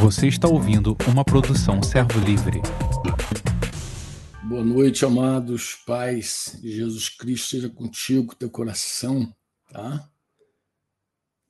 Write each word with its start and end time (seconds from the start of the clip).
Você 0.00 0.28
está 0.28 0.48
ouvindo 0.48 0.96
uma 1.08 1.24
produção 1.24 1.82
Servo 1.82 2.18
Livre. 2.20 2.60
Boa 4.44 4.64
noite, 4.64 5.04
amados 5.04 5.76
pais 5.86 6.58
Jesus 6.62 7.08
Cristo, 7.08 7.48
seja 7.48 7.70
contigo, 7.70 8.34
teu 8.34 8.50
coração, 8.50 9.34
tá? 9.70 10.10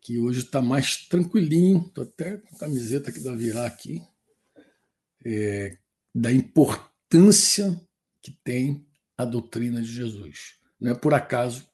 Que 0.00 0.18
hoje 0.18 0.40
está 0.40 0.60
mais 0.60 1.08
tranquilinho, 1.08 1.84
estou 1.86 2.04
até 2.04 2.36
com 2.36 2.54
a 2.54 2.58
camiseta 2.58 3.10
aqui 3.10 3.20
da 3.20 3.34
Virar 3.34 3.66
aqui, 3.66 4.02
é, 5.24 5.78
da 6.14 6.32
importância 6.32 7.80
que 8.22 8.30
tem 8.44 8.86
a 9.16 9.24
doutrina 9.24 9.80
de 9.80 9.92
Jesus. 9.92 10.54
Não 10.80 10.92
é 10.92 10.94
por 10.94 11.14
acaso 11.14 11.66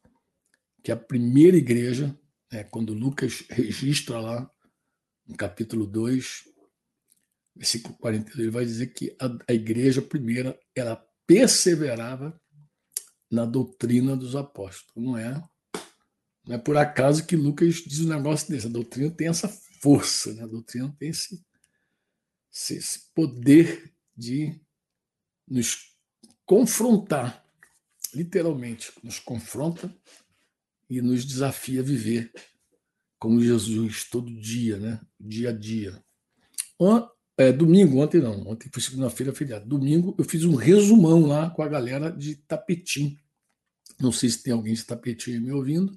que 0.82 0.93
a 0.93 0.96
primeira 0.96 1.57
igreja, 1.57 2.16
né, 2.52 2.64
quando 2.64 2.95
Lucas 2.95 3.45
registra 3.50 4.20
lá, 4.20 4.50
no 5.29 5.36
capítulo 5.36 5.86
2, 5.86 6.48
versículo 7.54 7.94
42, 7.98 8.39
ele 8.39 8.50
vai 8.50 8.64
dizer 8.64 8.86
que 8.89 9.14
a, 9.21 9.26
a 9.48 9.53
igreja 9.53 10.00
primeira 10.00 10.58
ela 10.75 10.96
perseverava 11.26 12.40
na 13.30 13.44
doutrina 13.44 14.17
dos 14.17 14.34
apóstolos. 14.34 14.94
Não 14.96 15.18
é, 15.18 15.43
não 16.46 16.54
é 16.54 16.58
por 16.58 16.76
acaso 16.79 17.26
que 17.26 17.36
Lucas 17.36 17.75
diz 17.86 18.00
um 18.00 18.08
negócio 18.08 18.48
desse. 18.48 18.67
A 18.67 18.70
doutrina 18.70 19.11
tem 19.11 19.29
essa 19.29 19.48
força, 19.48 20.32
né? 20.32 20.44
a 20.44 20.46
doutrina 20.46 20.94
tem 20.98 21.11
esse, 21.11 21.45
esse 22.50 23.00
poder 23.14 23.92
de 24.17 24.58
nos 25.46 25.95
confrontar, 26.46 27.45
literalmente, 28.14 28.90
nos 29.03 29.18
confronta 29.18 29.95
e 30.89 31.03
nos 31.03 31.25
desafia 31.26 31.81
a 31.81 31.84
viver 31.84 32.33
como 33.19 33.41
Jesus 33.41 34.05
todo 34.05 34.33
dia, 34.33 34.78
né? 34.78 35.00
dia 35.19 35.50
a 35.50 35.53
dia. 35.53 36.03
É, 37.36 37.53
domingo, 37.53 38.00
ontem 38.00 38.20
não, 38.20 38.48
ontem 38.48 38.69
foi 38.72 38.83
segunda-feira, 38.83 39.33
feriado. 39.33 39.67
Domingo 39.67 40.15
eu 40.19 40.25
fiz 40.25 40.45
um 40.45 40.56
resumão 40.56 41.27
lá 41.27 41.48
com 41.51 41.62
a 41.62 41.69
galera 41.69 42.11
de 42.11 42.34
Tapetim. 42.34 43.17
Não 44.01 44.11
sei 44.11 44.29
se 44.29 44.42
tem 44.42 44.53
alguém 44.53 44.75
de 44.75 44.84
Tapetim 44.84 45.39
me 45.39 45.53
ouvindo, 45.53 45.92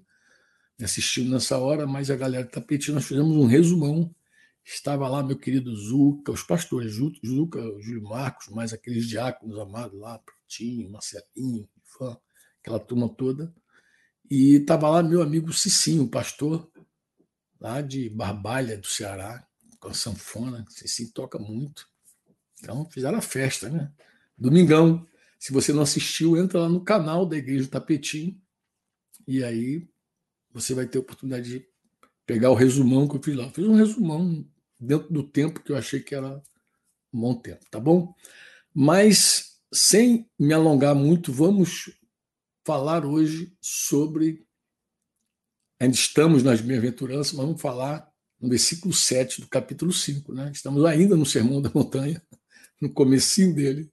me 0.77 0.85
assistindo 0.85 1.31
nessa 1.31 1.57
hora, 1.57 1.87
mas 1.87 2.11
a 2.11 2.15
galera 2.15 2.45
de 2.45 2.51
Tapetim, 2.51 2.91
nós 2.91 3.05
fizemos 3.05 3.35
um 3.35 3.47
resumão. 3.47 4.13
Estava 4.63 5.07
lá 5.07 5.23
meu 5.23 5.35
querido 5.35 5.75
Zuca, 5.75 6.31
os 6.31 6.43
pastores, 6.43 6.93
Zuca, 6.93 7.59
Júlio 7.79 8.03
Marcos, 8.03 8.49
mais 8.49 8.71
aqueles 8.71 9.07
diáconos 9.07 9.57
amados 9.57 9.99
lá, 9.99 10.19
Pretinho, 10.19 10.91
Marcelinho, 10.91 11.67
aquela 12.61 12.79
turma 12.79 13.09
toda. 13.09 13.51
E 14.29 14.57
estava 14.57 14.87
lá 14.89 15.01
meu 15.01 15.23
amigo 15.23 15.51
Cicinho, 15.51 16.07
pastor, 16.07 16.71
lá 17.61 17.79
de 17.81 18.09
Barbalha, 18.09 18.77
do 18.77 18.87
Ceará, 18.87 19.47
com 19.79 19.87
a 19.89 19.93
sanfona, 19.93 20.65
assim, 20.83 21.07
toca 21.11 21.39
muito. 21.39 21.87
Então 22.59 22.89
fizeram 22.89 23.19
a 23.19 23.21
festa, 23.21 23.69
né? 23.69 23.91
Domingão. 24.37 25.07
Se 25.39 25.53
você 25.53 25.71
não 25.71 25.83
assistiu, 25.83 26.37
entra 26.37 26.61
lá 26.61 26.69
no 26.69 26.83
canal 26.83 27.25
da 27.25 27.37
Igreja 27.37 27.67
Tapetim 27.67 28.41
e 29.27 29.43
aí 29.43 29.87
você 30.51 30.73
vai 30.73 30.85
ter 30.85 30.97
a 30.97 31.01
oportunidade 31.01 31.49
de 31.49 31.67
pegar 32.25 32.51
o 32.51 32.55
resumão 32.55 33.07
que 33.07 33.15
eu 33.15 33.23
fiz 33.23 33.35
lá. 33.35 33.49
Fiz 33.49 33.65
um 33.65 33.75
resumão 33.75 34.45
dentro 34.79 35.11
do 35.11 35.23
tempo 35.23 35.61
que 35.61 35.71
eu 35.71 35.77
achei 35.77 35.99
que 35.99 36.13
era 36.13 36.41
um 37.13 37.21
bom 37.21 37.35
tempo, 37.35 37.65
tá 37.69 37.79
bom? 37.79 38.13
Mas 38.73 39.59
sem 39.73 40.29
me 40.37 40.53
alongar 40.53 40.93
muito, 40.93 41.31
vamos 41.31 41.91
falar 42.65 43.05
hoje 43.05 43.55
sobre. 43.61 44.45
Ainda 45.81 45.95
estamos 45.95 46.43
nas 46.43 46.61
bem-aventuranças, 46.61 47.33
mas 47.33 47.43
vamos 47.43 47.59
falar 47.59 48.07
no 48.39 48.47
versículo 48.47 48.93
7 48.93 49.41
do 49.41 49.47
capítulo 49.47 49.91
5. 49.91 50.31
Né? 50.31 50.51
Estamos 50.53 50.85
ainda 50.85 51.15
no 51.15 51.25
Sermão 51.25 51.59
da 51.59 51.71
Montanha, 51.73 52.21
no 52.79 52.93
comecinho 52.93 53.55
dele. 53.55 53.91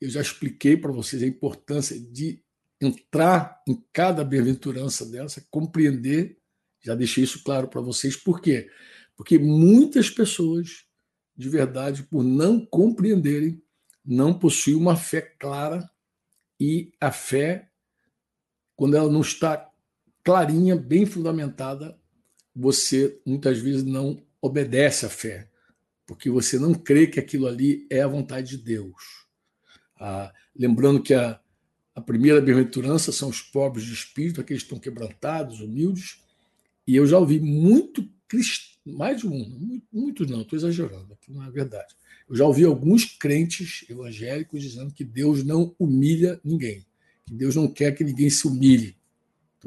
Eu 0.00 0.10
já 0.10 0.20
expliquei 0.20 0.76
para 0.76 0.90
vocês 0.90 1.22
a 1.22 1.26
importância 1.26 1.96
de 2.00 2.42
entrar 2.80 3.62
em 3.68 3.80
cada 3.92 4.24
bem-aventurança 4.24 5.06
dessa, 5.06 5.46
compreender, 5.52 6.36
já 6.82 6.96
deixei 6.96 7.22
isso 7.22 7.44
claro 7.44 7.68
para 7.68 7.80
vocês, 7.80 8.16
por 8.16 8.40
quê? 8.40 8.68
Porque 9.16 9.38
muitas 9.38 10.10
pessoas, 10.10 10.84
de 11.36 11.48
verdade, 11.48 12.02
por 12.02 12.24
não 12.24 12.66
compreenderem, 12.66 13.62
não 14.04 14.36
possuem 14.36 14.74
uma 14.74 14.96
fé 14.96 15.20
clara 15.20 15.88
e 16.58 16.90
a 17.00 17.12
fé, 17.12 17.70
quando 18.74 18.96
ela 18.96 19.08
não 19.08 19.20
está 19.20 19.70
clarinha, 20.24 20.74
bem 20.74 21.04
fundamentada, 21.04 21.96
você 22.56 23.20
muitas 23.26 23.58
vezes 23.58 23.84
não 23.84 24.20
obedece 24.40 25.04
à 25.04 25.10
fé, 25.10 25.48
porque 26.06 26.30
você 26.30 26.58
não 26.58 26.74
crê 26.74 27.06
que 27.06 27.20
aquilo 27.20 27.46
ali 27.46 27.86
é 27.90 28.00
a 28.00 28.08
vontade 28.08 28.56
de 28.56 28.58
Deus. 28.58 29.26
Ah, 30.00 30.32
lembrando 30.56 31.02
que 31.02 31.14
a, 31.14 31.38
a 31.94 32.00
primeira 32.00 32.40
bem-aventurança 32.40 33.12
são 33.12 33.28
os 33.28 33.42
pobres 33.42 33.84
de 33.84 33.92
espírito, 33.92 34.40
aqueles 34.40 34.62
que 34.62 34.66
estão 34.66 34.80
quebrantados, 34.80 35.60
humildes, 35.60 36.22
e 36.86 36.96
eu 36.96 37.06
já 37.06 37.18
ouvi 37.18 37.38
muito 37.38 38.08
mais 38.84 39.20
de 39.20 39.28
um, 39.28 39.80
muitos 39.92 40.28
não, 40.28 40.42
estou 40.42 40.58
exagerando, 40.58 41.12
aqui 41.12 41.32
não 41.32 41.44
é 41.44 41.50
verdade. 41.50 41.94
Eu 42.28 42.34
já 42.34 42.44
ouvi 42.44 42.64
alguns 42.64 43.04
crentes 43.04 43.84
evangélicos 43.88 44.62
dizendo 44.62 44.92
que 44.92 45.04
Deus 45.04 45.44
não 45.44 45.74
humilha 45.78 46.40
ninguém, 46.42 46.84
que 47.26 47.34
Deus 47.34 47.54
não 47.54 47.68
quer 47.68 47.92
que 47.92 48.02
ninguém 48.02 48.28
se 48.28 48.46
humilhe. 48.46 48.96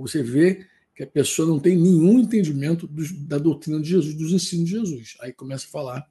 Você 0.04 0.24
vê 0.24 0.66
que 0.96 1.04
a 1.04 1.08
pessoa 1.08 1.48
não 1.48 1.60
tem 1.60 1.76
nenhum 1.76 2.20
entendimento 2.20 2.88
dos, 2.88 3.12
da 3.12 3.38
doutrina 3.38 3.80
de 3.80 3.90
Jesus, 3.90 4.16
dos 4.16 4.32
ensinos 4.32 4.66
de 4.66 4.72
Jesus. 4.72 5.18
Aí 5.22 5.32
começa 5.32 5.66
a 5.66 5.70
falar 5.70 6.10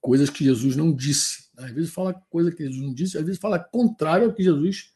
coisas 0.00 0.30
que 0.30 0.44
Jesus 0.44 0.76
não 0.76 0.94
disse. 0.94 1.48
Às 1.56 1.72
vezes 1.72 1.90
fala 1.90 2.12
coisa 2.12 2.50
que 2.50 2.62
Jesus 2.64 2.80
não 2.80 2.92
disse, 2.94 3.18
às 3.18 3.24
vezes 3.24 3.40
fala 3.40 3.58
contrário 3.58 4.26
ao 4.26 4.34
que 4.34 4.42
Jesus 4.42 4.92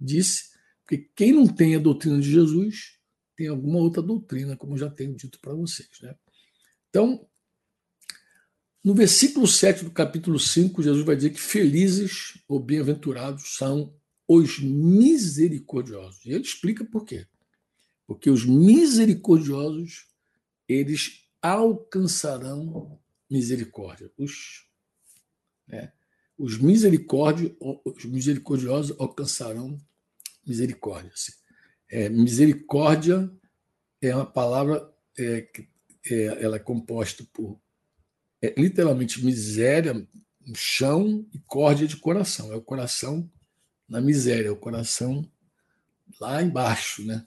disse, 0.00 0.50
porque 0.84 1.08
quem 1.14 1.32
não 1.32 1.46
tem 1.46 1.76
a 1.76 1.78
doutrina 1.78 2.20
de 2.20 2.30
Jesus 2.30 2.98
tem 3.36 3.48
alguma 3.48 3.78
outra 3.78 4.02
doutrina, 4.02 4.56
como 4.56 4.76
já 4.76 4.90
tenho 4.90 5.14
dito 5.14 5.38
para 5.40 5.54
vocês. 5.54 5.88
Né? 6.02 6.14
Então, 6.88 7.26
no 8.82 8.94
versículo 8.94 9.46
7 9.46 9.84
do 9.84 9.90
capítulo 9.90 10.38
5, 10.38 10.82
Jesus 10.82 11.04
vai 11.04 11.14
dizer 11.14 11.30
que 11.30 11.40
felizes 11.40 12.40
ou 12.48 12.58
bem-aventurados 12.58 13.56
são 13.56 13.94
os 14.26 14.60
misericordiosos. 14.60 16.24
E 16.24 16.30
ele 16.30 16.42
explica 16.42 16.84
por 16.84 17.04
quê. 17.04 17.26
Porque 18.08 18.30
os 18.30 18.46
misericordiosos, 18.46 20.08
eles 20.66 21.28
alcançarão 21.42 22.98
misericórdia. 23.30 24.10
Os, 24.16 24.66
né, 25.66 25.92
os, 26.38 26.54
os 26.54 28.04
misericordiosos 28.06 28.96
alcançarão 28.98 29.78
misericórdia. 30.46 31.12
É, 31.90 32.08
misericórdia 32.08 33.30
é 34.00 34.14
uma 34.14 34.24
palavra 34.24 34.90
é, 35.16 35.42
que 35.42 35.68
é, 36.10 36.42
ela 36.42 36.56
é 36.56 36.60
composta 36.60 37.22
por 37.30 37.60
é, 38.40 38.58
literalmente 38.58 39.22
miséria 39.22 40.08
chão 40.54 41.28
e 41.30 41.38
córdia 41.40 41.86
de 41.86 41.98
coração. 41.98 42.50
É 42.50 42.56
o 42.56 42.62
coração 42.62 43.30
na 43.86 44.00
miséria, 44.00 44.48
é 44.48 44.50
o 44.50 44.56
coração 44.56 45.30
lá 46.18 46.42
embaixo, 46.42 47.04
né? 47.04 47.26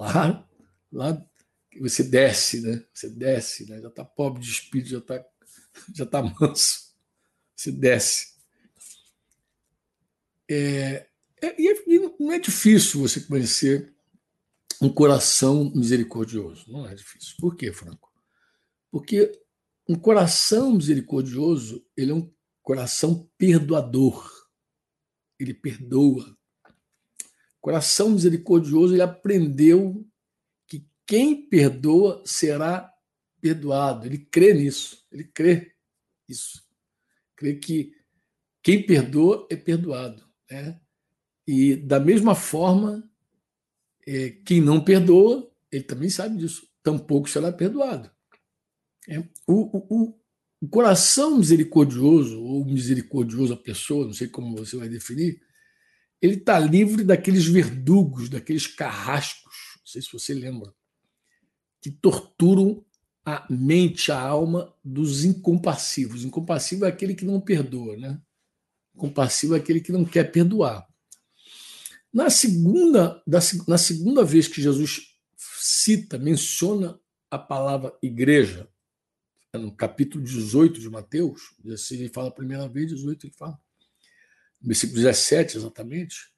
Lá, 0.00 0.48
lá 0.90 1.26
você 1.78 2.02
desce, 2.02 2.62
né? 2.62 2.82
Você 2.92 3.10
desce, 3.10 3.68
né? 3.68 3.80
Já 3.80 3.88
está 3.88 4.04
pobre 4.04 4.40
de 4.40 4.50
espírito, 4.50 4.90
já 4.90 4.98
está 4.98 5.24
já 5.94 6.06
tá 6.06 6.22
manso. 6.22 6.94
Você 7.54 7.70
desce. 7.70 8.34
É, 10.50 11.06
é, 11.42 11.54
e 11.60 11.98
não 12.18 12.32
é 12.32 12.38
difícil 12.38 13.00
você 13.00 13.20
conhecer 13.20 13.94
um 14.80 14.88
coração 14.88 15.70
misericordioso. 15.74 16.64
Não 16.72 16.88
é 16.88 16.94
difícil. 16.94 17.36
Por 17.38 17.54
quê, 17.54 17.70
Franco? 17.70 18.10
Porque 18.90 19.30
um 19.86 19.94
coração 19.94 20.72
misericordioso, 20.72 21.84
ele 21.96 22.10
é 22.12 22.14
um 22.14 22.32
coração 22.62 23.30
perdoador. 23.36 24.28
Ele 25.38 25.52
perdoa. 25.52 26.36
Coração 27.60 28.10
misericordioso, 28.10 28.94
ele 28.94 29.02
aprendeu 29.02 30.06
que 30.66 30.86
quem 31.06 31.48
perdoa 31.48 32.22
será 32.24 32.92
perdoado. 33.40 34.06
Ele 34.06 34.18
crê 34.18 34.54
nisso, 34.54 35.04
ele 35.12 35.24
crê 35.24 35.72
isso. 36.28 36.62
Crê 37.36 37.54
que 37.54 37.92
quem 38.62 38.84
perdoa 38.84 39.46
é 39.50 39.56
perdoado. 39.56 40.24
Né? 40.50 40.80
E 41.46 41.76
da 41.76 41.98
mesma 41.98 42.34
forma, 42.34 43.08
é, 44.06 44.30
quem 44.30 44.60
não 44.60 44.82
perdoa, 44.82 45.50
ele 45.70 45.84
também 45.84 46.08
sabe 46.08 46.36
disso, 46.36 46.68
tampouco 46.82 47.28
será 47.28 47.52
perdoado. 47.52 48.10
É, 49.08 49.18
o, 49.46 50.06
o, 50.06 50.20
o 50.60 50.68
coração 50.68 51.38
misericordioso, 51.38 52.40
ou 52.42 52.64
misericordioso 52.64 53.54
a 53.54 53.56
pessoa, 53.56 54.06
não 54.06 54.12
sei 54.12 54.28
como 54.28 54.56
você 54.56 54.76
vai 54.76 54.88
definir, 54.88 55.40
ele 56.20 56.34
está 56.34 56.58
livre 56.58 57.02
daqueles 57.02 57.46
verdugos, 57.46 58.28
daqueles 58.28 58.66
carrascos, 58.66 59.54
não 59.78 59.86
sei 59.86 60.02
se 60.02 60.12
você 60.12 60.34
lembra, 60.34 60.72
que 61.80 61.90
torturam 61.90 62.84
a 63.24 63.46
mente, 63.50 64.12
a 64.12 64.20
alma 64.20 64.74
dos 64.84 65.24
incompassivos. 65.24 66.24
Incompassivo 66.24 66.84
é 66.84 66.88
aquele 66.88 67.14
que 67.14 67.24
não 67.24 67.40
perdoa, 67.40 67.96
né? 67.96 68.20
Compassivo 68.96 69.54
é 69.54 69.58
aquele 69.58 69.80
que 69.80 69.92
não 69.92 70.04
quer 70.04 70.30
perdoar. 70.30 70.86
Na 72.12 72.28
segunda, 72.28 73.22
na 73.66 73.78
segunda 73.78 74.24
vez 74.24 74.48
que 74.48 74.60
Jesus 74.60 75.16
cita, 75.36 76.18
menciona 76.18 76.98
a 77.30 77.38
palavra 77.38 77.96
igreja, 78.02 78.68
é 79.52 79.58
no 79.58 79.74
capítulo 79.74 80.22
18 80.22 80.80
de 80.80 80.90
Mateus, 80.90 81.54
ele 81.64 82.08
fala 82.08 82.28
a 82.28 82.32
primeira 82.32 82.68
vez, 82.68 82.88
18 82.88 83.26
ele 83.26 83.34
fala, 83.36 83.58
versículo 84.60 84.98
17 84.98 85.56
exatamente, 85.56 86.30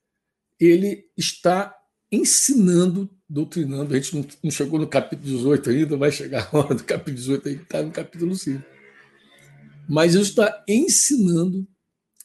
ele 0.59 1.09
está 1.17 1.77
ensinando, 2.11 3.11
doutrinando. 3.29 3.95
A 3.95 3.99
gente 3.99 4.29
não, 4.43 4.51
chegou 4.51 4.79
no 4.79 4.87
capítulo 4.87 5.29
18 5.29 5.71
ainda, 5.71 5.97
vai 5.97 6.13
chegar 6.13 6.49
a 6.53 6.57
hora 6.57 6.75
do 6.75 6.85
capítulo 6.85 7.17
18, 7.17 7.49
aí 7.49 7.55
está 7.57 7.83
no 7.83 7.91
capítulo 7.91 8.35
5. 8.35 8.63
Mas 9.89 10.15
ele 10.15 10.25
está 10.25 10.65
ensinando 10.69 11.67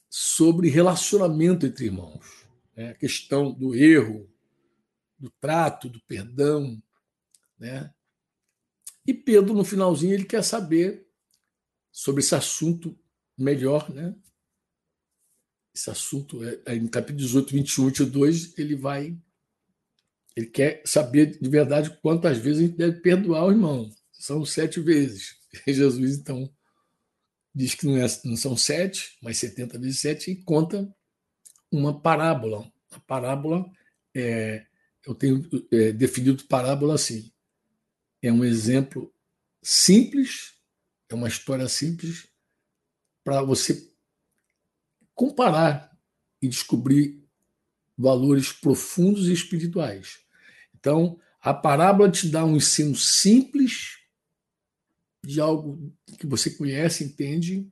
sobre 0.10 0.70
relacionamento 0.70 1.66
entre 1.66 1.86
irmãos 1.86 2.48
né? 2.78 2.92
a 2.92 2.94
questão 2.94 3.52
do 3.52 3.74
erro, 3.74 4.30
do 5.18 5.32
trato, 5.42 5.90
do 5.90 6.00
perdão. 6.02 6.82
Né? 7.58 7.92
E 9.06 9.14
Pedro, 9.14 9.56
no 9.56 9.66
finalzinho, 9.66 10.14
ele 10.14 10.26
quer 10.26 10.44
saber 10.44 11.08
sobre 11.92 12.22
esse 12.22 12.36
assunto 12.36 12.98
melhor. 13.36 13.90
Né? 13.90 14.16
Esse 15.78 15.92
assunto, 15.92 16.44
é, 16.44 16.76
no 16.80 16.90
capítulo 16.90 17.20
18, 17.20 17.54
21, 17.54 17.86
22, 17.86 18.58
ele 18.58 18.76
vai. 18.76 19.16
Ele 20.36 20.48
quer 20.48 20.82
saber 20.84 21.40
de 21.40 21.48
verdade 21.48 21.96
quantas 22.02 22.40
vezes 22.40 22.64
a 22.64 22.66
gente 22.66 22.78
deve 22.78 23.00
perdoar 23.00 23.46
o 23.46 23.52
irmão. 23.52 23.88
São 24.12 24.44
sete 24.44 24.80
vezes. 24.80 25.36
E 25.68 25.70
Jesus, 25.72 26.18
então, 26.18 26.52
diz 27.54 27.76
que 27.76 27.86
não, 27.86 27.96
é, 27.96 28.08
não 28.26 28.36
são 28.36 28.58
sete, 28.58 29.20
mas 29.22 29.38
70 29.38 29.78
vezes 29.78 30.00
sete, 30.00 30.32
e 30.32 30.44
conta 30.44 30.92
uma 31.72 32.02
parábola. 32.02 32.72
A 32.90 33.00
parábola, 33.02 33.64
é, 34.16 34.66
eu 35.06 35.14
tenho 35.14 35.48
é, 35.72 35.92
definido 35.92 36.44
parábola 36.46 36.96
assim: 36.96 37.32
é 38.24 38.32
um 38.32 38.44
exemplo 38.44 39.14
simples, 39.62 40.56
é 41.08 41.14
uma 41.14 41.28
história 41.28 41.70
simples, 41.70 42.28
para 43.24 43.44
você 43.44 43.96
comparar 45.18 45.98
e 46.40 46.48
descobrir 46.48 47.28
valores 47.98 48.52
profundos 48.52 49.28
e 49.28 49.34
espirituais. 49.34 50.20
Então, 50.80 51.20
a 51.42 51.56
parábola 51.56 52.12
te 52.12 52.30
dá 52.30 52.46
um 52.46 52.56
ensino 52.56 52.96
simples 52.96 53.98
de 55.24 55.42
algo 55.42 55.92
que 56.20 56.28
você 56.28 56.52
conhece, 56.52 57.04
entende, 57.04 57.68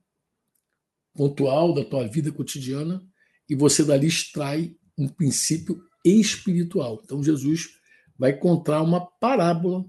pontual 1.14 1.72
da 1.72 1.84
tua 1.84 2.08
vida 2.08 2.32
cotidiana, 2.32 3.06
e 3.48 3.54
você 3.54 3.84
dali 3.84 4.08
extrai 4.08 4.76
um 4.98 5.06
princípio 5.06 5.80
espiritual. 6.04 7.00
Então, 7.04 7.22
Jesus 7.22 7.78
vai 8.18 8.36
contar 8.36 8.82
uma 8.82 9.06
parábola 9.06 9.88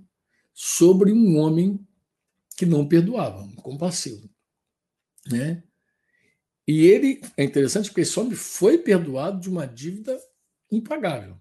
sobre 0.53 1.11
um 1.11 1.37
homem 1.37 1.83
que 2.55 2.67
não 2.67 2.87
perdoava, 2.87 3.41
um 3.41 3.55
compassivo. 3.55 4.29
Né? 5.25 5.63
E 6.67 6.85
ele, 6.85 7.21
é 7.37 7.43
interessante 7.43 7.89
porque 7.89 8.01
esse 8.01 8.19
homem 8.19 8.35
foi 8.35 8.77
perdoado 8.77 9.39
de 9.39 9.49
uma 9.49 9.65
dívida 9.65 10.19
impagável. 10.69 11.39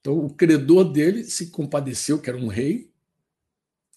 Então, 0.00 0.18
o 0.18 0.34
credor 0.34 0.90
dele 0.90 1.24
se 1.24 1.50
compadeceu, 1.50 2.20
que 2.20 2.28
era 2.28 2.38
um 2.38 2.48
rei, 2.48 2.90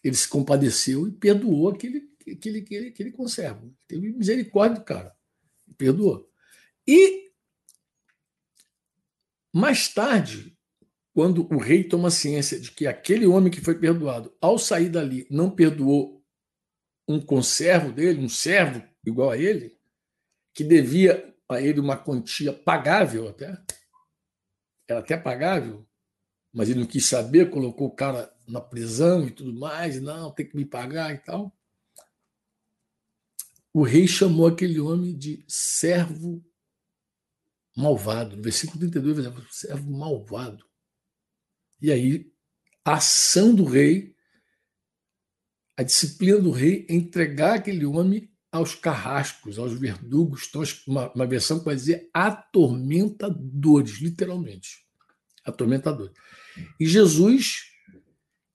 ele 0.03 0.15
se 0.15 0.27
compadeceu 0.27 1.07
e 1.07 1.11
perdoou 1.11 1.69
aquele, 1.69 2.07
aquele, 2.29 2.59
aquele, 2.59 2.87
aquele 2.89 3.11
conservo. 3.11 3.73
Teve 3.87 4.11
misericórdia 4.11 4.79
do 4.79 4.85
cara, 4.85 5.15
perdoou. 5.77 6.29
E 6.85 7.31
mais 9.51 9.87
tarde, 9.87 10.55
quando 11.13 11.51
o 11.51 11.57
rei 11.57 11.83
toma 11.83 12.11
ciência 12.11 12.59
de 12.59 12.71
que 12.71 12.85
aquele 12.85 13.25
homem 13.25 13.51
que 13.51 13.61
foi 13.61 13.79
perdoado, 13.79 14.35
ao 14.41 14.59
sair 14.59 14.89
dali, 14.89 15.25
não 15.31 15.49
perdoou 15.49 16.23
um 17.07 17.19
conservo 17.19 17.91
dele, 17.91 18.19
um 18.19 18.29
servo 18.29 18.83
igual 19.05 19.31
a 19.31 19.37
ele, 19.37 19.77
que 20.53 20.63
devia 20.63 21.33
a 21.49 21.61
ele 21.61 21.79
uma 21.79 21.97
quantia 21.97 22.53
pagável 22.53 23.27
até, 23.27 23.61
era 24.87 24.99
até 24.99 25.17
pagável, 25.17 25.85
mas 26.51 26.69
ele 26.69 26.79
não 26.79 26.87
quis 26.87 27.05
saber, 27.05 27.49
colocou 27.49 27.87
o 27.87 27.95
cara 27.95 28.33
na 28.47 28.61
prisão 28.61 29.27
e 29.27 29.31
tudo 29.31 29.53
mais, 29.53 29.99
não, 30.01 30.31
tem 30.31 30.47
que 30.47 30.55
me 30.55 30.65
pagar 30.65 31.13
e 31.13 31.17
tal. 31.17 31.55
O 33.73 33.83
rei 33.83 34.07
chamou 34.07 34.47
aquele 34.47 34.79
homem 34.79 35.17
de 35.17 35.43
servo 35.47 36.43
malvado. 37.75 38.37
No 38.37 38.43
versículo 38.43 38.79
32, 38.79 39.25
vai 39.25 39.33
dizer, 39.33 39.47
servo 39.49 39.91
malvado. 39.91 40.63
E 41.81 41.91
aí, 41.91 42.31
a 42.85 42.95
ação 42.95 43.53
do 43.53 43.65
rei, 43.65 44.15
a 45.75 45.83
disciplina 45.83 46.39
do 46.39 46.51
rei 46.51 46.85
é 46.87 46.93
entregar 46.93 47.55
aquele 47.55 47.85
homem 47.85 48.32
aos 48.53 48.75
carrascos, 48.75 49.57
aos 49.57 49.73
verdugos, 49.73 50.45
então, 50.47 50.61
uma, 50.85 51.11
uma 51.11 51.25
versão 51.25 51.57
que 51.57 51.65
vai 51.65 51.75
dizer 51.75 52.07
atormentadores, 52.13 53.99
literalmente. 53.99 54.85
Atormentadores. 55.43 56.13
E 56.79 56.85
Jesus, 56.85 57.63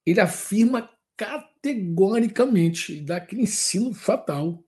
ele 0.06 0.20
afirma 0.20 0.88
categoricamente, 1.16 3.00
dá 3.00 3.16
aquele 3.16 3.42
ensino 3.42 3.92
fatal. 3.92 4.64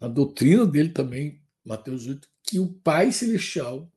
Na 0.00 0.08
doutrina 0.08 0.64
dele 0.64 0.88
também, 0.88 1.42
Mateus 1.62 2.06
8, 2.06 2.26
que 2.42 2.58
o 2.58 2.72
Pai 2.72 3.12
Celestial 3.12 3.92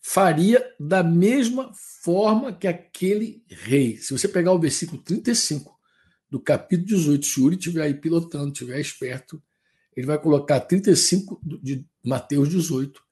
faria 0.00 0.74
da 0.78 1.04
mesma 1.04 1.72
forma 2.02 2.52
que 2.52 2.66
aquele 2.66 3.44
rei. 3.48 3.96
Se 3.96 4.12
você 4.12 4.26
pegar 4.26 4.52
o 4.52 4.58
versículo 4.58 5.00
35 5.00 5.79
do 6.30 6.40
capítulo 6.40 6.86
18, 6.86 7.26
se 7.26 7.40
o 7.40 7.44
Uri 7.44 7.56
estiver 7.56 7.82
aí 7.82 7.94
pilotando, 7.94 8.52
estiver 8.52 8.78
esperto, 8.78 9.42
ele 9.96 10.06
vai 10.06 10.18
colocar 10.18 10.60
35 10.60 11.40
de 11.62 11.84
Mateus 12.04 12.48
18 12.48 13.02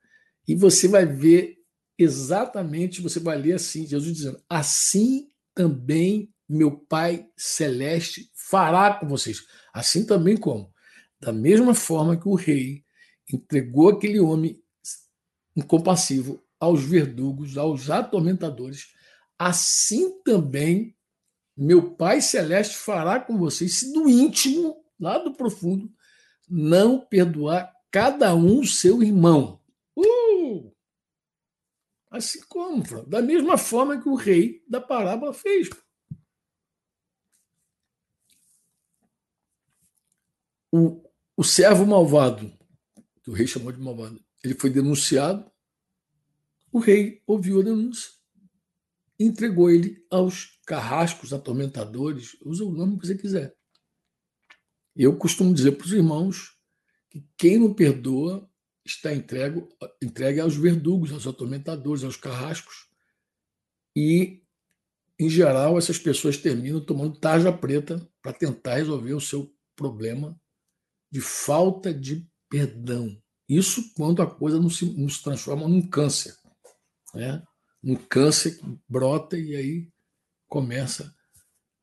e 0.46 0.54
você 0.54 0.86
vai 0.86 1.04
ver 1.04 1.58
exatamente, 1.98 3.02
você 3.02 3.18
vai 3.18 3.36
ler 3.36 3.54
assim, 3.54 3.86
Jesus 3.86 4.16
dizendo: 4.16 4.40
Assim 4.48 5.28
também 5.54 6.32
meu 6.48 6.70
Pai 6.70 7.28
Celeste 7.36 8.30
fará 8.32 8.94
com 8.94 9.08
vocês. 9.08 9.42
Assim 9.74 10.06
também 10.06 10.36
como? 10.36 10.72
Da 11.20 11.32
mesma 11.32 11.74
forma 11.74 12.18
que 12.18 12.28
o 12.28 12.34
rei 12.34 12.84
entregou 13.30 13.90
aquele 13.90 14.20
homem 14.20 14.62
incompassivo 15.54 16.42
aos 16.58 16.82
verdugos, 16.82 17.58
aos 17.58 17.90
atormentadores, 17.90 18.86
assim 19.38 20.22
também 20.22 20.96
meu 21.58 21.94
Pai 21.94 22.20
Celeste 22.20 22.76
fará 22.76 23.18
com 23.18 23.36
vocês, 23.36 23.80
se 23.80 23.92
do 23.92 24.08
íntimo, 24.08 24.84
lá 24.98 25.18
do 25.18 25.34
profundo, 25.34 25.92
não 26.48 27.00
perdoar 27.00 27.74
cada 27.90 28.34
um 28.34 28.64
seu 28.64 29.02
irmão. 29.02 29.60
Uh! 29.96 30.72
Assim 32.10 32.40
como, 32.48 32.82
da 33.06 33.20
mesma 33.20 33.58
forma 33.58 34.00
que 34.00 34.08
o 34.08 34.14
rei 34.14 34.64
da 34.68 34.80
parábola 34.80 35.34
fez. 35.34 35.68
O, 40.72 41.02
o 41.36 41.42
servo 41.42 41.84
malvado 41.86 42.56
que 43.28 43.30
o 43.30 43.34
rei 43.34 43.46
chamou 43.46 43.70
de 43.70 43.78
malvado. 43.78 44.18
Ele 44.42 44.54
foi 44.54 44.70
denunciado, 44.70 45.50
o 46.72 46.78
rei 46.78 47.22
ouviu 47.26 47.60
a 47.60 47.64
denúncia, 47.64 48.10
entregou 49.18 49.70
ele 49.70 50.04
aos 50.10 50.58
carrascos, 50.66 51.32
atormentadores, 51.32 52.36
usa 52.42 52.64
o 52.64 52.72
nome 52.72 52.98
que 52.98 53.06
você 53.06 53.16
quiser. 53.16 53.54
Eu 54.94 55.16
costumo 55.16 55.54
dizer 55.54 55.72
para 55.72 55.86
os 55.86 55.92
irmãos 55.92 56.56
que 57.10 57.24
quem 57.36 57.58
não 57.58 57.72
perdoa 57.74 58.48
está 58.84 59.14
entregue, 59.14 59.66
entregue 60.02 60.40
aos 60.40 60.56
verdugos, 60.56 61.12
aos 61.12 61.26
atormentadores, 61.26 62.04
aos 62.04 62.16
carrascos. 62.16 62.88
E, 63.94 64.42
em 65.18 65.28
geral, 65.28 65.78
essas 65.78 65.98
pessoas 65.98 66.36
terminam 66.36 66.84
tomando 66.84 67.18
tarja 67.18 67.52
preta 67.52 68.06
para 68.22 68.32
tentar 68.32 68.76
resolver 68.76 69.14
o 69.14 69.20
seu 69.20 69.52
problema 69.76 70.40
de 71.10 71.20
falta 71.20 71.92
de 71.92 72.26
perdão. 72.48 73.20
Isso 73.48 73.92
quando 73.94 74.20
a 74.20 74.26
coisa 74.26 74.60
não 74.60 74.68
se, 74.68 74.84
não 74.98 75.08
se 75.08 75.22
transforma 75.22 75.66
num 75.66 75.88
câncer. 75.88 76.34
Né? 77.14 77.42
Um 77.82 77.94
câncer 77.94 78.58
brota 78.88 79.38
e 79.38 79.54
aí 79.54 79.88
começa 80.48 81.14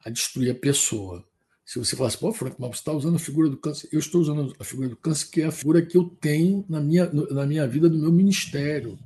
a 0.04 0.10
destruir 0.10 0.52
a 0.52 0.56
pessoa. 0.56 1.28
Se 1.66 1.80
você 1.80 1.96
fala 1.96 2.10
assim, 2.10 2.20
pô, 2.20 2.32
Franco, 2.32 2.58
mas 2.60 2.72
você 2.72 2.82
está 2.82 2.92
usando 2.92 3.16
a 3.16 3.20
figura 3.20 3.50
do 3.50 3.58
câncer. 3.58 3.90
Eu 3.92 4.00
estou 4.00 4.22
usando 4.22 4.56
a 4.60 4.64
figura 4.64 4.88
do 4.88 4.96
câncer, 4.96 5.30
que 5.32 5.42
é 5.42 5.46
a 5.46 5.52
figura 5.52 5.84
que 5.84 5.98
eu 5.98 6.08
tenho 6.22 6.64
na 6.70 6.80
minha, 6.80 7.12
na 7.12 7.46
minha 7.46 7.68
vida, 7.68 7.90
do 7.90 7.98
meu 7.98 8.12
ministério. 8.12 9.00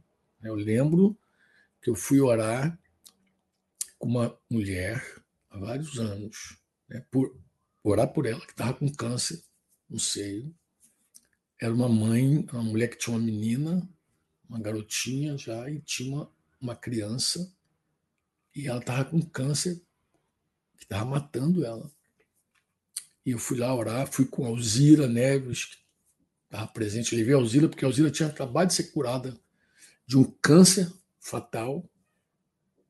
Eu 0.44 0.56
lembro 0.56 1.18
que 1.82 1.90
eu 1.90 1.96
fui 1.96 2.20
orar 2.20 2.78
com 3.98 4.10
uma 4.10 4.38
mulher 4.50 5.02
há 5.50 5.58
vários 5.58 6.00
anos, 6.00 6.58
né, 6.90 7.04
por 7.10 7.34
orar 7.82 8.08
por 8.10 8.26
ela, 8.26 8.42
que 8.42 8.52
estava 8.52 8.74
com 8.74 8.92
câncer 8.94 9.42
no 9.90 10.00
seio. 10.00 10.54
Era 11.62 11.74
uma 11.74 11.90
mãe, 11.90 12.46
uma 12.52 12.64
mulher 12.64 12.90
que 12.90 12.98
tinha 12.98 13.16
uma 13.16 13.24
menina, 13.24 13.88
uma 14.50 14.60
garotinha 14.60 15.38
já, 15.38 15.70
e 15.70 15.80
tinha 15.82 16.14
uma, 16.14 16.32
uma 16.62 16.76
criança, 16.76 17.54
e 18.56 18.68
ela 18.68 18.80
estava 18.80 19.06
com 19.06 19.22
câncer 19.22 19.82
que 20.78 20.84
estava 20.84 21.06
matando 21.06 21.66
ela. 21.66 21.92
E 23.26 23.32
eu 23.32 23.40
fui 23.40 23.58
lá 23.58 23.74
orar, 23.74 24.12
fui 24.12 24.26
com 24.26 24.46
a 24.46 24.48
Alzira 24.48 25.08
Neves, 25.08 25.66
que 25.66 25.78
estava 26.46 26.68
presente. 26.68 27.16
Levei 27.16 27.34
a 27.34 27.38
Alzira, 27.38 27.70
porque 27.70 27.86
a 27.86 27.88
Alzira 27.88 28.10
tinha 28.10 28.30
acabado 28.30 28.70
de 28.70 28.74
ser 28.74 28.92
curada 28.92 29.40
de 30.06 30.18
um 30.18 30.24
câncer 30.42 30.92
fatal. 31.20 31.88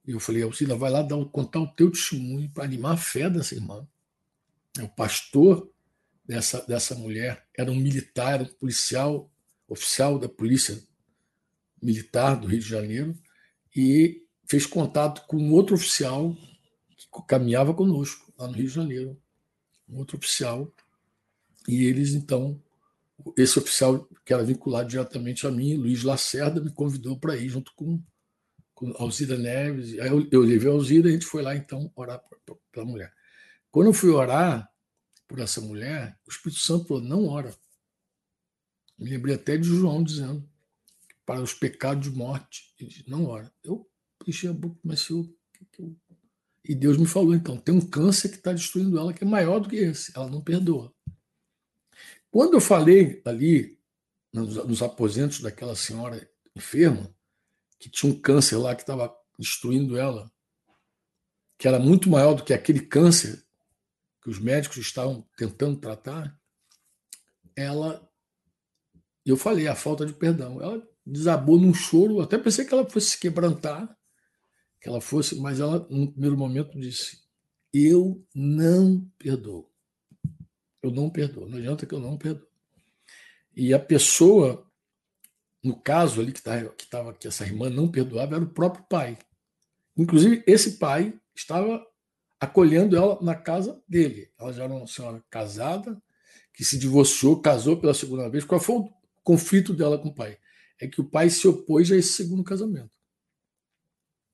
E 0.05 0.11
eu 0.11 0.19
falei, 0.19 0.43
Alzira, 0.43 0.75
vai 0.75 0.89
lá 0.89 1.01
dar, 1.01 1.23
contar 1.25 1.59
o 1.59 1.67
teu 1.67 1.91
testemunho 1.91 2.49
para 2.51 2.63
animar 2.63 2.93
a 2.93 2.97
fé 2.97 3.29
dessa 3.29 3.55
irmã. 3.55 3.85
O 4.79 4.87
pastor 4.87 5.69
dessa, 6.25 6.61
dessa 6.65 6.95
mulher 6.95 7.45
era 7.57 7.71
um 7.71 7.75
militar, 7.75 8.35
era 8.35 8.43
um 8.43 8.53
policial, 8.53 9.29
oficial 9.67 10.17
da 10.17 10.29
polícia 10.29 10.81
militar 11.81 12.39
do 12.39 12.47
Rio 12.47 12.59
de 12.59 12.67
Janeiro, 12.67 13.17
e 13.75 14.25
fez 14.47 14.65
contato 14.65 15.25
com 15.27 15.51
outro 15.51 15.75
oficial 15.75 16.35
que 16.97 17.07
caminhava 17.27 17.73
conosco 17.73 18.33
lá 18.37 18.47
no 18.47 18.53
Rio 18.53 18.67
de 18.67 18.73
Janeiro, 18.73 19.21
um 19.87 19.97
outro 19.97 20.17
oficial, 20.17 20.71
e 21.67 21.85
eles 21.85 22.13
então, 22.13 22.61
esse 23.37 23.59
oficial 23.59 24.07
que 24.25 24.33
era 24.33 24.43
vinculado 24.43 24.89
diretamente 24.89 25.45
a 25.45 25.51
mim, 25.51 25.75
Luiz 25.75 26.03
Lacerda, 26.03 26.61
me 26.61 26.71
convidou 26.71 27.17
para 27.17 27.35
ir 27.35 27.49
junto 27.49 27.73
com, 27.75 28.01
com 28.73 28.91
Alzira 28.97 29.37
Neves, 29.37 29.99
aí 29.99 30.09
eu, 30.09 30.27
eu 30.31 30.41
levei 30.41 30.69
a 30.69 30.73
Alzira 30.73 31.07
e 31.07 31.11
a 31.11 31.13
gente 31.13 31.25
foi 31.25 31.41
lá 31.41 31.55
então 31.55 31.91
orar 31.95 32.21
pela 32.71 32.85
mulher. 32.85 33.13
Quando 33.71 33.87
eu 33.87 33.93
fui 33.93 34.09
orar 34.09 34.69
por 35.27 35.39
essa 35.39 35.61
mulher, 35.61 36.17
o 36.27 36.31
Espírito 36.31 36.59
Santo 36.59 36.85
falou: 36.85 37.03
não 37.03 37.27
ora. 37.27 37.55
Me 38.97 39.09
lembrei 39.09 39.35
até 39.35 39.55
de 39.55 39.67
João 39.67 40.03
dizendo: 40.03 40.47
para 41.29 41.43
os 41.43 41.53
pecados 41.53 42.09
de 42.09 42.17
morte, 42.17 42.73
ele 42.79 42.89
disse, 42.89 43.07
não 43.07 43.27
ora. 43.27 43.53
Eu 43.63 43.87
fechei 44.25 44.49
a 44.49 44.53
boca, 44.53 44.79
mas 44.83 45.07
eu, 45.09 45.31
eu. 45.77 45.95
E 46.65 46.73
Deus 46.73 46.97
me 46.97 47.05
falou: 47.05 47.35
então, 47.35 47.55
tem 47.55 47.75
um 47.75 47.87
câncer 47.87 48.29
que 48.29 48.37
está 48.37 48.51
destruindo 48.51 48.97
ela, 48.97 49.13
que 49.13 49.23
é 49.23 49.27
maior 49.27 49.59
do 49.59 49.69
que 49.69 49.75
esse. 49.75 50.11
Ela 50.15 50.27
não 50.27 50.41
perdoa. 50.41 50.91
Quando 52.31 52.55
eu 52.55 52.59
falei 52.59 53.21
ali, 53.25 53.79
nos, 54.33 54.55
nos 54.55 54.81
aposentos 54.81 55.39
daquela 55.39 55.75
senhora 55.75 56.27
enferma, 56.55 57.15
que 57.77 57.91
tinha 57.91 58.11
um 58.11 58.19
câncer 58.19 58.57
lá 58.57 58.73
que 58.73 58.81
estava 58.81 59.15
destruindo 59.37 59.99
ela, 59.99 60.31
que 61.59 61.67
era 61.67 61.77
muito 61.77 62.09
maior 62.09 62.33
do 62.33 62.43
que 62.43 62.55
aquele 62.55 62.81
câncer 62.81 63.45
que 64.23 64.31
os 64.31 64.39
médicos 64.39 64.77
estavam 64.77 65.23
tentando 65.37 65.79
tratar, 65.79 66.35
ela, 67.55 68.11
eu 69.23 69.37
falei, 69.37 69.67
a 69.67 69.75
falta 69.75 70.07
de 70.07 70.13
perdão. 70.13 70.59
Ela 70.59 70.89
desabou 71.09 71.59
num 71.59 71.73
choro, 71.73 72.21
até 72.21 72.37
pensei 72.37 72.65
que 72.65 72.73
ela 72.73 72.89
fosse 72.89 73.11
se 73.11 73.19
quebrantar, 73.19 73.95
que 74.81 74.87
ela 74.87 75.01
fosse, 75.01 75.35
mas 75.39 75.59
ela, 75.59 75.85
no 75.89 76.11
primeiro 76.11 76.37
momento, 76.37 76.79
disse: 76.79 77.19
Eu 77.73 78.25
não 78.33 79.05
perdoo. 79.17 79.69
Eu 80.81 80.91
não 80.91 81.09
perdoo. 81.09 81.49
Não 81.49 81.57
adianta 81.57 81.85
que 81.85 81.93
eu 81.93 81.99
não 81.99 82.17
perdoo. 82.17 82.47
E 83.55 83.73
a 83.73 83.79
pessoa, 83.79 84.65
no 85.61 85.75
caso 85.75 86.21
ali 86.21 86.31
que 86.31 86.41
tá, 86.41 86.57
estava 86.79 87.13
que 87.13 87.27
essa 87.27 87.45
irmã 87.45 87.69
não 87.69 87.91
perdoava, 87.91 88.35
era 88.35 88.43
o 88.43 88.53
próprio 88.53 88.85
pai. 88.89 89.17
Inclusive, 89.97 90.43
esse 90.47 90.77
pai 90.77 91.13
estava 91.35 91.85
acolhendo 92.39 92.95
ela 92.95 93.19
na 93.21 93.35
casa 93.35 93.81
dele. 93.85 94.31
Ela 94.39 94.53
já 94.53 94.63
era 94.63 94.73
uma 94.73 94.87
senhora 94.87 95.21
casada, 95.29 96.01
que 96.53 96.63
se 96.63 96.77
divorciou, 96.77 97.41
casou 97.41 97.75
pela 97.77 97.93
segunda 97.93 98.29
vez. 98.29 98.45
Qual 98.45 98.61
foi 98.61 98.75
o 98.77 98.93
conflito 99.23 99.73
dela 99.73 99.97
com 99.97 100.07
o 100.07 100.15
pai? 100.15 100.37
É 100.79 100.87
que 100.87 101.01
o 101.01 101.09
pai 101.09 101.29
se 101.29 101.47
opôs 101.47 101.91
a 101.91 101.97
esse 101.97 102.13
segundo 102.13 102.43
casamento. 102.43 102.91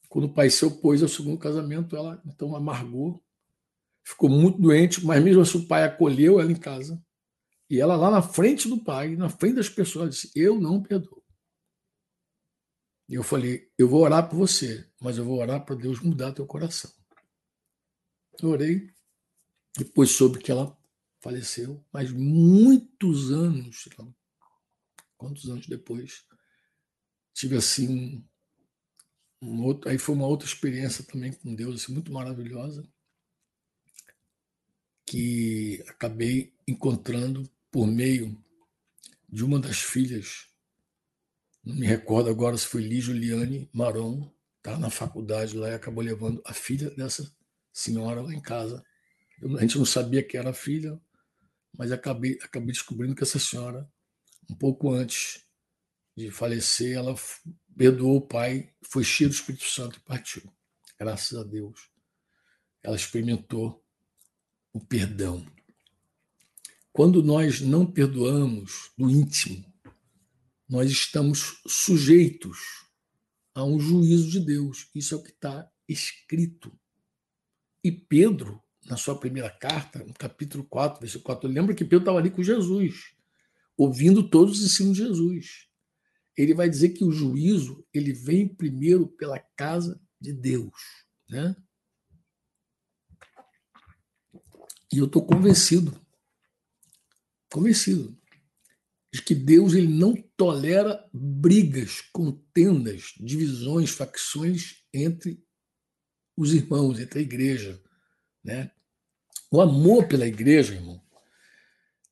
Quando 0.08 0.26
o 0.26 0.34
pai 0.34 0.50
se 0.50 0.64
opôs 0.64 1.02
ao 1.02 1.10
segundo 1.10 1.38
casamento, 1.38 1.96
ela 1.96 2.22
então 2.26 2.56
amargou, 2.56 3.24
ficou 4.04 4.30
muito 4.30 4.62
doente, 4.62 5.04
mas 5.04 5.24
mesmo 5.24 5.42
assim 5.42 5.58
o 5.58 5.68
pai 5.68 5.84
acolheu 5.84 6.40
ela 6.40 6.52
em 6.52 6.56
casa. 6.56 7.04
E 7.70 7.80
ela 7.80 7.96
lá 7.96 8.12
na 8.12 8.22
frente 8.22 8.70
do 8.70 8.84
pai, 8.84 9.16
na 9.16 9.28
frente 9.28 9.56
das 9.56 9.70
pessoas, 9.70 10.12
disse: 10.12 10.32
Eu 10.36 10.60
não 10.60 10.82
perdoo. 10.82 11.24
E 13.10 13.16
eu 13.16 13.24
falei: 13.24 13.72
Eu 13.78 13.90
vou 13.90 14.04
orar 14.04 14.30
por 14.30 14.38
você, 14.38 14.88
mas 15.02 15.18
eu 15.18 15.26
vou 15.26 15.40
orar 15.40 15.66
para 15.66 15.76
Deus 15.76 16.00
mudar 16.00 16.32
teu 16.32 16.46
coração. 16.46 16.92
Orei. 18.44 18.94
Depois 19.78 20.12
soube 20.12 20.40
que 20.40 20.52
ela 20.52 20.78
faleceu, 21.20 21.84
mas 21.92 22.12
muitos 22.12 23.32
anos, 23.32 23.90
quantos 25.18 25.50
anos 25.50 25.68
depois, 25.68 26.24
tive 27.36 27.58
assim 27.58 28.26
um, 29.42 29.64
outro, 29.64 29.90
aí 29.90 29.98
foi 29.98 30.16
uma 30.16 30.26
outra 30.26 30.48
experiência 30.48 31.04
também 31.04 31.34
com 31.34 31.54
Deus, 31.54 31.84
assim, 31.84 31.94
muito 31.94 32.12
maravilhosa, 32.12 32.88
que 35.06 35.84
acabei 35.88 36.54
encontrando 36.66 37.48
por 37.70 37.86
meio 37.86 38.42
de 39.30 39.44
uma 39.44 39.60
das 39.60 39.82
filhas, 39.82 40.48
não 41.64 41.76
me 41.76 41.86
recordo 41.86 42.30
agora 42.30 42.58
se 42.58 42.66
foi 42.66 42.82
Li 42.82 43.02
Juliane 43.02 43.70
Maron, 43.74 44.32
tá 44.64 44.80
na 44.80 44.90
faculdade 44.90 45.58
lá 45.58 45.70
e 45.70 45.74
acabou 45.74 46.04
levando 46.04 46.42
a 46.46 46.54
filha 46.54 46.90
dessa 46.92 47.30
senhora 47.74 48.22
lá 48.22 48.34
em 48.34 48.42
casa. 48.42 48.84
Eu, 49.42 49.58
a 49.58 49.62
gente 49.62 49.78
não 49.78 49.86
sabia 49.86 50.24
que 50.24 50.38
era 50.38 50.54
filha, 50.54 51.00
mas 51.78 51.92
acabei, 51.92 52.40
acabei 52.42 52.72
descobrindo 52.72 53.14
que 53.14 53.24
essa 53.24 53.38
senhora, 53.38 53.88
um 54.50 54.56
pouco 54.56 54.94
antes 54.94 55.45
de 56.16 56.32
falecer, 56.32 56.96
ela 56.96 57.16
perdoou 57.76 58.18
o 58.18 58.28
pai, 58.28 58.74
foi 58.82 59.04
cheia 59.04 59.30
do 59.30 59.34
Espírito 59.34 59.66
Santo 59.66 59.98
e 59.98 60.02
partiu. 60.02 60.42
Graças 60.98 61.38
a 61.38 61.44
Deus. 61.44 61.90
Ela 62.82 62.96
experimentou 62.96 63.84
o 64.72 64.80
perdão. 64.80 65.46
Quando 66.94 67.22
nós 67.22 67.60
não 67.60 67.86
perdoamos 67.86 68.92
do 68.98 69.10
íntimo, 69.10 69.66
nós 70.70 70.90
estamos 70.90 71.62
sujeitos 71.68 72.58
a 73.54 73.64
um 73.64 73.80
juízo 73.80 74.30
de 74.30 74.40
Deus. 74.40 74.90
Isso 74.96 75.16
é 75.16 75.18
o 75.18 75.24
que 75.24 75.32
está 75.32 75.70
escrito 75.88 76.72
e 77.86 77.92
Pedro, 77.92 78.60
na 78.88 78.98
sua 78.98 79.16
primeira 79.16 79.48
carta, 79.48 80.04
no 80.04 80.12
capítulo 80.16 80.64
4, 80.64 81.00
versículo 81.00 81.24
4, 81.26 81.48
lembra 81.48 81.76
que 81.76 81.84
Pedro 81.86 82.00
estava 82.00 82.18
ali 82.18 82.32
com 82.32 82.42
Jesus, 82.42 83.14
ouvindo 83.78 84.28
todos 84.28 84.58
os 84.58 84.66
ensinos 84.66 84.98
de 84.98 85.04
Jesus. 85.04 85.68
Ele 86.38 86.54
vai 86.54 86.70
dizer 86.70 86.90
que 86.90 87.04
o 87.04 87.12
juízo 87.12 87.86
ele 87.94 88.12
vem 88.14 88.48
primeiro 88.48 89.08
pela 89.08 89.40
casa 89.40 90.00
de 90.20 90.34
Deus, 90.34 90.74
né? 91.30 91.56
E 94.92 94.98
eu 94.98 95.06
estou 95.06 95.26
convencido, 95.26 96.00
convencido, 97.52 98.18
de 99.12 99.22
que 99.22 99.34
Deus 99.34 99.74
ele 99.74 99.88
não 99.88 100.14
tolera 100.36 101.10
brigas, 101.14 102.02
contendas, 102.12 103.14
divisões, 103.18 103.90
facções 103.90 104.84
entre 104.94 105.42
os 106.36 106.54
irmãos, 106.54 107.00
entre 107.00 107.20
a 107.20 107.22
igreja. 107.22 107.82
Né? 108.44 108.72
O 109.50 109.62
amor 109.62 110.08
pela 110.08 110.28
igreja, 110.28 110.76
irmão, 110.76 111.02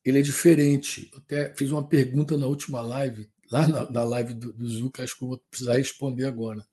ele 0.04 0.18
é 0.18 0.22
diferente. 0.22 1.10
Eu 1.12 1.18
até 1.18 1.54
fiz 1.54 1.70
uma 1.70 1.86
pergunta 1.86 2.36
na 2.36 2.46
última 2.46 2.80
live, 2.80 3.30
lá 3.54 3.68
na, 3.68 3.90
na 3.90 4.04
live 4.04 4.34
do, 4.34 4.52
do 4.52 4.68
Zuca, 4.68 5.02
acho 5.02 5.16
que 5.16 5.24
eu 5.24 5.28
vou 5.28 5.38
precisar 5.50 5.76
responder 5.76 6.26
agora. 6.26 6.66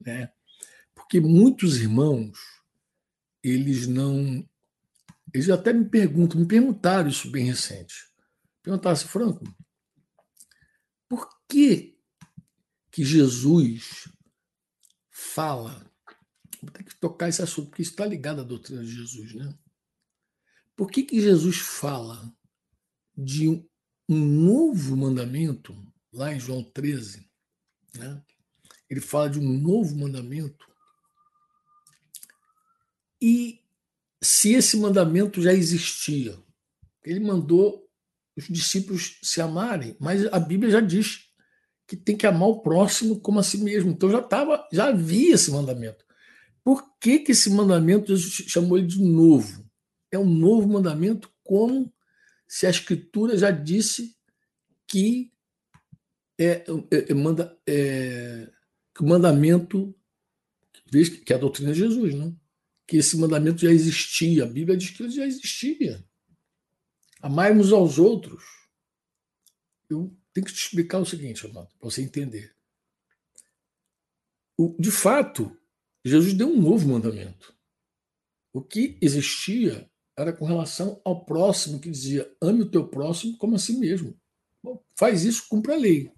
Né? 0.00 0.32
Porque 0.94 1.20
muitos 1.20 1.78
irmãos, 1.78 2.38
eles 3.42 3.86
não. 3.86 4.46
Eles 5.32 5.50
até 5.50 5.72
me 5.72 5.84
perguntam, 5.84 6.40
me 6.40 6.46
perguntaram 6.46 7.08
isso 7.08 7.30
bem 7.30 7.46
recente. 7.46 7.94
Perguntaram 8.62 8.92
assim, 8.92 9.08
Franco, 9.08 9.44
por 11.08 11.28
que, 11.48 11.98
que 12.90 13.04
Jesus 13.04 14.08
fala 15.10 15.90
Vou 16.64 16.70
ter 16.72 16.82
que 16.82 16.96
tocar 16.96 17.28
esse 17.28 17.42
assunto, 17.42 17.68
porque 17.68 17.82
está 17.82 18.06
ligado 18.06 18.40
à 18.40 18.44
doutrina 18.44 18.82
de 18.82 18.90
Jesus. 18.90 19.34
Né? 19.34 19.54
Por 20.74 20.90
que, 20.90 21.02
que 21.02 21.20
Jesus 21.20 21.58
fala 21.58 22.34
de 23.16 23.48
um 23.48 24.18
novo 24.18 24.96
mandamento, 24.96 25.76
lá 26.14 26.32
em 26.32 26.40
João 26.40 26.62
13? 26.62 27.28
Né? 27.96 28.22
Ele 28.88 29.00
fala 29.00 29.30
de 29.30 29.38
um 29.38 29.58
novo 29.58 29.96
mandamento. 29.96 30.66
E 33.20 33.60
se 34.22 34.52
esse 34.52 34.76
mandamento 34.76 35.42
já 35.42 35.52
existia, 35.52 36.38
ele 37.02 37.20
mandou 37.20 37.88
os 38.36 38.46
discípulos 38.48 39.18
se 39.22 39.40
amarem, 39.40 39.96
mas 40.00 40.26
a 40.32 40.40
Bíblia 40.40 40.72
já 40.72 40.80
diz 40.80 41.28
que 41.86 41.96
tem 41.96 42.16
que 42.16 42.26
amar 42.26 42.48
o 42.48 42.62
próximo 42.62 43.20
como 43.20 43.38
a 43.38 43.42
si 43.42 43.58
mesmo. 43.58 43.90
Então 43.90 44.10
já 44.10 44.20
estava, 44.20 44.66
já 44.72 44.86
havia 44.86 45.34
esse 45.34 45.50
mandamento. 45.50 46.04
Por 46.62 46.98
que, 46.98 47.18
que 47.18 47.32
esse 47.32 47.50
mandamento 47.50 48.16
Jesus 48.16 48.50
chamou 48.50 48.78
ele 48.78 48.86
de 48.86 49.02
novo? 49.02 49.64
é 50.14 50.18
um 50.18 50.24
novo 50.24 50.68
mandamento, 50.68 51.30
como 51.42 51.92
se 52.46 52.66
a 52.66 52.70
Escritura 52.70 53.36
já 53.36 53.50
disse 53.50 54.16
que 54.86 55.32
é, 56.38 56.64
é, 56.90 57.10
é 57.10 57.14
manda, 57.14 57.58
é, 57.66 58.50
que 58.94 59.02
o 59.02 59.06
mandamento, 59.06 59.94
que 61.24 61.32
é 61.32 61.36
a 61.36 61.38
doutrina 61.38 61.72
de 61.72 61.78
Jesus, 61.78 62.14
não? 62.14 62.38
que 62.86 62.96
esse 62.96 63.16
mandamento 63.16 63.60
já 63.60 63.70
existia. 63.70 64.44
A 64.44 64.46
Bíblia 64.46 64.76
diz 64.76 64.90
que 64.90 65.02
ele 65.02 65.12
já 65.12 65.26
existia. 65.26 66.04
Amarmos 67.20 67.72
aos 67.72 67.98
outros. 67.98 68.44
Eu 69.88 70.14
tenho 70.32 70.46
que 70.46 70.52
te 70.52 70.60
explicar 70.60 70.98
o 70.98 71.06
seguinte, 71.06 71.46
amado, 71.46 71.68
para 71.78 71.90
você 71.90 72.02
entender. 72.02 72.54
O, 74.56 74.76
de 74.78 74.90
fato, 74.90 75.56
Jesus 76.04 76.34
deu 76.34 76.48
um 76.48 76.60
novo 76.60 76.88
mandamento. 76.88 77.54
O 78.52 78.62
que 78.62 78.98
existia 79.00 79.90
era 80.16 80.32
com 80.32 80.44
relação 80.44 81.00
ao 81.04 81.24
próximo, 81.24 81.80
que 81.80 81.90
dizia: 81.90 82.30
ame 82.40 82.62
o 82.62 82.70
teu 82.70 82.86
próximo 82.86 83.36
como 83.38 83.56
a 83.56 83.58
si 83.58 83.78
mesmo. 83.78 84.18
Faz 84.96 85.24
isso, 85.24 85.46
cumpra 85.48 85.74
a 85.74 85.78
lei. 85.78 86.10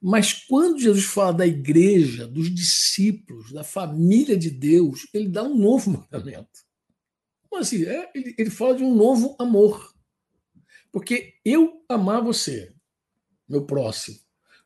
Mas 0.00 0.32
quando 0.32 0.80
Jesus 0.80 1.04
fala 1.04 1.32
da 1.32 1.46
igreja, 1.46 2.26
dos 2.26 2.54
discípulos, 2.54 3.52
da 3.52 3.64
família 3.64 4.36
de 4.36 4.50
Deus, 4.50 5.06
ele 5.14 5.28
dá 5.28 5.42
um 5.42 5.56
novo 5.56 5.90
mandamento. 6.12 6.64
Como 7.48 7.62
assim? 7.62 7.84
É, 7.84 8.10
ele, 8.14 8.34
ele 8.36 8.50
fala 8.50 8.76
de 8.76 8.82
um 8.82 8.94
novo 8.94 9.36
amor. 9.38 9.94
Porque 10.92 11.34
eu 11.44 11.82
amar 11.88 12.22
você, 12.22 12.74
meu 13.48 13.64
próximo, 13.64 14.18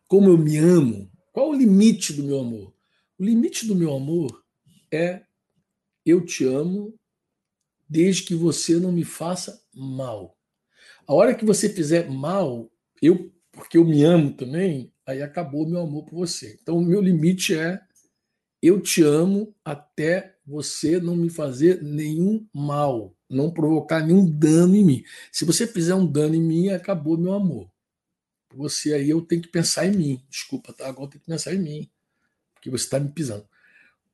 como 0.06 0.28
eu 0.28 0.36
me 0.36 0.56
amo, 0.56 1.10
qual 1.32 1.50
o 1.50 1.54
limite 1.54 2.12
do 2.12 2.24
meu 2.24 2.40
amor? 2.40 2.74
O 3.18 3.24
limite 3.24 3.66
do 3.66 3.74
meu 3.74 3.94
amor 3.94 4.44
é 4.92 5.22
eu 6.04 6.24
te 6.24 6.44
amo 6.44 6.98
desde 7.88 8.24
que 8.24 8.34
você 8.34 8.76
não 8.76 8.90
me 8.90 9.04
faça 9.04 9.62
mal. 9.74 10.36
A 11.06 11.14
hora 11.14 11.34
que 11.34 11.44
você 11.44 11.68
fizer 11.68 12.10
mal, 12.10 12.70
eu, 13.02 13.32
porque 13.52 13.78
eu 13.78 13.84
me 13.84 14.02
amo 14.02 14.32
também, 14.32 14.92
aí 15.06 15.22
acabou 15.22 15.68
meu 15.68 15.80
amor 15.80 16.04
por 16.04 16.16
você. 16.16 16.58
Então, 16.62 16.78
o 16.78 16.84
meu 16.84 17.00
limite 17.00 17.54
é 17.54 17.80
eu 18.62 18.80
te 18.80 19.02
amo 19.02 19.54
até 19.64 20.36
você 20.44 20.98
não 20.98 21.14
me 21.14 21.30
fazer 21.30 21.82
nenhum 21.82 22.46
mal, 22.52 23.14
não 23.28 23.50
provocar 23.50 24.04
nenhum 24.04 24.28
dano 24.28 24.74
em 24.74 24.84
mim. 24.84 25.04
Se 25.30 25.44
você 25.44 25.66
fizer 25.66 25.94
um 25.94 26.06
dano 26.06 26.34
em 26.34 26.42
mim, 26.42 26.68
acabou 26.70 27.16
meu 27.16 27.34
amor. 27.34 27.70
Você 28.54 28.94
aí 28.94 29.10
eu 29.10 29.20
tenho 29.20 29.42
que 29.42 29.48
pensar 29.48 29.86
em 29.86 29.96
mim. 29.96 30.24
Desculpa, 30.28 30.72
tá? 30.72 30.88
Agora 30.88 31.04
eu 31.04 31.10
tenho 31.10 31.20
que 31.20 31.30
pensar 31.30 31.54
em 31.54 31.58
mim, 31.58 31.90
porque 32.54 32.70
você 32.70 32.84
está 32.84 32.98
me 32.98 33.10
pisando. 33.10 33.46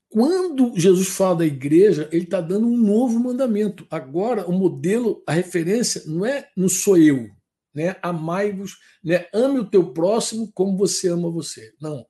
Quando 0.08 0.78
Jesus 0.78 1.08
fala 1.08 1.38
da 1.38 1.46
igreja, 1.46 2.08
ele 2.12 2.24
está 2.24 2.40
dando 2.40 2.66
um 2.66 2.76
novo 2.76 3.18
mandamento. 3.18 3.86
Agora, 3.90 4.46
o 4.48 4.52
modelo, 4.52 5.22
a 5.26 5.32
referência 5.32 6.02
não 6.06 6.24
é 6.24 6.48
no 6.56 6.68
sou 6.68 6.96
eu, 6.96 7.30
né? 7.74 7.96
Amai-vos, 8.02 8.78
né? 9.02 9.26
Ame 9.32 9.58
o 9.58 9.68
teu 9.68 9.92
próximo 9.92 10.50
como 10.52 10.76
você 10.76 11.08
ama 11.08 11.30
você. 11.30 11.74
Não. 11.80 12.06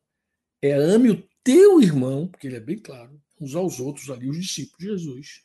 É 0.61 0.73
ame 0.73 1.11
o 1.11 1.29
teu 1.43 1.81
irmão, 1.81 2.27
porque 2.29 2.47
ele 2.47 2.57
é 2.57 2.61
bem 2.61 2.79
claro, 2.79 3.21
uns 3.41 3.55
aos 3.55 3.81
outros 3.81 4.11
ali, 4.11 4.29
os 4.29 4.41
discípulos 4.41 4.79
de 4.79 4.87
Jesus. 4.87 5.43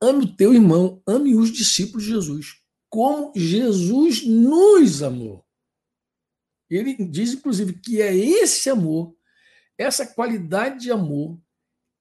Ame 0.00 0.24
o 0.24 0.36
teu 0.36 0.54
irmão, 0.54 1.02
ame 1.06 1.34
os 1.34 1.50
discípulos 1.50 2.04
de 2.04 2.10
Jesus, 2.10 2.60
como 2.88 3.32
Jesus 3.34 4.24
nos 4.24 5.02
amou. 5.02 5.44
Ele 6.70 6.94
diz, 6.94 7.32
inclusive, 7.32 7.74
que 7.74 8.00
é 8.00 8.14
esse 8.14 8.68
amor, 8.68 9.16
essa 9.76 10.06
qualidade 10.06 10.80
de 10.80 10.90
amor, 10.90 11.38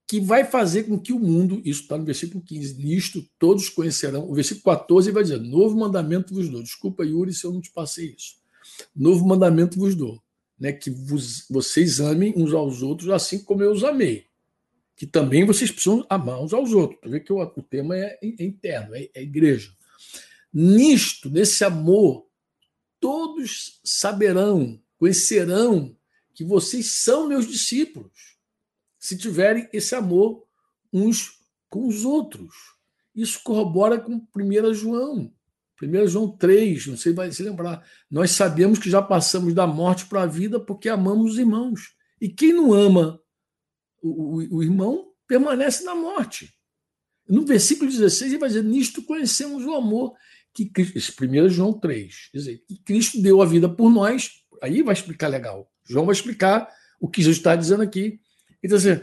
que 0.07 0.21
vai 0.21 0.45
fazer 0.45 0.83
com 0.83 0.97
que 0.97 1.11
o 1.11 1.19
mundo, 1.19 1.61
isso 1.65 1.81
está 1.81 1.97
no 1.97 2.05
versículo 2.05 2.41
15, 2.41 2.81
nisto 2.81 3.29
todos 3.37 3.67
conhecerão. 3.67 4.29
O 4.29 4.33
versículo 4.33 4.63
14 4.63 5.11
vai 5.11 5.21
dizer: 5.21 5.41
Novo 5.41 5.77
mandamento 5.77 6.33
vos 6.33 6.47
dou. 6.47 6.63
Desculpa, 6.63 7.03
Yuri, 7.03 7.33
se 7.33 7.45
eu 7.45 7.51
não 7.51 7.59
te 7.59 7.71
passei 7.71 8.15
isso. 8.17 8.37
Novo 8.95 9.27
mandamento 9.27 9.77
vos 9.77 9.93
dou. 9.93 10.21
Né, 10.59 10.71
que 10.71 10.89
vos, 10.89 11.45
vocês 11.47 11.99
amem 11.99 12.33
uns 12.35 12.51
aos 12.51 12.81
outros 12.81 13.11
assim 13.11 13.43
como 13.43 13.61
eu 13.61 13.71
os 13.71 13.83
amei. 13.83 14.25
Que 14.95 15.05
também 15.05 15.45
vocês 15.45 15.69
precisam 15.69 16.03
amar 16.09 16.41
uns 16.41 16.51
aos 16.51 16.71
outros. 16.71 16.99
Tu 16.99 17.09
vê 17.09 17.19
que 17.19 17.31
o, 17.31 17.39
o 17.39 17.61
tema 17.61 17.95
é, 17.95 18.17
é 18.23 18.43
interno, 18.43 18.95
é, 18.95 19.07
é 19.13 19.21
igreja. 19.21 19.71
Nisto, 20.51 21.29
nesse 21.29 21.63
amor, 21.63 22.25
todos 22.99 23.79
saberão, 23.83 24.81
conhecerão 24.97 25.95
que 26.33 26.43
vocês 26.43 26.87
são 26.87 27.27
meus 27.27 27.47
discípulos 27.47 28.36
se 29.07 29.17
tiverem 29.17 29.69
esse 29.71 29.95
amor 29.95 30.43
uns 30.91 31.39
com 31.69 31.87
os 31.87 32.03
outros. 32.03 32.53
Isso 33.15 33.39
corrobora 33.41 33.97
com 33.97 34.27
1 34.35 34.73
João. 34.73 35.33
1 35.81 36.07
João 36.07 36.35
3, 36.35 36.87
não 36.87 36.97
sei 36.97 37.13
vai 37.13 37.31
se 37.31 37.41
lembrar. 37.41 37.87
Nós 38.11 38.31
sabemos 38.31 38.77
que 38.77 38.89
já 38.89 39.01
passamos 39.01 39.53
da 39.53 39.65
morte 39.65 40.07
para 40.07 40.23
a 40.23 40.25
vida 40.25 40.59
porque 40.59 40.89
amamos 40.89 41.31
os 41.31 41.37
irmãos. 41.37 41.95
E 42.19 42.27
quem 42.27 42.51
não 42.51 42.73
ama 42.73 43.17
o, 44.03 44.09
o, 44.09 44.57
o 44.57 44.63
irmão 44.63 45.13
permanece 45.25 45.85
na 45.85 45.95
morte. 45.95 46.53
No 47.29 47.45
versículo 47.45 47.89
16, 47.89 48.33
ele 48.33 48.39
vai 48.39 48.49
dizer: 48.49 48.63
Nisto 48.65 49.01
conhecemos 49.03 49.63
o 49.63 49.73
amor 49.73 50.15
que 50.53 50.65
Cristo. 50.65 51.13
1 51.23 51.47
João 51.47 51.71
3, 51.71 52.29
dizer, 52.33 52.61
que 52.67 52.75
Cristo 52.83 53.21
deu 53.21 53.41
a 53.41 53.45
vida 53.45 53.69
por 53.69 53.89
nós. 53.89 54.31
Aí 54.61 54.83
vai 54.83 54.93
explicar 54.93 55.29
legal. 55.29 55.71
João 55.85 56.05
vai 56.05 56.13
explicar 56.13 56.69
o 56.99 57.07
que 57.07 57.21
Jesus 57.21 57.37
está 57.37 57.55
dizendo 57.55 57.83
aqui. 57.83 58.19
Então, 58.63 58.77
assim, 58.77 58.99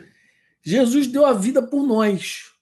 Jesus 0.63 1.07
deu 1.07 1.25
a 1.27 1.33
vida 1.33 1.63
por 1.63 1.87
nós. 1.87 2.53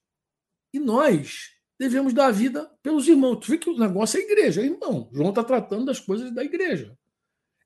E 0.73 0.79
nós 0.79 1.51
devemos 1.79 2.13
dar 2.13 2.27
a 2.27 2.31
vida 2.31 2.65
pelos 2.81 3.07
irmãos. 3.07 3.37
Tu 3.37 3.51
vê 3.51 3.57
que 3.57 3.69
o 3.69 3.77
negócio 3.77 4.19
é 4.19 4.23
igreja, 4.23 4.61
é 4.61 4.65
irmão. 4.65 5.09
João 5.13 5.29
está 5.29 5.43
tratando 5.43 5.85
das 5.85 5.99
coisas 5.99 6.33
da 6.33 6.43
igreja. 6.43 6.97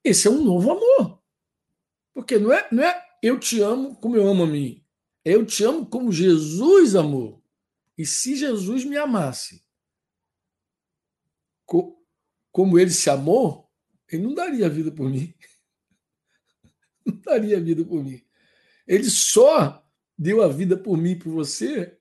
Esse 0.04 0.28
é 0.28 0.32
um 0.32 0.44
novo 0.44 0.72
amor. 0.72 1.22
Porque 2.14 2.38
não 2.38 2.52
é, 2.52 2.68
não 2.72 2.84
é 2.84 3.06
eu 3.22 3.40
te 3.40 3.62
amo 3.62 3.96
como 3.96 4.16
eu 4.16 4.28
amo 4.28 4.44
a 4.44 4.48
mim. 4.48 4.84
É 5.24 5.34
eu 5.36 5.46
te 5.46 5.64
amo 5.64 5.86
como 5.86 6.12
Jesus 6.12 6.96
amou. 6.96 7.44
E 7.98 8.06
se 8.06 8.36
Jesus 8.36 8.86
me 8.86 8.98
amasse 8.98 9.66
como 12.58 12.80
ele 12.80 12.90
se 12.90 13.08
amou, 13.08 13.70
ele 14.10 14.24
não 14.24 14.34
daria 14.34 14.66
a 14.66 14.70
vida 14.70 14.92
por 14.92 15.08
mim. 15.08 15.32
Não 17.06 17.16
daria 17.20 17.56
a 17.56 17.60
vida 17.60 17.86
por 17.86 18.04
mim. 18.04 18.27
Ele 18.88 19.10
só 19.10 19.84
deu 20.18 20.42
a 20.42 20.48
vida 20.48 20.78
por 20.78 20.98
mim 20.98 21.12
e 21.12 21.16
por 21.20 21.32
você 21.32 21.98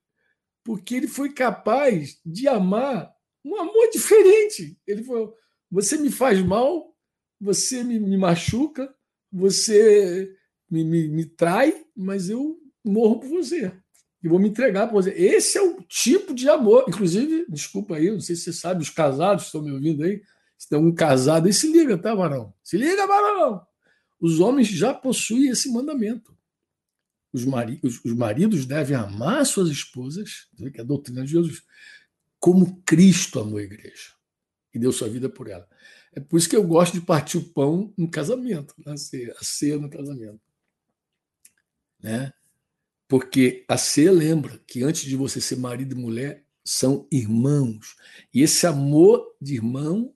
porque 0.67 0.97
ele 0.97 1.07
foi 1.07 1.33
capaz 1.33 2.19
de 2.27 2.49
amar 2.49 3.15
um 3.45 3.55
amor 3.55 3.89
diferente. 3.93 4.77
Ele 4.85 5.05
falou: 5.05 5.33
você 5.71 5.97
me 5.97 6.11
faz 6.11 6.43
mal, 6.43 6.93
você 7.41 7.85
me, 7.85 8.01
me 8.01 8.17
machuca, 8.17 8.93
você 9.33 10.29
me, 10.69 10.83
me, 10.83 11.07
me, 11.07 11.25
trai, 11.25 11.85
mas 11.97 12.29
eu 12.29 12.59
morro 12.85 13.21
por 13.21 13.29
você. 13.29 13.73
E 14.21 14.29
vou 14.29 14.41
me 14.41 14.49
entregar 14.49 14.89
por 14.89 14.95
você. 14.95 15.11
Esse 15.11 15.57
é 15.57 15.63
o 15.63 15.81
tipo 15.83 16.35
de 16.35 16.49
amor. 16.49 16.85
Inclusive, 16.89 17.47
desculpa 17.49 17.95
aí, 17.95 18.11
não 18.11 18.21
sei 18.21 18.35
se 18.35 18.43
você 18.43 18.53
sabe, 18.53 18.83
os 18.83 18.91
casados 18.91 19.45
estão 19.45 19.63
me 19.63 19.71
ouvindo 19.71 20.03
aí. 20.03 20.21
Se 20.59 20.69
tem 20.69 20.79
um 20.79 20.93
casado 20.93 21.47
aí, 21.47 21.53
se 21.53 21.71
liga, 21.71 21.97
tá, 21.97 22.13
varão? 22.13 22.53
Se 22.61 22.77
liga, 22.77 23.07
varão! 23.07 23.65
Os 24.19 24.41
homens 24.41 24.67
já 24.67 24.93
possuem 24.93 25.51
esse 25.51 25.71
mandamento 25.71 26.36
os, 27.37 27.45
mari 27.45 27.79
os, 27.83 28.03
os 28.05 28.15
maridos 28.15 28.65
devem 28.65 28.97
amar 28.97 29.45
suas 29.45 29.69
esposas, 29.69 30.49
que 30.73 30.79
é 30.79 30.81
a 30.81 30.85
doutrina 30.85 31.23
de 31.23 31.33
Jesus, 31.33 31.63
como 32.39 32.83
Cristo 32.83 33.41
amou 33.41 33.59
a 33.59 33.63
igreja 33.63 34.13
e 34.73 34.79
deu 34.79 34.91
sua 34.91 35.09
vida 35.09 35.29
por 35.29 35.49
ela. 35.49 35.69
É 36.13 36.21
por 36.21 36.39
isso 36.39 36.49
que 36.49 36.57
eu 36.57 36.67
gosto 36.67 36.95
de 36.95 37.03
partir 37.03 37.37
o 37.37 37.45
pão 37.45 37.93
no 37.97 38.11
casamento, 38.11 38.75
ceia, 38.97 39.35
a 39.39 39.45
ceia 39.45 39.79
no 39.79 39.91
casamento. 39.91 40.41
Né? 42.03 42.33
Porque 43.07 43.65
a 43.69 43.77
ceia 43.77 44.13
lembra 44.13 44.59
que 44.67 44.83
antes 44.83 45.03
de 45.03 45.15
você 45.15 45.41
ser 45.41 45.57
marido 45.57 45.95
e 45.95 45.99
mulher, 45.99 46.45
são 46.65 47.07
irmãos. 47.13 47.97
E 48.33 48.43
esse 48.43 48.67
amor 48.67 49.37
de 49.41 49.55
irmão 49.55 50.13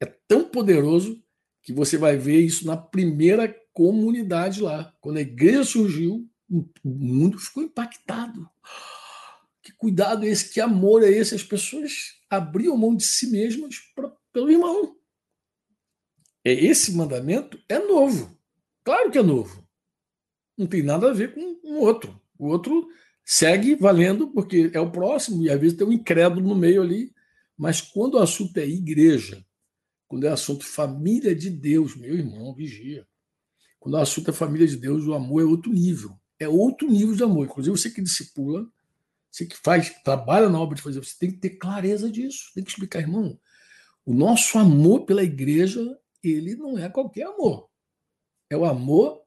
é 0.00 0.06
tão 0.06 0.48
poderoso 0.48 1.22
que 1.62 1.72
você 1.72 1.98
vai 1.98 2.16
ver 2.16 2.40
isso 2.40 2.66
na 2.66 2.76
primeira 2.76 3.48
comunidade 3.72 4.62
lá. 4.62 4.94
Quando 5.00 5.16
a 5.16 5.22
igreja 5.22 5.64
surgiu, 5.64 6.28
o 6.50 6.68
mundo 6.84 7.38
ficou 7.38 7.62
impactado. 7.62 8.48
Que 9.62 9.72
cuidado 9.72 10.24
é 10.24 10.28
esse? 10.28 10.52
Que 10.52 10.60
amor 10.60 11.02
é 11.02 11.10
esse? 11.10 11.34
As 11.34 11.42
pessoas 11.42 12.20
abriam 12.28 12.76
mão 12.76 12.94
de 12.94 13.04
si 13.04 13.30
mesmas 13.30 13.78
pra, 13.94 14.12
pelo 14.32 14.50
irmão. 14.50 14.96
É 16.44 16.52
esse 16.52 16.92
mandamento 16.92 17.58
é 17.68 17.78
novo. 17.78 18.38
Claro 18.84 19.10
que 19.10 19.18
é 19.18 19.22
novo. 19.22 19.66
Não 20.56 20.66
tem 20.66 20.82
nada 20.82 21.10
a 21.10 21.14
ver 21.14 21.34
com 21.34 21.40
o 21.62 21.80
outro. 21.80 22.20
O 22.38 22.48
outro 22.48 22.86
segue 23.24 23.74
valendo 23.74 24.30
porque 24.30 24.70
é 24.74 24.80
o 24.80 24.92
próximo 24.92 25.42
e 25.42 25.50
às 25.50 25.58
vezes 25.58 25.76
tem 25.76 25.86
um 25.86 25.92
incrédulo 25.92 26.46
no 26.46 26.54
meio 26.54 26.82
ali. 26.82 27.12
Mas 27.56 27.80
quando 27.80 28.14
o 28.14 28.22
assunto 28.22 28.58
é 28.58 28.66
igreja, 28.66 29.44
quando 30.06 30.26
é 30.26 30.28
assunto 30.28 30.66
família 30.66 31.34
de 31.34 31.48
Deus, 31.48 31.96
meu 31.96 32.14
irmão, 32.14 32.54
vigia. 32.54 33.06
Quando 33.80 33.94
o 33.94 33.98
assunto 33.98 34.30
é 34.30 34.34
família 34.34 34.66
de 34.66 34.76
Deus, 34.76 35.06
o 35.06 35.14
amor 35.14 35.40
é 35.40 35.44
outro 35.44 35.72
nível 35.72 36.18
é 36.38 36.48
outro 36.48 36.90
nível 36.90 37.14
de 37.14 37.22
amor. 37.22 37.46
Inclusive, 37.46 37.76
você 37.76 37.90
que 37.90 38.02
discipula 38.02 38.66
você 39.34 39.46
que 39.46 39.56
faz, 39.56 39.90
trabalha 40.04 40.48
na 40.48 40.60
obra 40.60 40.76
de 40.76 40.82
fazer, 40.82 41.02
você 41.02 41.16
tem 41.18 41.32
que 41.32 41.38
ter 41.38 41.50
clareza 41.50 42.08
disso, 42.08 42.52
tem 42.54 42.62
que 42.62 42.70
explicar, 42.70 43.00
irmão. 43.00 43.36
O 44.06 44.14
nosso 44.14 44.56
amor 44.58 45.04
pela 45.06 45.24
igreja, 45.24 45.98
ele 46.22 46.54
não 46.54 46.78
é 46.78 46.88
qualquer 46.88 47.26
amor. 47.26 47.68
É 48.48 48.56
o 48.56 48.64
amor 48.64 49.24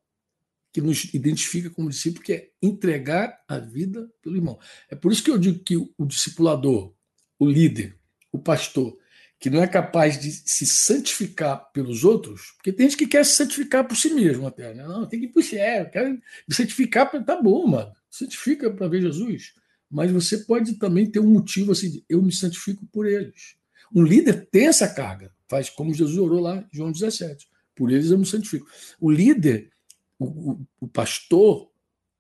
que 0.72 0.80
nos 0.80 1.14
identifica 1.14 1.70
como 1.70 1.90
discípulo, 1.90 2.24
que 2.24 2.32
é 2.32 2.52
entregar 2.62 3.44
a 3.50 3.60
vida 3.60 4.10
pelo 4.22 4.38
irmão. 4.38 4.58
É 4.90 4.96
por 4.96 5.12
isso 5.12 5.22
que 5.22 5.30
eu 5.30 5.38
digo 5.38 5.60
que 5.60 5.76
o 5.76 6.06
discipulador, 6.06 6.96
o 7.38 7.46
líder, 7.46 8.00
o 8.32 8.40
pastor, 8.40 8.98
que 9.40 9.50
não 9.50 9.62
é 9.62 9.68
capaz 9.68 10.20
de 10.20 10.32
se 10.32 10.66
santificar 10.66 11.72
pelos 11.72 12.04
outros, 12.04 12.54
porque 12.56 12.74
tem 12.74 12.90
gente 12.90 12.98
que 12.98 13.08
quer 13.08 13.24
se 13.24 13.36
santificar 13.36 13.88
por 13.88 13.96
si 13.96 14.10
mesmo 14.10 14.48
até, 14.48 14.74
né? 14.74 14.84
Não, 14.84 15.06
tem 15.06 15.20
que 15.20 15.40
o 15.40 15.44
céu, 15.44 15.90
quero 15.90 16.10
me 16.12 16.56
santificar, 16.56 17.12
tá 17.24 17.42
bom, 17.42 17.68
mano, 17.68 17.92
santifica 18.10 18.72
para 18.72 18.88
ver 18.88 19.02
Jesus, 19.02 19.54
mas 19.90 20.12
você 20.12 20.40
pode 20.40 20.74
também 20.74 21.06
ter 21.06 21.20
um 21.20 21.30
motivo 21.30 21.72
assim, 21.72 21.92
de, 21.92 22.06
eu 22.10 22.22
me 22.22 22.34
santifico 22.34 22.86
por 22.88 23.06
eles. 23.06 23.56
Um 23.94 24.04
líder 24.04 24.48
tem 24.50 24.68
essa 24.68 24.88
carga, 24.88 25.32
faz 25.48 25.70
como 25.70 25.94
Jesus 25.94 26.18
orou 26.18 26.42
lá 26.42 26.58
em 26.58 26.68
João 26.76 26.92
17, 26.92 27.48
por 27.76 27.92
eles 27.92 28.10
eu 28.10 28.18
me 28.18 28.26
santifico. 28.26 28.68
O 29.00 29.12
líder, 29.12 29.70
o, 30.18 30.26
o, 30.26 30.68
o 30.82 30.88
pastor, 30.88 31.72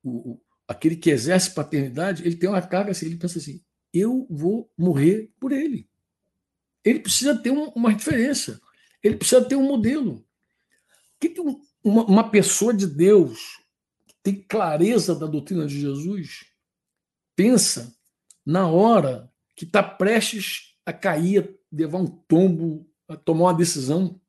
o, 0.03 0.39
aquele 0.67 0.95
que 0.95 1.09
exerce 1.09 1.49
paternidade, 1.49 2.23
ele 2.23 2.35
tem 2.35 2.47
uma 2.47 2.61
carga 2.61 2.91
assim, 2.91 3.07
ele 3.07 3.17
pensa 3.17 3.39
assim, 3.39 3.59
eu 3.91 4.27
vou 4.29 4.71
morrer 4.77 5.31
por 5.39 5.51
ele 5.51 5.89
ele 6.89 6.99
precisa 6.99 7.37
ter 7.37 7.51
um, 7.51 7.69
uma 7.69 7.91
referência, 7.91 8.59
ele 9.03 9.17
precisa 9.17 9.43
ter 9.43 9.55
um 9.55 9.63
modelo. 9.63 10.15
O 10.15 11.19
que, 11.19 11.29
que 11.29 11.41
uma, 11.83 12.05
uma 12.05 12.29
pessoa 12.29 12.73
de 12.73 12.87
Deus 12.87 13.59
que 14.07 14.15
tem 14.23 14.41
clareza 14.43 15.15
da 15.15 15.25
doutrina 15.25 15.65
de 15.65 15.79
Jesus 15.79 16.45
pensa 17.35 17.95
na 18.45 18.67
hora 18.67 19.31
que 19.55 19.65
está 19.65 19.83
prestes 19.83 20.75
a 20.85 20.93
cair, 20.93 21.59
a 21.71 21.75
levar 21.75 21.99
um 21.99 22.07
tombo, 22.07 22.89
a 23.07 23.15
tomar 23.15 23.45
uma 23.45 23.53
decisão 23.53 24.19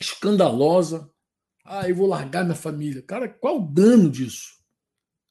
escandalosa? 0.00 1.10
Ah, 1.64 1.88
eu 1.88 1.96
vou 1.96 2.06
largar 2.06 2.44
minha 2.44 2.54
família. 2.54 3.02
Cara, 3.02 3.28
qual 3.28 3.58
o 3.58 3.66
dano 3.66 4.10
disso? 4.10 4.56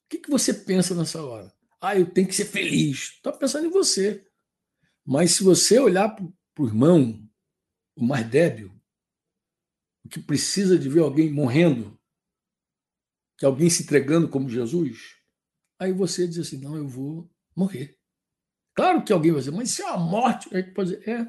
O 0.06 0.10
que, 0.10 0.18
que 0.18 0.30
você 0.30 0.54
pensa 0.54 0.94
nessa 0.96 1.24
hora? 1.24 1.54
Ah, 1.80 1.98
eu 1.98 2.06
tenho 2.06 2.28
que 2.28 2.36
ser 2.36 2.46
feliz. 2.46 3.14
Está 3.16 3.32
pensando 3.32 3.68
em 3.68 3.72
você. 3.72 4.26
Mas 5.06 5.32
se 5.32 5.44
você 5.44 5.80
olhar 5.80 6.16
para 6.56 6.64
o 6.64 6.68
irmão, 6.68 7.30
o 7.96 8.04
mais 8.04 8.28
débil, 8.28 8.72
o 10.06 10.10
que 10.10 10.20
precisa 10.20 10.80
de 10.80 10.88
ver 10.88 11.02
alguém 11.02 11.32
morrendo, 11.32 12.00
que 13.38 13.46
alguém 13.46 13.70
se 13.70 13.84
entregando 13.84 14.30
como 14.30 14.50
Jesus, 14.50 15.16
aí 15.78 15.92
você 15.92 16.26
diz 16.26 16.40
assim: 16.40 16.58
não, 16.58 16.78
eu 16.78 16.88
vou 16.88 17.30
morrer. 17.54 18.00
Claro 18.74 19.04
que 19.04 19.12
alguém 19.12 19.32
vai 19.32 19.42
dizer, 19.42 19.52
mas 19.52 19.70
isso 19.70 19.82
é 19.84 19.90
a 19.90 19.98
morte. 19.98 20.54
Aí 20.56 20.64
pode 20.64 20.92
dizer, 20.92 21.10
é. 21.10 21.24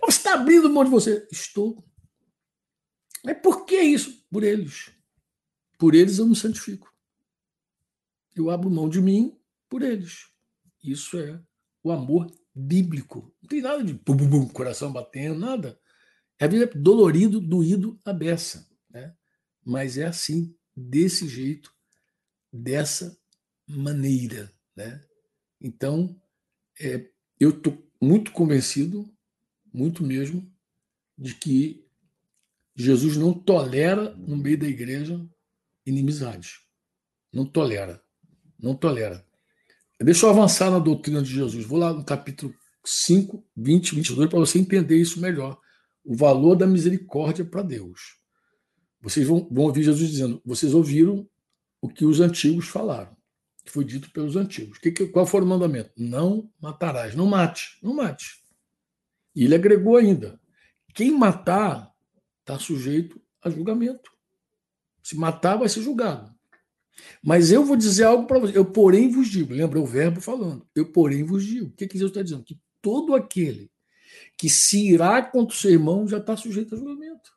Mas 0.00 0.14
você 0.14 0.18
está 0.18 0.34
abrindo 0.34 0.68
mão 0.70 0.84
de 0.84 0.90
você. 0.90 1.26
Estou. 1.30 1.84
Mas 3.24 3.40
por 3.40 3.64
que 3.64 3.80
isso? 3.80 4.26
Por 4.30 4.42
eles. 4.42 4.90
Por 5.78 5.94
eles 5.94 6.18
eu 6.18 6.26
me 6.26 6.36
santifico. 6.36 6.92
Eu 8.34 8.50
abro 8.50 8.70
mão 8.70 8.88
de 8.88 9.00
mim 9.00 9.38
por 9.68 9.82
eles. 9.82 10.30
Isso 10.82 11.18
é 11.18 11.42
o 11.82 11.90
amor 11.90 12.30
bíblico. 12.58 13.32
Não 13.40 13.48
tem 13.48 13.62
nada 13.62 13.84
de 13.84 13.94
bum, 13.94 14.16
bum, 14.16 14.28
bum, 14.28 14.48
coração 14.48 14.92
batendo, 14.92 15.38
nada. 15.38 15.78
É 16.38 16.44
a 16.44 16.48
vida 16.48 16.66
dolorido, 16.74 17.40
doído, 17.40 17.98
a 18.04 18.12
beça. 18.12 18.68
Né? 18.90 19.14
Mas 19.64 19.96
é 19.96 20.06
assim, 20.06 20.54
desse 20.76 21.28
jeito, 21.28 21.72
dessa 22.52 23.16
maneira. 23.66 24.52
Né? 24.76 25.04
Então, 25.60 26.20
é, 26.80 27.08
eu 27.38 27.50
estou 27.50 27.88
muito 28.00 28.32
convencido, 28.32 29.08
muito 29.72 30.02
mesmo, 30.02 30.52
de 31.16 31.34
que 31.34 31.86
Jesus 32.74 33.16
não 33.16 33.32
tolera 33.34 34.14
no 34.14 34.36
meio 34.36 34.58
da 34.58 34.66
igreja 34.66 35.20
inimizade. 35.84 36.60
Não 37.32 37.44
tolera. 37.44 38.02
Não 38.58 38.74
tolera. 38.74 39.26
Deixa 40.00 40.26
eu 40.26 40.30
avançar 40.30 40.70
na 40.70 40.78
doutrina 40.78 41.20
de 41.20 41.32
Jesus. 41.32 41.64
Vou 41.64 41.78
lá 41.78 41.92
no 41.92 42.04
capítulo 42.04 42.54
5, 42.84 43.44
20, 43.56 43.94
22, 43.96 44.30
para 44.30 44.38
você 44.38 44.58
entender 44.58 44.96
isso 44.96 45.20
melhor. 45.20 45.58
O 46.04 46.14
valor 46.14 46.54
da 46.54 46.66
misericórdia 46.66 47.44
para 47.44 47.62
Deus. 47.62 48.16
Vocês 49.00 49.26
vão, 49.26 49.48
vão 49.50 49.64
ouvir 49.64 49.82
Jesus 49.82 50.08
dizendo: 50.08 50.40
vocês 50.44 50.72
ouviram 50.72 51.28
o 51.80 51.88
que 51.88 52.04
os 52.04 52.20
antigos 52.20 52.68
falaram, 52.68 53.16
que 53.64 53.70
foi 53.70 53.84
dito 53.84 54.10
pelos 54.12 54.36
antigos. 54.36 54.78
Que, 54.78 54.90
que, 54.90 55.06
qual 55.06 55.26
foi 55.26 55.42
o 55.42 55.46
mandamento? 55.46 55.90
Não 55.96 56.50
matarás. 56.60 57.14
Não 57.14 57.26
mate, 57.26 57.78
não 57.82 57.94
mate. 57.94 58.42
E 59.34 59.44
ele 59.44 59.54
agregou 59.54 59.96
ainda: 59.96 60.40
quem 60.94 61.10
matar 61.10 61.92
está 62.40 62.58
sujeito 62.58 63.20
a 63.42 63.50
julgamento. 63.50 64.10
Se 65.02 65.16
matar, 65.16 65.56
vai 65.56 65.68
ser 65.68 65.82
julgado. 65.82 66.37
Mas 67.22 67.50
eu 67.50 67.64
vou 67.64 67.76
dizer 67.76 68.04
algo 68.04 68.26
para 68.26 68.38
você. 68.38 68.56
Eu, 68.56 68.64
porém, 68.64 69.10
vos 69.10 69.28
digo. 69.28 69.52
Lembra 69.52 69.80
o 69.80 69.86
verbo 69.86 70.20
falando? 70.20 70.66
Eu, 70.74 70.90
porém, 70.92 71.24
vos 71.24 71.44
digo. 71.44 71.66
O 71.66 71.72
que, 71.72 71.86
que 71.86 71.98
Deus 71.98 72.10
está 72.10 72.22
dizendo? 72.22 72.44
Que 72.44 72.58
todo 72.80 73.14
aquele 73.14 73.70
que 74.36 74.48
se 74.48 74.88
irá 74.92 75.22
contra 75.22 75.54
o 75.54 75.58
seu 75.58 75.70
irmão 75.70 76.06
já 76.06 76.18
está 76.18 76.36
sujeito 76.36 76.74
a 76.74 76.78
julgamento. 76.78 77.30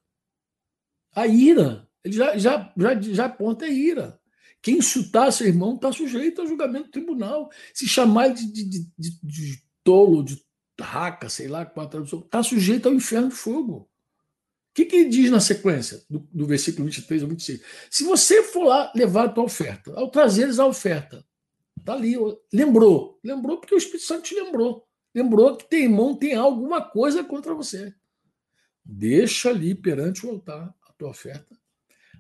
A 1.16 1.28
ira. 1.28 1.88
Ele 2.04 2.16
já, 2.16 2.38
já, 2.38 2.74
já, 2.78 3.02
já 3.02 3.26
aponta 3.26 3.66
a 3.66 3.70
ira. 3.70 4.20
Quem 4.62 4.78
insultar 4.78 5.32
seu 5.32 5.48
irmão 5.48 5.76
está 5.76 5.92
sujeito 5.92 6.42
a 6.42 6.46
julgamento 6.46 6.86
do 6.86 6.92
tribunal. 6.92 7.50
Se 7.74 7.88
chamar 7.88 8.30
de, 8.30 8.46
de, 8.52 8.64
de, 8.64 8.80
de, 8.98 9.20
de 9.24 9.64
tolo, 9.84 10.24
de 10.24 10.40
raca, 10.80 11.30
sei 11.30 11.48
lá 11.48 11.66
qual 11.66 11.86
a 11.86 11.90
tradução, 11.90 12.20
está 12.20 12.44
sujeito 12.44 12.88
ao 12.88 12.94
inferno 12.94 13.30
de 13.30 13.36
fogo. 13.36 13.91
O 14.72 14.74
que, 14.74 14.86
que 14.86 14.96
ele 14.96 15.10
diz 15.10 15.30
na 15.30 15.42
sequência 15.42 16.02
do, 16.10 16.20
do 16.32 16.48
versículo 16.48 16.86
23 16.86 17.24
ao 17.24 17.30
26? 17.30 17.62
Se 17.90 18.06
você 18.06 18.42
for 18.42 18.64
lá 18.64 18.90
levar 18.96 19.26
a 19.26 19.30
tua 19.30 19.44
oferta, 19.44 19.94
ao 20.00 20.10
trazeres 20.10 20.60
a 20.60 20.66
oferta, 20.66 21.26
está 21.78 21.92
ali, 21.94 22.16
lembrou. 22.54 23.20
Lembrou 23.22 23.58
porque 23.58 23.76
o 23.76 23.78
Espírito 23.78 24.06
Santo 24.06 24.24
te 24.24 24.34
lembrou. 24.34 24.88
Lembrou 25.14 25.58
que 25.58 25.70
teu 25.70 25.80
irmão 25.80 26.16
tem 26.16 26.36
alguma 26.36 26.82
coisa 26.82 27.22
contra 27.22 27.54
você. 27.54 27.94
Deixa 28.84 29.50
ali 29.50 29.76
perante 29.76 30.26
o 30.26 30.30
altar 30.30 30.74
a 30.88 30.94
tua 30.94 31.10
oferta. 31.10 31.54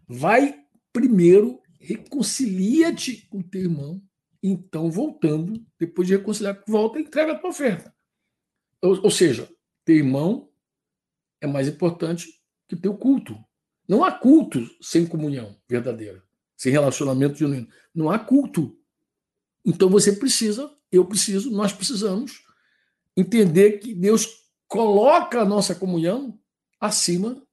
Vai 0.06 0.62
primeiro, 0.92 1.62
reconcilia-te 1.80 3.28
com 3.28 3.42
teu 3.42 3.62
irmão. 3.62 4.04
Então, 4.44 4.92
voltando, 4.92 5.66
depois 5.80 6.06
de 6.06 6.18
reconciliar, 6.18 6.62
volta 6.68 7.00
e 7.00 7.04
entrega 7.04 7.32
a 7.32 7.40
tua 7.40 7.52
oferta. 7.52 7.96
Ou, 8.82 9.04
ou 9.04 9.12
seja, 9.12 9.50
teu 9.86 9.96
irmão 9.96 10.52
é 11.40 11.48
mais 11.48 11.70
importante 11.70 12.40
que 12.75 12.81
ter 12.81 12.89
o 12.89 12.97
culto. 12.97 13.38
Não 13.88 14.03
há 14.03 14.12
culto 14.12 14.60
sem 14.81 15.05
comunhão 15.05 15.57
verdadeira, 15.67 16.23
sem 16.55 16.71
relacionamento 16.71 17.38
genuíno. 17.38 17.67
Não 17.93 18.10
há 18.10 18.17
culto. 18.17 18.77
Então 19.65 19.89
você 19.89 20.13
precisa, 20.13 20.73
eu 20.91 21.05
preciso, 21.05 21.51
nós 21.51 21.73
precisamos 21.73 22.43
entender 23.15 23.79
que 23.79 23.93
Deus 23.93 24.27
coloca 24.67 25.41
a 25.41 25.45
nossa 25.45 25.75
comunhão 25.75 26.39
acima, 26.79 27.45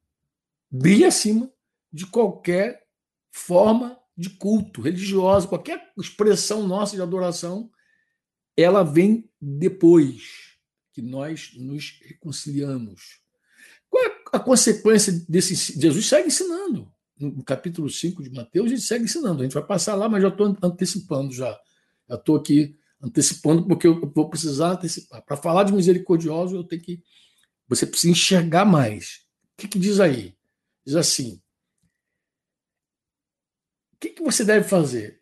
bem 0.70 1.04
acima 1.04 1.52
de 1.92 2.06
qualquer 2.06 2.86
forma 3.32 3.98
de 4.16 4.30
culto 4.30 4.80
religiosa, 4.80 5.48
qualquer 5.48 5.92
expressão 5.98 6.66
nossa 6.66 6.94
de 6.94 7.02
adoração, 7.02 7.70
ela 8.56 8.82
vem 8.84 9.28
depois 9.40 10.56
que 10.92 11.02
nós 11.02 11.52
nos 11.56 12.00
reconciliamos. 12.04 13.20
Qual 13.90 14.04
é 14.04 14.18
a 14.32 14.40
consequência 14.40 15.12
desse. 15.28 15.54
Jesus 15.80 16.06
segue 16.06 16.28
ensinando. 16.28 16.92
No 17.18 17.42
capítulo 17.42 17.90
5 17.90 18.22
de 18.22 18.30
Mateus, 18.30 18.70
ele 18.70 18.80
segue 18.80 19.04
ensinando. 19.04 19.40
A 19.40 19.44
gente 19.44 19.54
vai 19.54 19.66
passar 19.66 19.94
lá, 19.94 20.08
mas 20.08 20.22
já 20.22 20.28
estou 20.28 20.56
antecipando 20.62 21.32
já. 21.32 21.58
Já 22.08 22.14
estou 22.14 22.36
aqui 22.36 22.78
antecipando, 23.02 23.66
porque 23.66 23.86
eu 23.86 24.00
vou 24.14 24.30
precisar 24.30 24.72
antecipar. 24.72 25.24
Para 25.24 25.36
falar 25.36 25.64
de 25.64 25.72
misericordioso, 25.72 26.56
eu 26.56 26.64
tenho 26.64 26.82
que. 26.82 27.02
Você 27.68 27.86
precisa 27.86 28.12
enxergar 28.12 28.64
mais. 28.64 29.26
O 29.52 29.62
que, 29.62 29.68
que 29.68 29.78
diz 29.78 29.98
aí? 30.00 30.34
Diz 30.86 30.94
assim: 30.94 31.40
o 33.94 34.00
que, 34.00 34.10
que 34.10 34.22
você 34.22 34.44
deve 34.44 34.68
fazer? 34.68 35.20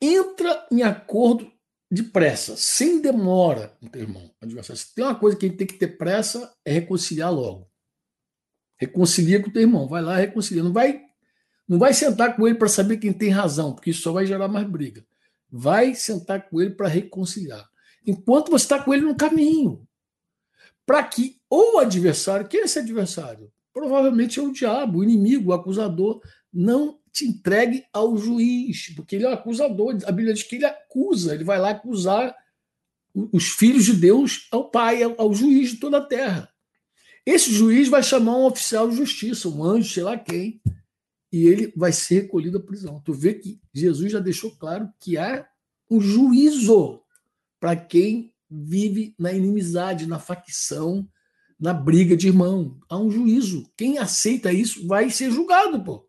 Entra 0.00 0.66
em 0.72 0.82
acordo 0.82 1.52
depressa, 1.90 2.56
sem 2.56 3.00
demora 3.00 3.76
com 3.78 3.88
teu 3.88 4.02
irmão. 4.02 4.34
Se 4.62 4.94
tem 4.94 5.04
uma 5.04 5.14
coisa 5.14 5.36
que 5.36 5.44
a 5.44 5.48
gente 5.48 5.58
tem 5.58 5.66
que 5.66 5.74
ter 5.74 5.98
pressa, 5.98 6.50
é 6.64 6.72
reconciliar 6.72 7.30
logo. 7.32 7.70
Reconcilia 8.76 9.42
com 9.42 9.48
o 9.48 9.52
teu 9.52 9.62
irmão, 9.62 9.88
vai 9.88 10.02
lá, 10.02 10.16
reconcilia. 10.16 10.62
Não 10.62 10.72
vai, 10.72 11.02
não 11.66 11.78
vai 11.78 11.94
sentar 11.94 12.36
com 12.36 12.46
ele 12.46 12.58
para 12.58 12.68
saber 12.68 12.98
quem 12.98 13.12
tem 13.12 13.30
razão, 13.30 13.72
porque 13.72 13.90
isso 13.90 14.02
só 14.02 14.12
vai 14.12 14.26
gerar 14.26 14.48
mais 14.48 14.68
briga. 14.68 15.04
Vai 15.50 15.94
sentar 15.94 16.48
com 16.48 16.60
ele 16.60 16.70
para 16.70 16.88
reconciliar. 16.88 17.66
Enquanto 18.06 18.50
você 18.50 18.64
está 18.64 18.82
com 18.82 18.92
ele 18.92 19.04
no 19.04 19.16
caminho. 19.16 19.86
Para 20.84 21.02
que 21.02 21.40
o 21.50 21.78
adversário, 21.78 22.46
quem 22.46 22.60
é 22.60 22.64
esse 22.64 22.78
adversário? 22.78 23.50
Provavelmente 23.72 24.38
é 24.38 24.42
o 24.42 24.52
diabo, 24.52 25.00
o 25.00 25.04
inimigo, 25.04 25.50
o 25.50 25.54
acusador, 25.54 26.20
não 26.52 26.98
te 27.12 27.26
entregue 27.26 27.84
ao 27.92 28.16
juiz, 28.16 28.94
porque 28.94 29.16
ele 29.16 29.24
é 29.24 29.28
o 29.30 29.32
acusador. 29.32 29.96
A 30.06 30.12
Bíblia 30.12 30.34
diz 30.34 30.42
que 30.42 30.56
ele 30.56 30.66
acusa, 30.66 31.34
ele 31.34 31.44
vai 31.44 31.58
lá 31.58 31.70
acusar 31.70 32.34
os 33.32 33.48
filhos 33.48 33.86
de 33.86 33.94
Deus 33.94 34.46
ao 34.50 34.70
Pai, 34.70 35.02
ao 35.02 35.32
juiz 35.32 35.70
de 35.70 35.76
toda 35.78 35.98
a 35.98 36.04
terra. 36.04 36.48
Esse 37.26 37.52
juiz 37.52 37.88
vai 37.88 38.04
chamar 38.04 38.36
um 38.36 38.46
oficial 38.46 38.88
de 38.88 38.96
justiça, 38.96 39.48
um 39.48 39.64
anjo, 39.64 39.92
sei 39.92 40.04
lá 40.04 40.16
quem, 40.16 40.60
e 41.32 41.44
ele 41.46 41.72
vai 41.76 41.92
ser 41.92 42.22
recolhido 42.22 42.58
à 42.58 42.60
prisão. 42.60 43.02
Tu 43.04 43.12
vê 43.12 43.34
que 43.34 43.60
Jesus 43.74 44.12
já 44.12 44.20
deixou 44.20 44.52
claro 44.52 44.88
que 45.00 45.18
há 45.18 45.44
um 45.90 46.00
juízo 46.00 47.02
para 47.58 47.74
quem 47.74 48.32
vive 48.48 49.12
na 49.18 49.32
inimizade, 49.32 50.06
na 50.06 50.20
facção, 50.20 51.08
na 51.58 51.74
briga 51.74 52.16
de 52.16 52.28
irmão. 52.28 52.78
Há 52.88 52.96
um 52.96 53.10
juízo. 53.10 53.68
Quem 53.76 53.98
aceita 53.98 54.52
isso 54.52 54.86
vai 54.86 55.10
ser 55.10 55.30
julgado, 55.32 55.82
pô. 55.82 56.08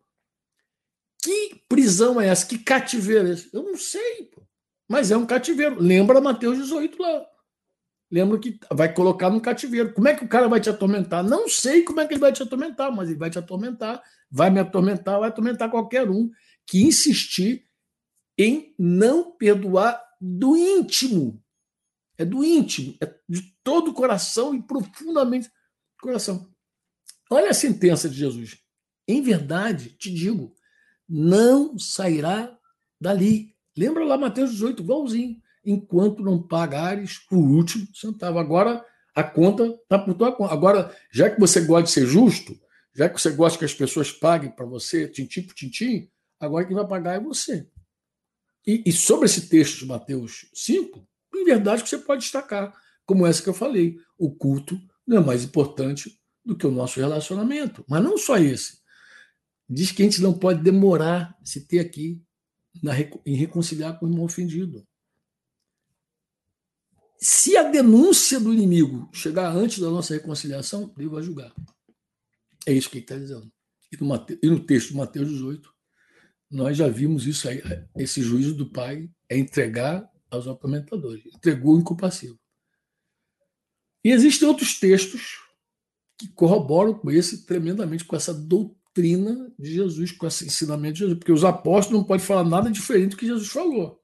Que 1.20 1.60
prisão 1.68 2.20
é 2.20 2.28
essa? 2.28 2.46
Que 2.46 2.58
cativeiro 2.58 3.28
é 3.28 3.32
esse? 3.32 3.50
Eu 3.52 3.64
não 3.64 3.76
sei, 3.76 4.24
pô. 4.24 4.42
Mas 4.88 5.10
é 5.10 5.16
um 5.16 5.26
cativeiro. 5.26 5.80
Lembra 5.80 6.20
Mateus 6.20 6.58
18 6.58 7.02
lá. 7.02 7.26
Lembra 8.10 8.38
que 8.38 8.58
vai 8.72 8.92
colocar 8.92 9.28
no 9.28 9.40
cativeiro. 9.40 9.92
Como 9.92 10.08
é 10.08 10.14
que 10.14 10.24
o 10.24 10.28
cara 10.28 10.48
vai 10.48 10.60
te 10.60 10.70
atormentar? 10.70 11.22
Não 11.22 11.46
sei 11.46 11.82
como 11.82 12.00
é 12.00 12.06
que 12.06 12.14
ele 12.14 12.20
vai 12.20 12.32
te 12.32 12.42
atormentar, 12.42 12.90
mas 12.90 13.08
ele 13.10 13.18
vai 13.18 13.28
te 13.28 13.38
atormentar, 13.38 14.02
vai 14.30 14.50
me 14.50 14.60
atormentar, 14.60 15.20
vai 15.20 15.28
atormentar 15.28 15.70
qualquer 15.70 16.08
um 16.10 16.30
que 16.66 16.82
insistir 16.82 17.66
em 18.36 18.74
não 18.78 19.32
perdoar 19.32 20.02
do 20.20 20.56
íntimo. 20.56 21.42
É 22.16 22.24
do 22.24 22.42
íntimo, 22.42 22.96
é 23.00 23.14
de 23.28 23.42
todo 23.62 23.90
o 23.90 23.94
coração 23.94 24.54
e 24.54 24.62
profundamente 24.62 25.50
coração. 26.00 26.50
Olha 27.30 27.50
a 27.50 27.54
sentença 27.54 28.08
de 28.08 28.16
Jesus. 28.16 28.58
Em 29.06 29.20
verdade, 29.22 29.90
te 29.90 30.12
digo, 30.12 30.54
não 31.06 31.78
sairá 31.78 32.58
dali. 33.00 33.54
Lembra 33.76 34.04
lá 34.04 34.16
Mateus 34.16 34.50
18, 34.52 34.82
igualzinho 34.82 35.40
enquanto 35.70 36.22
não 36.22 36.42
pagares 36.42 37.20
o 37.30 37.36
último 37.36 37.86
centavo. 37.94 38.38
Agora 38.38 38.84
a 39.14 39.22
conta 39.22 39.64
está 39.66 39.98
por 39.98 40.14
tua 40.14 40.32
conta. 40.32 40.52
Agora, 40.52 40.96
já 41.12 41.28
que 41.28 41.38
você 41.38 41.60
gosta 41.60 41.84
de 41.84 41.90
ser 41.90 42.06
justo, 42.06 42.58
já 42.94 43.08
que 43.08 43.20
você 43.20 43.30
gosta 43.30 43.58
que 43.58 43.64
as 43.64 43.74
pessoas 43.74 44.10
paguem 44.10 44.50
para 44.50 44.64
você, 44.64 45.06
tintim 45.08 45.42
por 45.42 45.54
tintim, 45.54 46.08
agora 46.40 46.64
quem 46.64 46.74
vai 46.74 46.86
pagar 46.86 47.16
é 47.16 47.20
você. 47.20 47.68
E, 48.66 48.82
e, 48.86 48.92
sobre 48.92 49.26
esse 49.26 49.48
texto 49.48 49.78
de 49.78 49.86
Mateus 49.86 50.46
5, 50.54 51.06
em 51.34 51.44
verdade 51.44 51.82
que 51.82 51.88
você 51.88 51.98
pode 51.98 52.22
destacar, 52.22 52.72
como 53.06 53.26
essa 53.26 53.42
que 53.42 53.48
eu 53.48 53.54
falei, 53.54 53.96
o 54.18 54.30
culto 54.30 54.78
não 55.06 55.18
é 55.18 55.20
mais 55.20 55.44
importante 55.44 56.20
do 56.44 56.56
que 56.56 56.66
o 56.66 56.70
nosso 56.70 57.00
relacionamento. 57.00 57.84
Mas 57.88 58.02
não 58.02 58.18
só 58.18 58.36
esse. 58.38 58.78
Diz 59.68 59.90
que 59.90 60.02
a 60.02 60.04
gente 60.04 60.22
não 60.22 60.32
pode 60.32 60.62
demorar 60.62 61.36
se 61.42 61.66
ter 61.66 61.78
aqui 61.78 62.22
na, 62.82 62.92
em 63.24 63.34
reconciliar 63.34 63.98
com 63.98 64.06
o 64.06 64.08
irmão 64.08 64.24
ofendido. 64.24 64.86
Se 67.20 67.56
a 67.56 67.64
denúncia 67.64 68.38
do 68.38 68.52
inimigo 68.52 69.10
chegar 69.12 69.50
antes 69.54 69.80
da 69.80 69.90
nossa 69.90 70.14
reconciliação, 70.14 70.92
Deus 70.96 71.10
vai 71.10 71.22
julgar. 71.22 71.52
É 72.64 72.72
isso 72.72 72.88
que 72.88 72.98
ele 72.98 73.04
está 73.04 73.16
dizendo. 73.16 73.50
E 73.90 73.96
no, 73.96 74.06
Mateus, 74.06 74.38
e 74.42 74.48
no 74.48 74.60
texto 74.60 74.88
de 74.90 74.96
Mateus 74.96 75.28
18, 75.28 75.74
nós 76.50 76.76
já 76.76 76.88
vimos 76.88 77.26
isso 77.26 77.48
aí. 77.48 77.60
Esse 77.96 78.22
juízo 78.22 78.54
do 78.54 78.70
Pai 78.70 79.10
é 79.28 79.36
entregar 79.36 80.08
aos 80.30 80.46
atormentadores. 80.46 81.24
Entregou 81.34 81.74
o 81.74 81.80
inculpável. 81.80 82.38
E 84.04 84.10
existem 84.10 84.46
outros 84.46 84.78
textos 84.78 85.38
que 86.16 86.28
corroboram 86.28 86.94
com 86.94 87.10
esse 87.10 87.44
tremendamente, 87.46 88.04
com 88.04 88.16
essa 88.16 88.32
doutrina 88.32 89.52
de 89.58 89.74
Jesus, 89.74 90.12
com 90.12 90.26
esse 90.26 90.46
ensinamento 90.46 90.94
de 90.94 91.00
Jesus. 91.00 91.18
Porque 91.18 91.32
os 91.32 91.44
apóstolos 91.44 92.00
não 92.00 92.06
podem 92.06 92.24
falar 92.24 92.44
nada 92.44 92.70
diferente 92.70 93.10
do 93.10 93.16
que 93.16 93.26
Jesus 93.26 93.48
falou. 93.48 94.00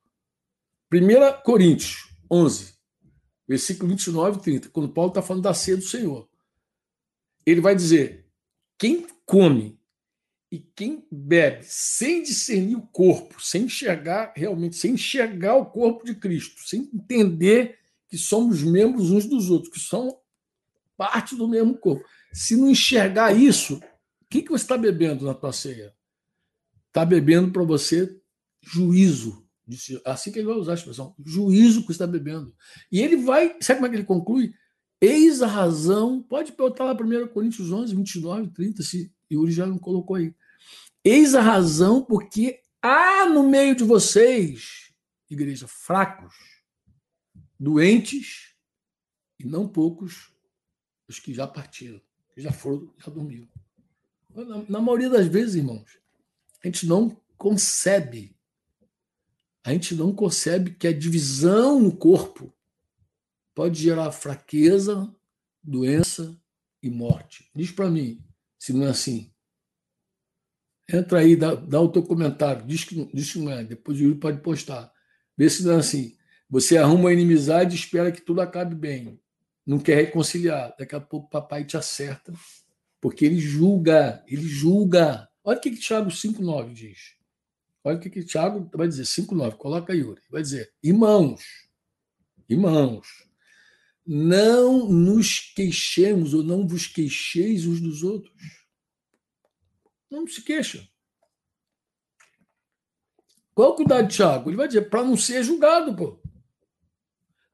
1 0.93 1.43
Coríntios 1.43 2.09
11, 2.31 2.74
versículo 3.47 3.91
29 3.91 4.39
e 4.39 4.43
30, 4.43 4.69
quando 4.71 4.89
Paulo 4.89 5.11
está 5.11 5.23
falando 5.23 5.43
da 5.43 5.55
ceia 5.55 5.77
do 5.77 5.83
Senhor. 5.83 6.29
Ele 7.47 7.61
vai 7.61 7.75
dizer: 7.75 8.27
quem 8.79 9.07
come 9.27 9.79
e 10.51 10.59
quem 10.59 11.07
bebe 11.11 11.65
sem 11.65 12.23
discernir 12.23 12.77
o 12.77 12.87
corpo, 12.87 13.43
sem 13.43 13.65
enxergar 13.65 14.33
realmente, 14.37 14.77
sem 14.77 14.93
enxergar 14.93 15.57
o 15.57 15.67
corpo 15.67 16.05
de 16.05 16.15
Cristo, 16.15 16.61
sem 16.67 16.89
entender 16.93 17.79
que 18.09 18.17
somos 18.17 18.63
membros 18.63 19.11
uns 19.11 19.27
dos 19.27 19.51
outros, 19.51 19.73
que 19.73 19.81
são 19.81 20.19
parte 20.97 21.35
do 21.35 21.49
mesmo 21.49 21.77
corpo. 21.77 22.05
Se 22.33 22.57
não 22.57 22.71
enxergar 22.71 23.33
isso, 23.33 23.77
o 23.77 24.27
que, 24.31 24.43
que 24.43 24.51
você 24.51 24.65
está 24.65 24.79
bebendo 24.79 25.25
na 25.25 25.35
tua 25.35 25.53
ceia? 25.53 25.95
Está 26.87 27.05
bebendo 27.05 27.51
para 27.51 27.65
você 27.65 28.21
juízo, 28.63 29.44
Disse, 29.67 30.01
assim 30.05 30.31
que 30.31 30.39
ele 30.39 30.47
vai 30.47 30.57
usar 30.57 30.73
a 30.73 30.75
expressão, 30.75 31.15
juízo 31.25 31.87
que 31.87 31.93
está 31.93 32.07
bebendo. 32.07 32.55
E 32.93 33.01
ele 33.01 33.17
vai, 33.17 33.57
sabe 33.61 33.79
como 33.79 33.87
é 33.87 33.91
que 33.91 33.97
ele 33.97 34.05
conclui? 34.05 34.55
Eis 35.01 35.43
a 35.43 35.47
razão, 35.47 36.23
pode 36.23 36.53
botar 36.53 36.85
lá 36.85 36.93
1 36.93 37.29
Coríntios 37.29 37.73
11, 37.73 37.95
29, 37.95 38.51
30, 38.51 38.83
se 38.83 39.13
Yuri 39.31 39.53
já 39.53 39.67
não 39.67 39.79
colocou 39.79 40.17
aí. 40.17 40.35
Eis 41.03 41.35
a 41.35 41.41
razão 41.41 42.03
porque 42.05 42.61
há 42.81 43.27
no 43.27 43.49
meio 43.49 43.75
de 43.75 43.85
vocês, 43.85 44.93
igreja, 45.31 45.67
fracos, 45.67 46.35
doentes 47.59 48.55
e 49.39 49.47
não 49.47 49.69
poucos 49.69 50.33
os 51.09 51.19
que 51.19 51.35
já 51.35 51.47
partiram, 51.47 52.01
que 52.35 52.41
já 52.41 52.53
foram, 52.53 52.93
já 52.99 53.11
dormiram. 53.11 53.49
Na, 54.35 54.65
na 54.69 54.81
maioria 54.81 55.11
das 55.11 55.27
vezes, 55.27 55.57
irmãos, 55.57 55.99
a 56.63 56.67
gente 56.67 56.87
não 56.87 57.17
concebe 57.37 58.35
a 59.65 59.73
gente 59.73 59.95
não 59.95 60.15
concebe 60.15 60.73
que 60.73 60.87
a 60.87 60.93
divisão 60.93 61.81
no 61.81 61.97
corpo 61.97 62.53
pode 63.55 63.81
gerar 63.81 64.13
fraqueza, 64.13 65.11
doença 65.63 66.39
e 66.83 66.91
morte. 66.91 67.51
Diz 67.55 67.73
para 67.73 67.91
mim 67.91 68.23
se 68.59 68.75
não 68.75 68.87
é 68.87 68.91
assim. 68.91 69.33
Entra 70.87 71.21
aí, 71.21 71.35
dá, 71.35 71.55
dá 71.55 71.81
o 71.81 71.89
teu 71.89 72.03
comentário, 72.03 72.67
diz 72.67 72.85
que, 72.85 73.09
diz 73.15 73.33
que 73.33 73.39
não 73.39 73.51
é, 73.51 73.65
depois 73.65 73.99
o 73.99 74.03
Yuri 74.03 74.19
pode 74.19 74.43
postar. 74.43 74.93
Vê 75.37 75.49
se 75.49 75.65
não 75.65 75.73
é 75.73 75.77
assim. 75.77 76.15
Você 76.49 76.77
arruma 76.77 77.09
a 77.09 77.13
inimizade 77.13 77.75
e 77.75 77.79
espera 77.79 78.13
que 78.13 78.21
tudo 78.21 78.43
acabe 78.43 78.75
bem. 78.75 79.19
Não 79.67 79.79
quer 79.79 79.97
reconciliar. 79.97 80.75
Daqui 80.79 80.95
a 80.95 81.01
pouco 81.01 81.27
o 81.27 81.31
papai 81.31 81.65
te 81.65 81.75
acerta, 81.75 82.35
porque 83.01 83.25
ele 83.25 83.41
julga, 83.41 84.23
ele 84.27 84.47
julga. 84.47 85.27
Olha 85.43 85.57
o 85.57 85.61
que, 85.61 85.71
que 85.71 85.81
Tiago 85.81 86.11
5,9 86.11 86.73
diz. 86.75 87.14
Olha 87.85 87.99
o 87.99 88.01
que, 88.01 88.09
que 88.09 88.25
Tiago 88.25 88.69
vai 88.75 88.89
dizer, 88.89 89.03
5,9, 89.03 89.57
coloca 89.57 89.95
Yuri. 89.95 90.23
Vai 90.31 90.41
dizer, 90.41 90.73
irmãos, 90.83 91.69
irmãos, 92.49 93.07
não 94.07 94.89
nos 94.89 95.53
queixemos 95.55 96.33
ou 96.33 96.43
não 96.43 96.67
vos 96.67 96.87
queixeis 96.87 97.67
uns 97.67 97.83
dos 97.83 98.03
outros. 98.03 98.35
Não 100.11 100.27
se 100.27 100.41
queixa. 100.43 100.89
Qual 103.55 103.73
o 103.73 103.77
cuidado 103.77 104.09
de 104.09 104.17
Tiago? 104.17 104.49
Ele 104.49 104.57
vai 104.57 104.67
dizer, 104.67 104.89
para 104.89 105.05
não 105.05 105.17
ser 105.17 105.43
julgado, 105.45 105.95
pô. 105.95 106.21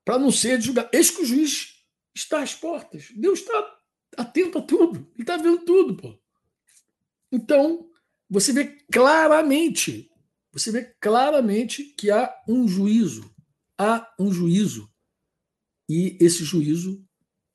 Para 0.04 0.18
não 0.18 0.30
ser 0.30 0.60
julgado. 0.60 0.90
Eis 0.92 1.10
que 1.10 1.22
o 1.22 1.26
juiz 1.26 1.84
está 2.14 2.40
às 2.40 2.54
portas. 2.54 3.08
Deus 3.16 3.40
está 3.40 3.78
atento 4.16 4.58
a 4.58 4.62
tudo. 4.62 5.10
Ele 5.14 5.22
está 5.22 5.36
vendo 5.36 5.64
tudo, 5.64 5.96
pô. 5.96 6.18
Então, 7.32 7.90
você 8.28 8.52
vê 8.52 8.64
claramente 8.92 10.09
você 10.52 10.70
vê 10.70 10.94
claramente 11.00 11.84
que 11.84 12.10
há 12.10 12.32
um 12.48 12.66
juízo, 12.66 13.30
há 13.78 14.06
um 14.18 14.32
juízo. 14.32 14.90
E 15.88 16.16
esse 16.20 16.44
juízo, 16.44 17.04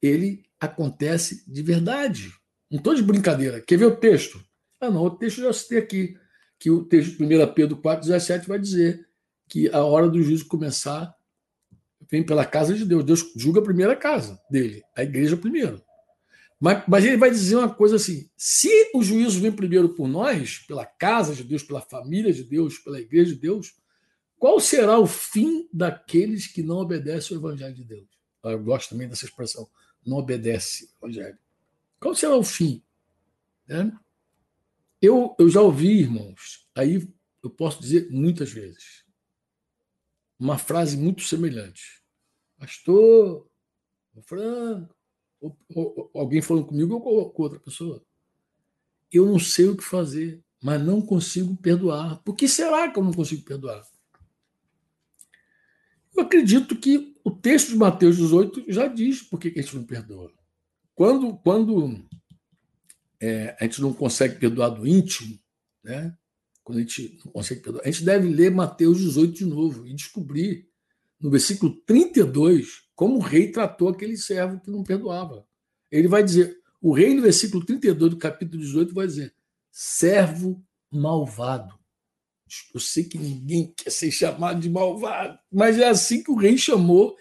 ele 0.02 0.44
acontece 0.60 1.44
de 1.50 1.62
verdade. 1.62 2.32
Não 2.70 2.78
estou 2.78 2.96
de 2.96 3.04
brincadeira. 3.04 3.62
Quer 3.62 3.78
ver 3.78 3.86
o 3.86 3.96
texto? 3.96 4.44
Ah, 4.80 4.90
não, 4.90 5.04
o 5.04 5.12
texto 5.12 5.40
eu 5.40 5.46
já 5.46 5.54
citei 5.54 5.78
aqui, 5.78 6.18
que 6.60 6.70
o 6.70 6.84
texto 6.84 7.18
de 7.18 7.24
1 7.24 7.54
Pedro 7.54 7.78
4, 7.78 8.08
17 8.08 8.48
vai 8.48 8.60
dizer 8.60 9.08
que 9.50 9.70
a 9.70 9.84
hora 9.84 10.10
do 10.10 10.22
juízo 10.22 10.48
começar 10.48 11.14
vem 12.10 12.26
pela 12.26 12.46
casa 12.46 12.74
de 12.74 12.86
Deus. 12.86 13.04
Deus 13.04 13.24
julga 13.36 13.60
a 13.60 13.64
primeira 13.64 13.96
casa 13.96 14.40
dele, 14.50 14.82
a 14.96 15.04
igreja 15.04 15.38
primeiro. 15.38 15.82
Mas, 16.60 16.84
mas 16.88 17.04
ele 17.04 17.18
vai 17.18 17.30
dizer 17.30 17.58
uma 17.58 17.74
coisa 17.74 17.98
assim: 17.98 18.30
se 18.38 18.92
o 18.94 19.04
juízo 19.04 19.40
vem 19.40 19.52
primeiro 19.52 19.90
por 19.90 20.08
nós, 20.08 20.60
pela 20.60 20.86
casa 20.86 21.36
de 21.36 21.44
Deus, 21.44 21.64
pela 21.64 21.82
família 21.82 22.34
de 22.34 22.44
Deus, 22.44 22.78
pela 22.80 23.00
igreja 23.00 23.34
de 23.34 23.40
Deus, 23.40 23.76
qual 24.38 24.60
será 24.60 25.00
o 25.00 25.08
fim 25.08 25.68
daqueles 25.72 26.48
que 26.48 26.64
não 26.64 26.78
obedecem 26.78 27.36
ao 27.36 27.44
evangelho 27.44 27.76
de 27.76 27.84
Deus? 27.84 28.08
Ah, 28.44 28.52
eu 28.52 28.64
gosto 28.64 28.90
também 28.90 29.08
dessa 29.08 29.26
expressão: 29.26 29.70
não 30.06 30.18
obedece 30.18 30.90
ao 31.02 31.10
evangelho. 31.10 31.38
Qual 32.00 32.16
será 32.16 32.36
o 32.36 32.44
fim? 32.44 32.84
Né? 33.68 33.92
Eu, 35.02 35.36
eu 35.38 35.50
já 35.50 35.62
ouvi, 35.62 36.00
irmãos, 36.00 36.68
aí 36.76 37.08
eu 37.44 37.50
posso 37.50 37.82
dizer 37.82 38.10
muitas 38.10 38.52
vezes, 38.52 39.04
uma 40.40 40.58
frase 40.58 40.98
muito 40.98 41.22
semelhante. 41.24 42.04
Pastor, 42.58 43.48
Franco, 44.24 44.95
ou, 45.42 45.58
ou, 45.74 46.12
alguém 46.14 46.42
falando 46.42 46.66
comigo 46.66 46.96
ou 46.96 47.30
com 47.30 47.44
outra 47.44 47.60
pessoa. 47.60 48.04
Eu 49.12 49.26
não 49.26 49.40
sei 49.40 49.68
o 49.68 49.78
que 49.78 49.84
fazer, 49.84 50.44
mas 50.62 50.84
não 50.84 51.02
consigo 51.02 51.56
perdoar. 51.58 52.22
Por 52.24 52.36
que 52.36 52.48
será 52.48 52.90
que 52.90 52.98
eu 52.98 53.04
não 53.04 53.14
consigo 53.14 53.44
perdoar? 53.44 53.86
Eu 56.16 56.24
acredito 56.24 56.76
que 56.76 57.16
o 57.24 57.32
texto 57.32 57.70
de 57.70 57.78
Mateus 57.78 58.18
18 58.18 58.66
já 58.68 58.88
diz 58.88 59.22
por 59.22 59.40
que 59.40 59.50
a 59.50 59.62
gente 59.62 59.76
não 59.76 59.84
perdoa. 59.84 60.32
Quando, 60.94 61.36
quando 61.38 62.06
é, 63.20 63.56
a 63.60 63.64
gente 63.66 63.82
não 63.82 63.94
consegue 63.94 64.40
perdoar 64.40 64.70
do 64.70 64.88
íntimo, 64.88 65.38
né? 65.84 66.16
quando 66.64 66.80
a 66.80 66.82
gente 66.82 67.20
não 67.24 67.32
consegue 67.32 67.62
perdoar, 67.62 67.84
a 67.84 67.92
gente 67.92 68.06
deve 68.06 68.30
ler 68.30 68.50
Mateus 68.50 68.98
18 68.98 69.34
de 69.34 69.46
novo 69.46 69.86
e 69.86 69.94
descobrir, 69.94 70.70
no 71.20 71.30
versículo 71.30 71.76
32, 71.86 72.84
como 72.94 73.18
o 73.18 73.22
rei 73.22 73.52
tratou 73.52 73.90
aquele 73.90 74.18
servo 74.18 74.60
que 74.60 74.72
não 74.72 74.84
perdoava. 74.84 75.46
Ele 75.92 76.08
vai 76.08 76.24
dizer, 76.24 76.58
o 76.82 76.94
rei, 76.94 77.14
no 77.16 77.22
versículo 77.22 77.66
32 77.66 78.12
do 78.12 78.18
capítulo 78.18 78.62
18, 78.62 78.94
vai 78.94 79.08
dizer: 79.08 79.34
servo 79.72 80.64
malvado. 80.92 81.78
Eu 82.74 82.80
sei 82.80 83.04
que 83.04 83.18
ninguém 83.18 83.74
quer 83.76 83.90
ser 83.90 84.12
chamado 84.12 84.60
de 84.60 84.70
malvado, 84.70 85.40
mas 85.52 85.80
é 85.80 85.88
assim 85.88 86.22
que 86.22 86.30
o 86.30 86.36
rei 86.36 86.58
chamou 86.58 87.18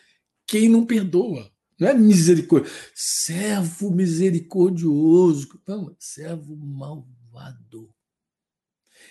quem 0.47 0.69
não 0.69 0.85
perdoa. 0.85 1.51
Não 1.79 1.89
é 1.89 1.95
misericórdia. 1.95 2.71
Servo 2.95 3.91
misericordioso. 3.91 5.49
Não, 5.67 5.97
servo 5.99 6.55
malvado. 6.55 7.91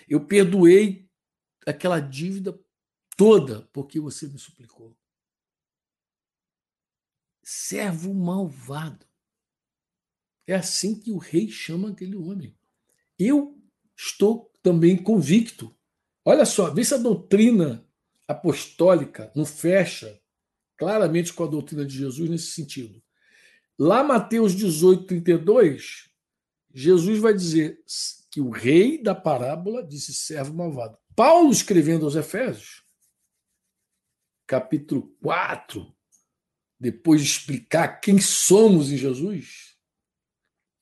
Eu 0.08 0.26
perdoei 0.26 1.10
aquela 1.66 2.00
dívida 2.00 2.58
toda 3.16 3.68
porque 3.74 4.00
você 4.00 4.28
me 4.28 4.38
suplicou. 4.38 4.96
Servo 7.44 8.14
malvado. 8.14 9.06
É 10.46 10.56
assim 10.56 11.00
que 11.00 11.12
o 11.12 11.18
rei 11.18 11.50
chama 11.50 11.90
aquele 11.90 12.16
homem. 12.16 12.56
Eu 13.18 13.58
estou 13.96 14.52
também 14.62 14.98
convicto. 14.98 15.76
Olha 16.26 16.46
só, 16.46 16.70
vê 16.70 16.84
se 16.84 16.94
a 16.94 16.98
doutrina 16.98 17.86
apostólica 18.28 19.32
não 19.36 19.46
fecha 19.46 20.20
claramente 20.78 21.34
com 21.34 21.44
a 21.44 21.48
doutrina 21.48 21.86
de 21.86 21.98
Jesus 21.98 22.30
nesse 22.30 22.52
sentido. 22.52 23.02
Lá, 23.78 24.04
Mateus 24.04 24.54
18, 24.54 25.06
32, 25.06 26.10
Jesus 26.74 27.20
vai 27.20 27.34
dizer 27.34 27.82
que 28.30 28.42
o 28.42 28.50
rei 28.50 29.02
da 29.02 29.14
parábola 29.14 29.84
disse 29.84 30.14
servo 30.14 30.54
malvado. 30.54 30.98
Paulo, 31.16 31.52
escrevendo 31.52 32.06
aos 32.06 32.16
Efésios, 32.16 32.84
capítulo 34.54 35.08
4, 35.20 35.92
depois 36.80 37.24
de 37.24 37.28
explicar 37.28 38.00
quem 38.00 38.22
somos 38.22 38.92
em 38.92 38.98
Jesus, 38.98 39.76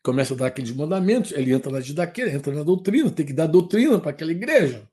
começa 0.03 0.33
a 0.33 0.37
dar 0.37 0.47
aqueles 0.47 0.71
mandamentos, 0.71 1.31
ele 1.31 1.53
entra 1.53 1.71
na 1.71 1.79
didaqueira, 1.79 2.33
entra 2.33 2.53
na 2.53 2.63
doutrina, 2.63 3.09
tem 3.09 3.25
que 3.25 3.31
dar 3.31 3.47
doutrina 3.47 3.97
para 3.97 4.11
aquela 4.11 4.33
igreja. 4.33 4.91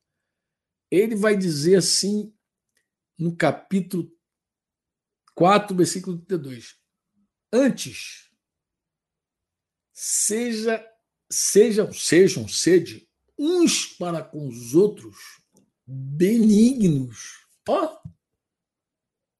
Ele 0.88 1.16
vai 1.16 1.36
dizer 1.36 1.74
assim, 1.74 2.32
no 3.18 3.34
capítulo 3.34 4.16
4, 5.34 5.76
versículo 5.76 6.18
32. 6.18 6.76
Antes, 7.52 8.30
seja, 9.92 10.88
sejam, 11.28 11.92
sejam 11.92 12.46
sede 12.46 13.08
uns 13.36 13.86
para 13.86 14.22
com 14.22 14.46
os 14.46 14.72
outros 14.76 15.16
benignos. 15.84 17.44
Ó, 17.68 17.84
oh, 17.84 18.17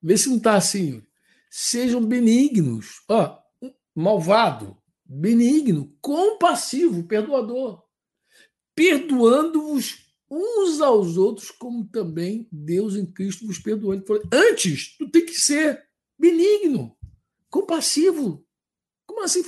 vê 0.03 0.17
se 0.17 0.29
não 0.29 0.37
está 0.37 0.55
assim. 0.55 1.03
Sejam 1.51 2.05
benignos. 2.05 3.03
Ó, 3.09 3.39
malvado, 3.95 4.77
benigno, 5.05 5.97
compassivo, 6.01 7.03
perdoador, 7.05 7.83
perdoando-vos 8.75 10.07
uns 10.31 10.81
aos 10.81 11.17
outros, 11.17 11.51
como 11.51 11.89
também 11.89 12.47
Deus 12.53 12.95
em 12.95 13.07
Cristo 13.07 13.47
vos 13.47 13.59
perdoou. 13.59 13.95
Ele 13.95 14.05
falou, 14.07 14.23
antes, 14.33 14.97
tu 14.99 15.11
tem 15.11 15.25
que 15.25 15.35
ser 15.35 15.89
benigno, 16.19 16.97
compassivo. 17.49 18.47
Como 19.07 19.25
assim? 19.25 19.43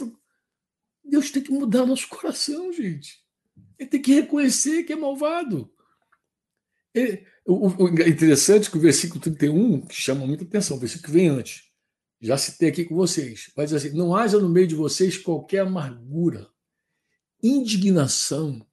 Deus 1.05 1.31
tem 1.31 1.43
que 1.43 1.53
mudar 1.53 1.85
nosso 1.85 2.09
coração, 2.09 2.73
gente. 2.73 3.23
Ele 3.79 3.89
tem 3.89 4.01
que 4.01 4.15
reconhecer 4.15 4.85
que 4.85 4.93
é 4.93 4.97
malvado. 4.97 5.71
Ele, 6.95 7.27
o, 7.53 7.85
o, 7.85 7.89
interessante 7.89 8.69
é 8.69 8.71
que 8.71 8.77
o 8.77 8.81
versículo 8.81 9.21
31, 9.21 9.81
que 9.87 9.95
chama 9.95 10.27
muita 10.27 10.45
atenção, 10.45 10.77
o 10.77 10.81
versículo 10.81 11.07
que 11.07 11.19
vem 11.19 11.29
antes, 11.29 11.65
já 12.21 12.37
citei 12.37 12.69
aqui 12.69 12.85
com 12.85 12.95
vocês, 12.95 13.51
vai 13.57 13.65
dizer 13.65 13.79
assim: 13.79 13.97
não 13.97 14.15
haja 14.15 14.39
no 14.39 14.49
meio 14.49 14.67
de 14.67 14.75
vocês 14.75 15.19
qualquer 15.19 15.61
amargura, 15.61 16.49
indignação, 17.43 18.65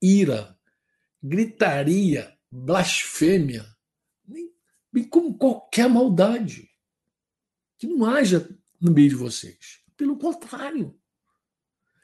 ira, 0.00 0.56
gritaria, 1.22 2.32
blasfêmia, 2.50 3.66
bem 4.92 5.04
como 5.04 5.36
qualquer 5.36 5.88
maldade. 5.88 6.68
Que 7.78 7.86
não 7.86 8.04
haja 8.04 8.48
no 8.80 8.92
meio 8.92 9.08
de 9.08 9.14
vocês. 9.16 9.80
Pelo 9.96 10.16
contrário, 10.16 10.96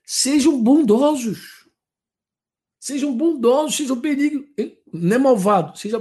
sejam 0.05 0.61
bondosos. 0.61 1.69
Sejam 2.81 3.17
bondosos, 3.17 3.77
sejam 3.77 3.97
benignos. 3.97 4.49
Não 4.93 5.17
é 5.17 5.19
malvado, 5.19 5.77
seja 5.79 5.99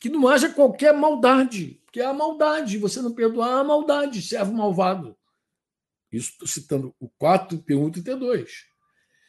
que 0.00 0.08
não 0.10 0.28
haja 0.28 0.52
qualquer 0.52 0.92
maldade, 0.92 1.80
porque 1.84 2.00
há 2.00 2.12
maldade, 2.12 2.76
você 2.76 3.00
não 3.00 3.14
perdoar 3.14 3.60
a 3.60 3.64
maldade, 3.64 4.20
servo 4.20 4.52
malvado. 4.52 5.16
Isso 6.12 6.30
estou 6.32 6.46
citando 6.46 6.94
o 7.00 7.08
4, 7.18 7.58
31 7.58 7.88
e 7.88 7.92
32. 7.92 8.66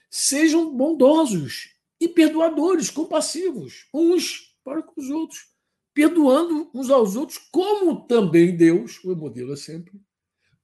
Sejam 0.09 0.75
bondosos 0.75 1.75
e 1.99 2.07
perdoadores, 2.07 2.89
compassivos, 2.89 3.87
uns 3.93 4.55
para 4.63 4.83
com 4.83 4.99
os 4.99 5.09
outros, 5.09 5.47
perdoando 5.93 6.69
uns 6.73 6.89
aos 6.89 7.15
outros, 7.15 7.37
como 7.51 8.05
também 8.05 8.55
Deus, 8.55 9.01
o 9.03 9.15
modelo 9.15 9.53
é 9.53 9.55
sempre, 9.55 9.93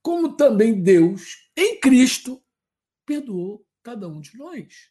como 0.02 0.36
também 0.36 0.82
Deus, 0.82 1.50
em 1.56 1.80
Cristo, 1.80 2.42
perdoou 3.06 3.66
cada 3.84 4.08
um 4.08 4.20
de 4.20 4.38
nós. 4.38 4.90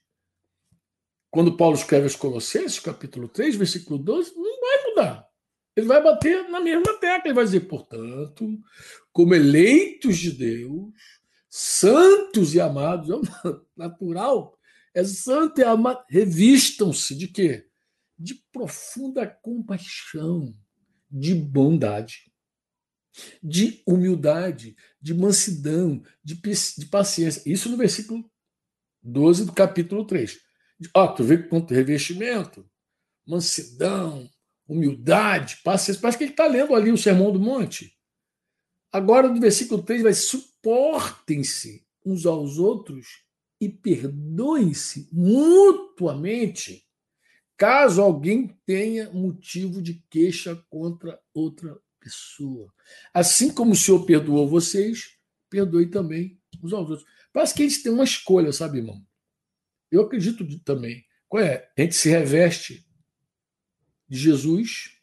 Quando 1.31 1.57
Paulo 1.57 1.77
escreve 1.77 2.05
aos 2.05 2.17
Colossenses, 2.17 2.81
capítulo 2.81 3.29
3, 3.29 3.55
versículo 3.55 3.99
12, 3.99 4.35
não 4.35 4.61
vai 4.61 4.85
mudar. 4.85 5.31
Ele 5.77 5.87
vai 5.87 6.03
bater 6.03 6.49
na 6.49 6.61
mesma 6.61 6.99
tecla, 6.99 7.23
ele 7.27 7.35
vai 7.35 7.45
dizer, 7.45 7.61
portanto, 7.61 8.59
como 9.13 9.35
eleitos 9.35 10.19
de 10.19 10.33
Deus, 10.33 10.93
santos 11.49 12.55
e 12.55 12.61
amados, 12.61 13.09
é 13.09 13.15
natural, 13.77 14.59
é 14.93 15.05
santo 15.05 15.61
e 15.61 15.65
amado, 15.65 16.05
revistam-se 16.09 17.15
de 17.15 17.29
quê? 17.29 17.67
De 18.19 18.35
profunda 18.53 19.25
compaixão, 19.27 20.53
de 21.09 21.35
bondade, 21.35 22.31
de 23.43 23.83
humildade, 23.87 24.75
de 25.01 25.15
mansidão, 25.15 26.03
de, 26.23 26.35
de 26.35 26.87
paciência. 26.87 27.43
Isso 27.47 27.69
no 27.69 27.77
versículo 27.77 28.29
12 29.03 29.47
do 29.47 29.53
capítulo 29.53 30.05
3. 30.05 30.50
Ó, 30.95 31.09
tu 31.09 31.25
vê 31.25 31.39
quanto 31.39 31.75
revestimento, 31.75 32.69
mansidão, 33.27 34.29
humildade, 34.67 35.59
paciência. 35.63 36.01
Parece 36.01 36.19
que 36.19 36.25
ele 36.25 36.31
está 36.33 36.47
lendo 36.47 36.75
ali 36.75 36.91
o 36.91 36.99
Sermão 36.99 37.33
do 37.33 37.41
Monte. 37.41 37.97
Agora, 38.93 39.29
no 39.29 39.41
versículo 39.41 39.83
3, 39.83 40.03
vai 40.03 40.15
suportem-se 40.15 41.85
uns 42.05 42.27
aos 42.27 42.59
outros 42.59 43.25
e 43.61 43.69
perdoem-se 43.69 45.09
mutuamente 45.13 46.85
caso 47.57 48.01
alguém 48.01 48.59
tenha 48.65 49.11
motivo 49.11 49.83
de 49.83 50.03
queixa 50.09 50.57
contra 50.71 51.21
outra 51.35 51.79
pessoa. 52.01 52.73
Assim 53.13 53.53
como 53.53 53.73
o 53.73 53.77
Senhor 53.77 54.07
perdoou 54.07 54.49
vocês, 54.49 55.19
perdoe 55.51 55.87
também 55.91 56.41
uns 56.63 56.73
aos 56.73 56.89
outros. 56.89 57.07
Parece 57.33 57.55
que 57.55 57.63
a 57.63 57.69
gente 57.69 57.83
tem 57.83 57.93
uma 57.93 58.05
escolha, 58.05 58.51
sabe, 58.51 58.79
irmão? 58.79 59.05
Eu 59.91 60.03
acredito 60.03 60.47
também. 60.61 61.05
Qual 61.29 61.43
é? 61.43 61.71
A 61.77 61.81
gente 61.81 61.95
se 61.95 62.09
reveste 62.09 62.87
de 64.09 64.19
Jesus, 64.19 65.01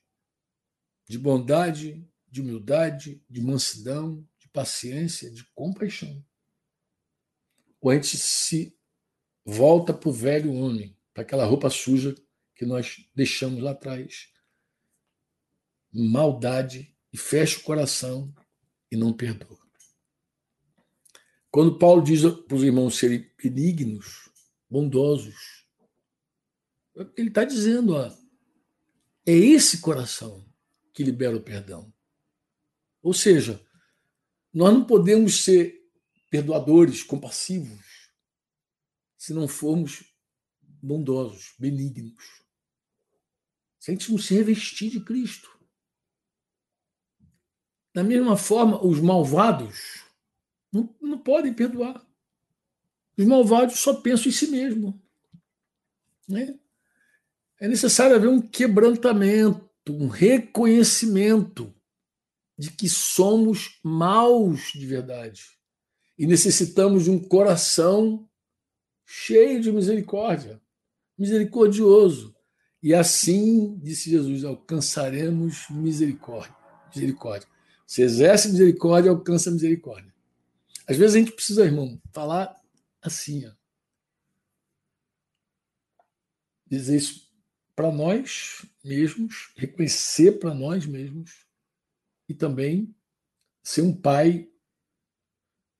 de 1.07 1.17
bondade, 1.17 2.05
de 2.29 2.41
humildade, 2.41 3.23
de 3.29 3.41
mansidão, 3.41 4.27
de 4.37 4.49
paciência, 4.49 5.31
de 5.31 5.45
compaixão. 5.53 6.23
Ou 7.79 7.91
a 7.91 7.95
gente 7.95 8.17
se 8.17 8.77
volta 9.45 9.93
para 9.93 10.09
o 10.09 10.13
velho 10.13 10.53
homem, 10.53 10.97
para 11.13 11.23
aquela 11.23 11.45
roupa 11.45 11.69
suja 11.69 12.13
que 12.55 12.65
nós 12.65 13.07
deixamos 13.15 13.61
lá 13.61 13.71
atrás. 13.71 14.29
Maldade 15.93 16.95
e 17.13 17.17
fecha 17.17 17.59
o 17.59 17.63
coração 17.63 18.33
e 18.91 18.97
não 18.97 19.13
perdoa. 19.13 19.57
Quando 21.49 21.79
Paulo 21.79 22.03
diz 22.03 22.21
para 22.21 22.55
os 22.55 22.63
irmãos 22.63 22.97
serem 22.97 23.31
benignos, 23.41 24.26
bondosos, 24.69 25.65
ele 27.15 27.29
está 27.29 27.43
dizendo, 27.43 27.93
ó, 27.93 28.07
é 29.25 29.31
esse 29.31 29.79
coração 29.79 30.47
que 30.93 31.03
libera 31.03 31.35
o 31.35 31.43
perdão. 31.43 31.93
Ou 33.01 33.13
seja, 33.13 33.63
nós 34.53 34.73
não 34.73 34.85
podemos 34.85 35.43
ser 35.43 35.77
perdoadores, 36.29 37.03
compassivos, 37.03 38.11
se 39.17 39.33
não 39.33 39.47
formos 39.47 40.03
bondosos, 40.81 41.53
benignos. 41.59 42.43
Se 43.79 43.91
a 43.91 43.93
gente 43.93 44.11
não 44.11 44.17
se 44.17 44.33
revestir 44.33 44.89
de 44.89 45.03
Cristo. 45.03 45.49
Da 47.93 48.03
mesma 48.03 48.37
forma, 48.37 48.81
os 48.83 48.99
malvados 48.99 50.03
não, 50.71 50.95
não 51.01 51.19
podem 51.19 51.53
perdoar. 51.53 52.06
Os 53.17 53.25
malvados 53.25 53.79
só 53.79 53.95
pensam 53.95 54.27
em 54.27 54.31
si 54.31 54.47
mesmo. 54.47 55.01
Né? 56.27 56.55
É 57.59 57.67
necessário 57.67 58.15
haver 58.15 58.29
um 58.29 58.41
quebrantamento, 58.41 59.67
um 59.89 60.07
reconhecimento 60.07 61.73
de 62.57 62.71
que 62.71 62.89
somos 62.89 63.79
maus 63.83 64.71
de 64.73 64.85
verdade 64.85 65.57
e 66.17 66.25
necessitamos 66.25 67.03
de 67.03 67.11
um 67.11 67.19
coração 67.19 68.27
cheio 69.05 69.61
de 69.61 69.71
misericórdia, 69.71 70.59
misericordioso. 71.17 72.35
E 72.81 72.93
assim, 72.93 73.77
disse 73.77 74.09
Jesus, 74.09 74.43
alcançaremos 74.43 75.65
misericórdia. 75.69 76.55
Misericórdia. 76.93 77.47
Se 77.85 78.01
exerce 78.01 78.49
misericórdia, 78.49 79.11
alcança 79.11 79.49
misericórdia. 79.49 80.13
Às 80.87 80.97
vezes 80.97 81.15
a 81.15 81.19
gente 81.19 81.31
precisa, 81.31 81.65
irmão, 81.65 81.99
falar 82.11 82.55
assim, 83.07 83.45
ó. 83.47 83.53
dizer 86.69 86.97
isso 86.97 87.27
para 87.75 87.91
nós 87.91 88.65
mesmos, 88.83 89.53
reconhecer 89.55 90.39
para 90.39 90.53
nós 90.53 90.85
mesmos 90.85 91.45
e 92.27 92.33
também 92.33 92.93
ser 93.63 93.81
um 93.81 93.95
pai, 93.95 94.49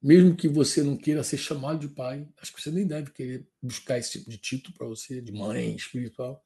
mesmo 0.02 0.36
que 0.36 0.48
você 0.48 0.84
não 0.84 0.96
queira 0.96 1.24
ser 1.24 1.38
chamado 1.38 1.80
de 1.80 1.94
pai, 1.94 2.28
acho 2.38 2.54
que 2.54 2.62
você 2.62 2.72
nem 2.72 2.86
deve 2.86 3.12
querer 3.12 3.50
buscar 3.62 3.98
esse 3.98 4.12
tipo 4.12 4.30
de 4.30 4.38
título 4.38 4.78
para 4.78 4.88
você, 4.88 5.22
de 5.22 5.32
mãe 5.32 5.76
espiritual, 5.76 6.44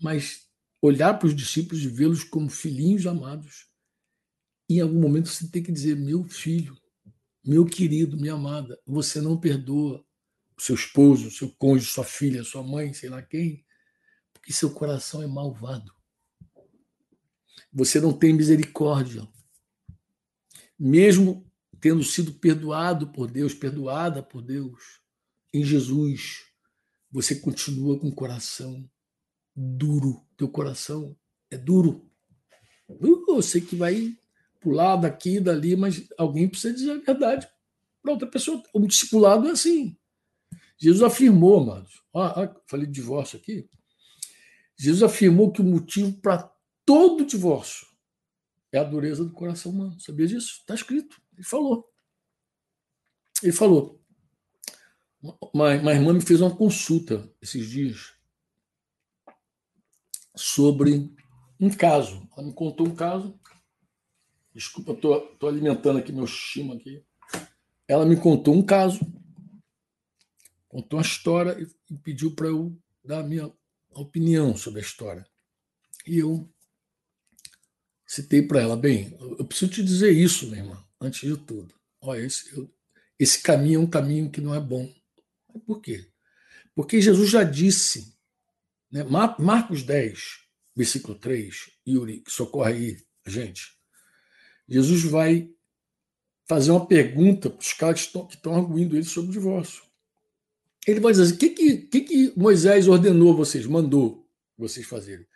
mas 0.00 0.48
olhar 0.82 1.14
para 1.14 1.28
os 1.28 1.36
discípulos 1.36 1.84
e 1.84 1.88
vê-los 1.88 2.24
como 2.24 2.50
filhinhos 2.50 3.06
amados. 3.06 3.68
E 4.68 4.78
em 4.78 4.80
algum 4.80 5.00
momento 5.00 5.28
você 5.28 5.48
tem 5.48 5.62
que 5.62 5.72
dizer: 5.72 5.96
meu 5.96 6.24
filho, 6.24 6.76
meu 7.44 7.64
querido, 7.64 8.16
minha 8.16 8.34
amada, 8.34 8.80
você 8.86 9.20
não 9.20 9.38
perdoa 9.38 10.04
seu 10.60 10.74
esposo, 10.74 11.30
seu 11.30 11.48
cônjuge, 11.50 11.90
sua 11.90 12.04
filha, 12.04 12.44
sua 12.44 12.62
mãe, 12.62 12.92
sei 12.92 13.08
lá 13.08 13.22
quem, 13.22 13.64
porque 14.32 14.52
seu 14.52 14.70
coração 14.70 15.22
é 15.22 15.26
malvado. 15.26 15.92
Você 17.72 18.00
não 18.00 18.12
tem 18.12 18.32
misericórdia. 18.32 19.26
Mesmo 20.78 21.50
tendo 21.80 22.02
sido 22.04 22.32
perdoado 22.34 23.08
por 23.08 23.30
Deus, 23.30 23.54
perdoada 23.54 24.22
por 24.22 24.42
Deus, 24.42 25.00
em 25.52 25.64
Jesus, 25.64 26.44
você 27.10 27.34
continua 27.34 27.98
com 27.98 28.08
o 28.08 28.14
coração 28.14 28.88
duro. 29.56 30.24
Teu 30.36 30.48
coração 30.48 31.16
é 31.50 31.56
duro. 31.56 32.08
Eu 32.88 33.42
sei 33.42 33.60
que 33.60 33.76
vai 33.76 34.16
pular 34.60 34.96
daqui 34.96 35.36
e 35.36 35.40
dali, 35.40 35.74
mas 35.74 36.06
alguém 36.18 36.48
precisa 36.48 36.74
dizer 36.74 36.90
a 36.90 36.98
verdade 36.98 37.48
para 38.02 38.12
outra 38.12 38.28
pessoa. 38.28 38.62
O 38.72 38.86
discipulado 38.86 39.48
é 39.48 39.52
assim. 39.52 39.96
Jesus 40.80 41.02
afirmou, 41.02 41.60
amados. 41.60 42.02
Ah, 42.14 42.54
falei 42.66 42.86
de 42.86 42.92
divórcio 42.92 43.38
aqui. 43.38 43.68
Jesus 44.76 45.02
afirmou 45.02 45.52
que 45.52 45.60
o 45.60 45.64
motivo 45.64 46.12
para 46.20 46.50
todo 46.86 47.26
divórcio 47.26 47.86
é 48.72 48.78
a 48.78 48.84
dureza 48.84 49.22
do 49.24 49.32
coração 49.32 49.72
humano. 49.72 50.00
Sabia 50.00 50.26
disso? 50.26 50.60
Está 50.60 50.74
escrito. 50.74 51.20
Ele 51.34 51.44
falou. 51.44 51.86
Ele 53.42 53.52
falou. 53.52 54.00
Uma, 55.52 55.74
uma 55.74 55.92
irmã 55.92 56.14
me 56.14 56.20
fez 56.22 56.40
uma 56.40 56.54
consulta 56.54 57.30
esses 57.42 57.68
dias 57.68 58.14
sobre 60.34 61.14
um 61.60 61.68
caso. 61.68 62.26
Ela 62.34 62.46
me 62.46 62.54
contou 62.54 62.86
um 62.86 62.94
caso. 62.94 63.38
Desculpa, 64.54 64.92
estou 64.92 65.48
alimentando 65.48 65.98
aqui 65.98 66.10
meu 66.10 66.26
chima 66.26 66.74
aqui. 66.74 67.04
Ela 67.86 68.06
me 68.06 68.16
contou 68.16 68.54
um 68.54 68.62
caso, 68.62 69.00
contou 70.70 71.00
uma 71.00 71.04
história 71.04 71.56
e, 71.90 71.94
pediu 71.98 72.30
para 72.30 72.46
eu 72.46 72.74
dar 73.04 73.20
a 73.20 73.26
minha 73.26 73.52
opinião 73.90 74.56
sobre 74.56 74.78
a 74.78 74.82
história. 74.82 75.26
E 76.06 76.18
eu 76.18 76.48
citei 78.06 78.40
para 78.40 78.60
ela, 78.60 78.76
bem, 78.76 79.16
eu 79.20 79.44
preciso 79.44 79.72
te 79.72 79.82
dizer 79.82 80.12
isso, 80.12 80.46
minha 80.46 80.62
irmã, 80.62 80.84
antes 81.00 81.28
de 81.28 81.36
tudo. 81.36 81.74
Olha, 82.00 82.24
esse, 82.24 82.56
eu, 82.56 82.72
esse 83.18 83.42
caminho 83.42 83.80
é 83.80 83.82
um 83.82 83.90
caminho 83.90 84.30
que 84.30 84.40
não 84.40 84.54
é 84.54 84.60
bom. 84.60 84.88
Por 85.66 85.80
quê? 85.80 86.08
Porque 86.72 87.00
Jesus 87.00 87.28
já 87.28 87.42
disse, 87.42 88.16
né, 88.92 89.02
Marcos 89.02 89.82
10, 89.82 90.20
versículo 90.74 91.18
3, 91.18 91.68
Yuri, 91.86 92.22
socorre 92.28 92.72
aí 92.72 93.06
a 93.26 93.30
gente. 93.30 93.76
Jesus 94.68 95.02
vai 95.02 95.52
fazer 96.48 96.70
uma 96.70 96.86
pergunta 96.86 97.50
para 97.50 97.60
os 97.60 97.72
caras 97.72 98.06
que 98.06 98.34
estão 98.36 98.54
arguindo 98.54 98.96
ele 98.96 99.04
sobre 99.04 99.30
o 99.30 99.32
divórcio. 99.32 99.89
Ele 100.86 101.00
vai 101.00 101.12
dizer 101.12 101.24
assim: 101.24 101.34
o 101.34 101.38
que, 101.38 101.50
que, 101.78 102.00
que, 102.00 102.32
Moisés 102.36 102.88
ordenou 102.88 103.36
vocês, 103.36 103.66
mandou 103.66 104.26
vocês 104.56 104.86
fazerem? 104.86 105.26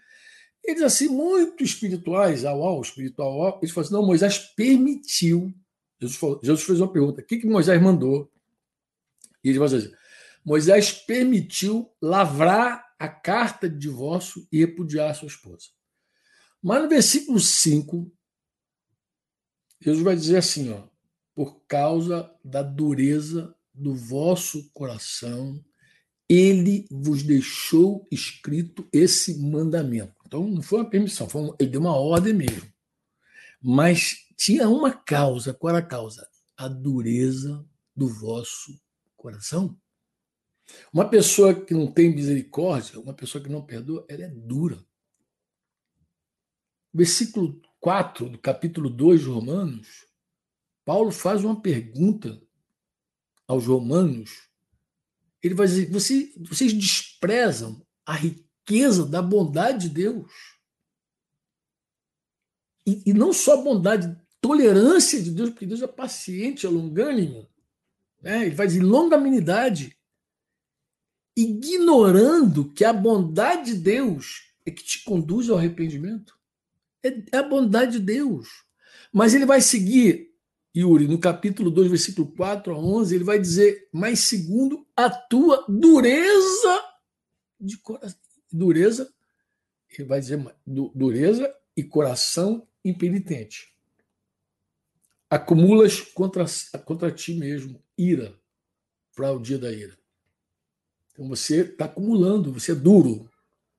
Eles, 0.63 0.83
assim, 0.83 1.09
muito 1.09 1.63
espirituais, 1.63 2.45
ao 2.45 2.63
ao, 2.63 2.81
espiritual 2.81 3.43
ao, 3.43 3.59
eles 3.59 3.71
falam 3.71 3.87
assim, 3.87 3.95
não, 3.95 4.07
Moisés 4.07 4.39
permitiu. 4.39 5.53
Jesus, 6.01 6.19
falou, 6.19 6.41
Jesus 6.43 6.65
fez 6.65 6.81
uma 6.81 6.93
pergunta: 6.93 7.21
o 7.21 7.25
que, 7.25 7.39
que 7.39 7.47
Moisés 7.47 7.81
mandou? 7.81 8.31
E 9.43 9.51
ele 9.51 9.59
vai 9.59 9.69
dizer: 9.69 9.89
assim, 9.89 9.97
Moisés 10.45 10.93
permitiu 10.93 11.91
lavrar 12.01 12.85
a 12.99 13.09
carta 13.09 13.69
de 13.69 13.79
divórcio 13.79 14.47
e 14.51 14.61
repudiar 14.61 15.15
sua 15.15 15.29
esposa. 15.29 15.69
Mas 16.63 16.83
no 16.83 16.89
versículo 16.89 17.39
5, 17.39 18.11
Jesus 19.81 20.03
vai 20.03 20.17
dizer 20.17 20.39
assim: 20.39 20.73
ó, 20.73 20.83
por 21.35 21.61
causa 21.67 22.35
da 22.43 22.63
dureza 22.63 23.55
do 23.75 23.95
vosso 23.95 24.71
coração, 24.73 25.63
ele 26.29 26.87
vos 26.91 27.23
deixou 27.23 28.07
escrito 28.11 28.89
esse 28.93 29.39
mandamento. 29.39 30.15
Então, 30.27 30.47
não 30.47 30.63
foi 30.63 30.81
uma 30.81 30.91
permissão, 30.91 31.29
foi 31.29 31.43
uma, 31.43 31.57
ele 31.59 31.71
deu 31.71 31.81
uma 31.81 31.97
ordem 31.97 32.33
mesmo. 32.33 32.73
Mas 33.61 34.27
tinha 34.37 34.69
uma 34.69 34.93
causa. 34.93 35.53
Qual 35.53 35.75
era 35.75 35.85
a 35.85 35.87
causa? 35.87 36.27
A 36.57 36.69
dureza 36.69 37.65
do 37.95 38.09
vosso 38.09 38.81
coração. 39.17 39.77
Uma 40.93 41.09
pessoa 41.09 41.55
que 41.55 41.75
não 41.75 41.91
tem 41.91 42.15
misericórdia, 42.15 42.99
uma 42.99 43.15
pessoa 43.15 43.43
que 43.43 43.51
não 43.51 43.65
perdoa, 43.65 44.05
ela 44.09 44.25
é 44.25 44.29
dura. 44.29 44.85
Versículo 46.93 47.61
4 47.81 48.31
do 48.31 48.39
capítulo 48.39 48.89
2 48.89 49.23
de 49.23 49.27
Romanos, 49.27 50.07
Paulo 50.85 51.11
faz 51.11 51.45
uma 51.45 51.61
pergunta 51.61 52.41
aos 53.47 53.67
romanos. 53.67 54.49
Ele 55.43 55.55
vai 55.55 55.67
dizer: 55.67 55.91
Você, 55.91 56.33
vocês 56.39 56.73
desprezam 56.73 57.85
a 58.05 58.15
riqueza 58.15 59.07
da 59.07 59.23
bondade 59.23 59.89
de 59.89 59.95
Deus. 59.95 60.33
E, 62.87 63.03
e 63.07 63.15
não 63.15 63.33
só 63.33 63.63
bondade, 63.63 64.15
tolerância 64.41 65.23
de 65.23 65.31
Deus, 65.31 65.51
porque 65.51 65.67
Deus 65.67 65.81
é 65.81 65.87
paciente, 65.87 66.67
é 66.67 66.69
longânimo. 66.69 67.49
Né? 68.21 68.47
Ele 68.47 68.55
vai 68.55 68.67
dizer 68.67 68.83
longanimidade, 68.83 69.97
ignorando 71.37 72.71
que 72.73 72.85
a 72.85 72.93
bondade 72.93 73.73
de 73.73 73.79
Deus 73.79 74.53
é 74.67 74.71
que 74.71 74.85
te 74.85 75.03
conduz 75.03 75.49
ao 75.49 75.59
arrependimento. 75.59 76.39
É, 77.03 77.09
é 77.33 77.37
a 77.39 77.43
bondade 77.43 77.93
de 77.93 78.01
Deus. 78.01 78.49
Mas 79.13 79.35
ele 79.35 79.47
vai 79.47 79.61
seguir, 79.61 80.34
Yuri, 80.77 81.07
no 81.07 81.19
capítulo 81.19 81.71
2, 81.71 81.89
versículo 81.89 82.27
4 82.33 82.75
a 82.75 82.79
11, 82.79 83.15
ele 83.15 83.25
vai 83.25 83.39
dizer, 83.39 83.89
mas 83.93 84.21
segundo 84.21 84.87
a 84.97 85.09
tua 85.09 85.65
dureza 85.69 86.85
de 87.61 87.79
coração. 87.79 88.19
Dureza, 88.53 89.13
ele 89.91 90.07
vai 90.07 90.21
dizer 90.21 90.41
dureza 90.65 91.53
e 91.77 91.83
coração 91.83 92.67
impenitente. 92.85 93.73
Acumulas 95.29 96.01
contra, 96.01 96.45
contra 96.85 97.11
ti 97.11 97.35
mesmo 97.35 97.83
ira 97.99 98.39
para 99.15 99.33
o 99.33 99.41
dia 99.41 99.59
da 99.59 99.73
ira. 99.73 99.97
Então 101.13 101.29
você 101.29 101.63
está 101.63 101.87
acumulando, 101.87 102.53
você 102.53 102.73
é 102.73 102.77
duro, 102.77 103.31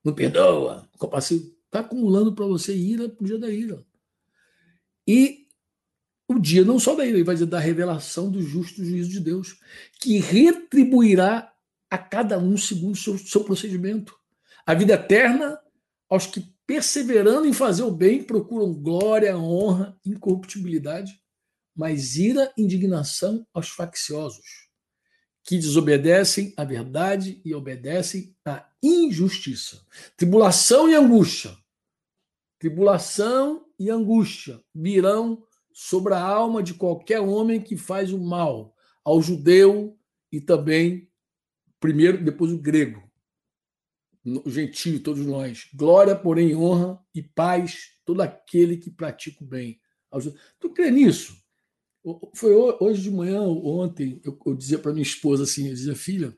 não 0.03 0.13
perdoa, 0.13 0.89
compassivo, 0.97 1.53
está 1.65 1.79
acumulando 1.79 2.33
para 2.33 2.45
você 2.45 2.75
ira 2.75 3.07
para 3.09 3.23
o 3.23 3.27
dia 3.27 3.37
da 3.37 3.49
ira. 3.49 3.85
E 5.07 5.44
o 6.27 6.39
dia 6.39 6.65
não 6.65 6.79
só 6.79 6.95
da 6.95 7.05
ira, 7.05 7.17
ele 7.17 7.23
vai 7.23 7.35
dizer 7.35 7.45
da 7.45 7.59
revelação 7.59 8.31
do 8.31 8.41
justo 8.41 8.83
juízo 8.83 9.09
de 9.09 9.19
Deus, 9.19 9.59
que 9.99 10.17
retribuirá 10.17 11.51
a 11.89 11.97
cada 11.97 12.37
um 12.39 12.57
segundo 12.57 12.93
o 12.93 12.97
seu, 12.97 13.17
seu 13.17 13.43
procedimento. 13.43 14.15
A 14.65 14.73
vida 14.73 14.93
eterna 14.93 15.59
aos 16.09 16.25
que, 16.25 16.43
perseverando 16.65 17.47
em 17.47 17.53
fazer 17.53 17.83
o 17.83 17.91
bem, 17.91 18.23
procuram 18.23 18.73
glória, 18.73 19.37
honra, 19.37 19.95
incorruptibilidade, 20.05 21.19
mas 21.75 22.15
ira, 22.15 22.51
indignação 22.57 23.45
aos 23.53 23.69
facciosos 23.69 24.65
que 25.45 25.57
desobedecem 25.57 26.53
à 26.57 26.63
verdade 26.63 27.39
e 27.45 27.53
obedecem 27.53 28.35
à 28.43 28.67
injustiça. 28.81 29.85
Tribulação 30.17 30.89
e 30.89 30.95
angústia. 30.95 31.55
Tribulação 32.57 33.63
e 33.77 33.91
angústia 33.91 34.59
virão 34.73 35.44
sobre 35.77 36.13
a 36.13 36.21
alma 36.21 36.63
de 36.63 36.73
qualquer 36.73 37.19
homem 37.19 37.59
que 37.59 37.75
faz 37.75 38.13
o 38.13 38.17
mal, 38.17 38.73
ao 39.03 39.21
judeu 39.21 39.99
e 40.31 40.39
também, 40.39 41.11
primeiro, 41.81 42.23
depois 42.23 42.49
o 42.49 42.57
grego, 42.57 43.03
o 44.23 44.49
gentio, 44.49 45.03
todos 45.03 45.25
nós. 45.25 45.67
Glória, 45.73 46.15
porém, 46.15 46.55
honra 46.55 46.97
e 47.13 47.21
paz 47.21 47.89
todo 48.05 48.21
aquele 48.21 48.77
que 48.77 48.89
pratica 48.89 49.43
o 49.43 49.47
bem. 49.47 49.77
Tu 50.61 50.69
crê 50.69 50.89
nisso? 50.89 51.35
Foi 52.33 52.53
hoje 52.79 53.01
de 53.01 53.11
manhã, 53.11 53.41
ontem, 53.41 54.21
eu, 54.23 54.39
eu 54.45 54.55
dizia 54.55 54.79
para 54.79 54.93
minha 54.93 55.03
esposa 55.03 55.43
assim, 55.43 55.67
eu 55.67 55.73
dizia, 55.73 55.93
filha, 55.93 56.33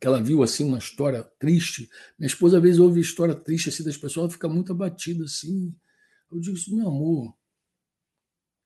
que 0.00 0.06
ela 0.08 0.20
viu 0.20 0.42
assim 0.42 0.64
uma 0.64 0.78
história 0.78 1.22
triste. 1.38 1.88
Minha 2.18 2.26
esposa 2.26 2.56
às 2.56 2.62
vezes 2.62 2.80
ouve 2.80 2.98
história 2.98 3.36
triste 3.36 3.68
assim 3.68 3.84
das 3.84 3.96
pessoas, 3.96 4.24
ela 4.24 4.32
fica 4.32 4.48
muito 4.48 4.72
abatida 4.72 5.26
assim. 5.26 5.72
Eu 6.28 6.40
digo 6.40 6.56
isso, 6.56 6.74
meu 6.74 6.88
amor. 6.88 7.32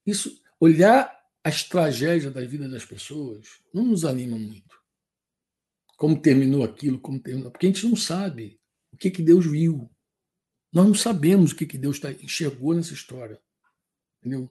Isso, 0.07 0.40
olhar 0.61 1.14
as 1.42 1.62
tragédias 1.64 2.32
da 2.32 2.40
vida 2.42 2.68
das 2.68 2.84
pessoas 2.84 3.46
não 3.72 3.84
nos 3.84 4.04
anima 4.04 4.38
muito. 4.38 4.76
Como 5.96 6.20
terminou 6.20 6.64
aquilo, 6.64 6.98
como 6.98 7.20
terminou, 7.20 7.50
porque 7.50 7.66
a 7.66 7.70
gente 7.70 7.86
não 7.86 7.96
sabe 7.96 8.61
o 8.92 8.96
que 8.96 9.11
que 9.11 9.22
Deus 9.22 9.46
viu. 9.46 9.90
Nós 10.72 10.86
não 10.86 10.94
sabemos 10.94 11.52
o 11.52 11.57
que 11.57 11.66
que 11.66 11.78
Deus 11.78 11.98
tá, 11.98 12.12
enxergou 12.12 12.74
nessa 12.74 12.92
história. 12.92 13.40
Entendeu? 14.20 14.50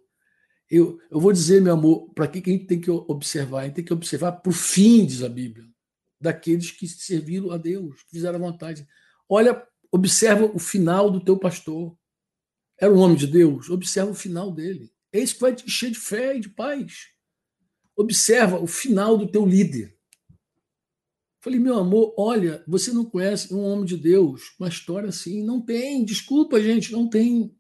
Eu, 0.70 1.00
eu 1.12 1.20
vou 1.20 1.32
dizer, 1.32 1.62
meu 1.62 1.74
amor, 1.74 2.10
para 2.14 2.28
que, 2.28 2.42
que 2.42 2.50
a 2.50 2.54
gente 2.54 2.66
tem 2.66 2.82
que 2.82 2.90
observar? 2.90 3.62
A 3.62 3.66
gente 3.66 3.76
tem 3.76 3.86
que 3.86 3.94
observar 3.94 4.32
para 4.32 4.50
o 4.50 4.54
fim, 4.54 5.06
diz 5.06 5.22
a 5.22 5.30
Bíblia, 5.30 5.68
daqueles 6.20 6.72
que 6.72 6.88
serviram 6.88 7.52
a 7.52 7.58
Deus, 7.58 8.02
que 8.04 8.12
fizeram 8.12 8.38
a 8.38 8.50
vontade. 8.52 8.88
Olha, 9.30 9.68
observa 9.92 10.46
o 10.46 10.60
final 10.60 11.12
do 11.12 11.24
teu 11.24 11.38
pastor. 11.38 11.96
Era 12.80 12.92
um 12.92 13.00
homem 13.00 13.18
de 13.18 13.28
Deus? 13.28 13.70
Observa 13.70 14.12
o 14.12 14.16
final 14.16 14.52
dele. 14.52 14.95
É 15.16 15.20
isso 15.20 15.36
que 15.36 15.42
vai 15.42 15.56
te 15.56 15.66
encher 15.66 15.92
de 15.92 15.98
fé 15.98 16.36
e 16.36 16.42
de 16.42 16.50
paz. 16.50 17.08
Observa 17.96 18.60
o 18.60 18.68
final 18.68 19.18
do 19.18 19.26
teu 19.26 19.46
líder. 19.46 19.96
Falei, 21.40 21.58
meu 21.58 21.78
amor, 21.78 22.14
olha, 22.18 22.62
você 22.68 22.92
não 22.92 23.06
conhece 23.06 23.54
um 23.54 23.64
homem 23.64 23.86
de 23.86 23.96
Deus, 23.96 24.56
uma 24.60 24.68
história 24.68 25.08
assim? 25.08 25.42
Não 25.42 25.62
tem, 25.62 26.04
desculpa, 26.04 26.62
gente, 26.62 26.92
não 26.92 27.08
tem. 27.08 27.56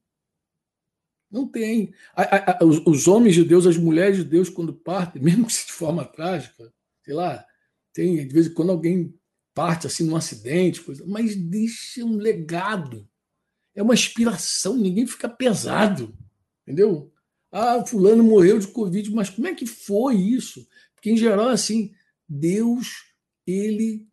Não 1.31 1.47
tem. 1.47 1.93
A, 2.13 2.63
a, 2.63 2.65
os, 2.65 2.79
os, 2.85 3.07
homens 3.07 3.35
de 3.35 3.43
Deus, 3.43 3.65
as 3.65 3.77
mulheres 3.77 4.17
de 4.17 4.23
Deus, 4.25 4.49
quando 4.49 4.73
partem, 4.73 5.21
mesmo 5.23 5.45
que 5.45 5.53
de 5.53 5.71
forma 5.71 6.03
trágica, 6.03 6.73
sei 7.03 7.13
lá, 7.13 7.45
tem 7.93 8.27
de 8.27 8.33
vez 8.33 8.47
em 8.47 8.53
quando 8.53 8.71
alguém 8.71 9.17
parte 9.53 9.87
assim 9.87 10.03
num 10.03 10.17
acidente, 10.17 10.81
coisa, 10.81 11.05
mas 11.07 11.35
deixa 11.35 12.03
um 12.03 12.17
legado. 12.17 13.07
É 13.73 13.81
uma 13.81 13.93
inspiração, 13.93 14.75
ninguém 14.75 15.07
fica 15.07 15.29
pesado, 15.29 16.13
entendeu? 16.63 17.13
Ah, 17.57 17.85
fulano 17.85 18.21
morreu 18.21 18.59
de 18.59 18.67
Covid, 18.67 19.09
mas 19.11 19.29
como 19.29 19.47
é 19.47 19.55
que 19.55 19.65
foi 19.65 20.15
isso? 20.15 20.67
Porque, 20.93 21.09
em 21.09 21.15
geral, 21.15 21.47
assim, 21.47 21.93
Deus, 22.27 23.05
ele 23.47 24.05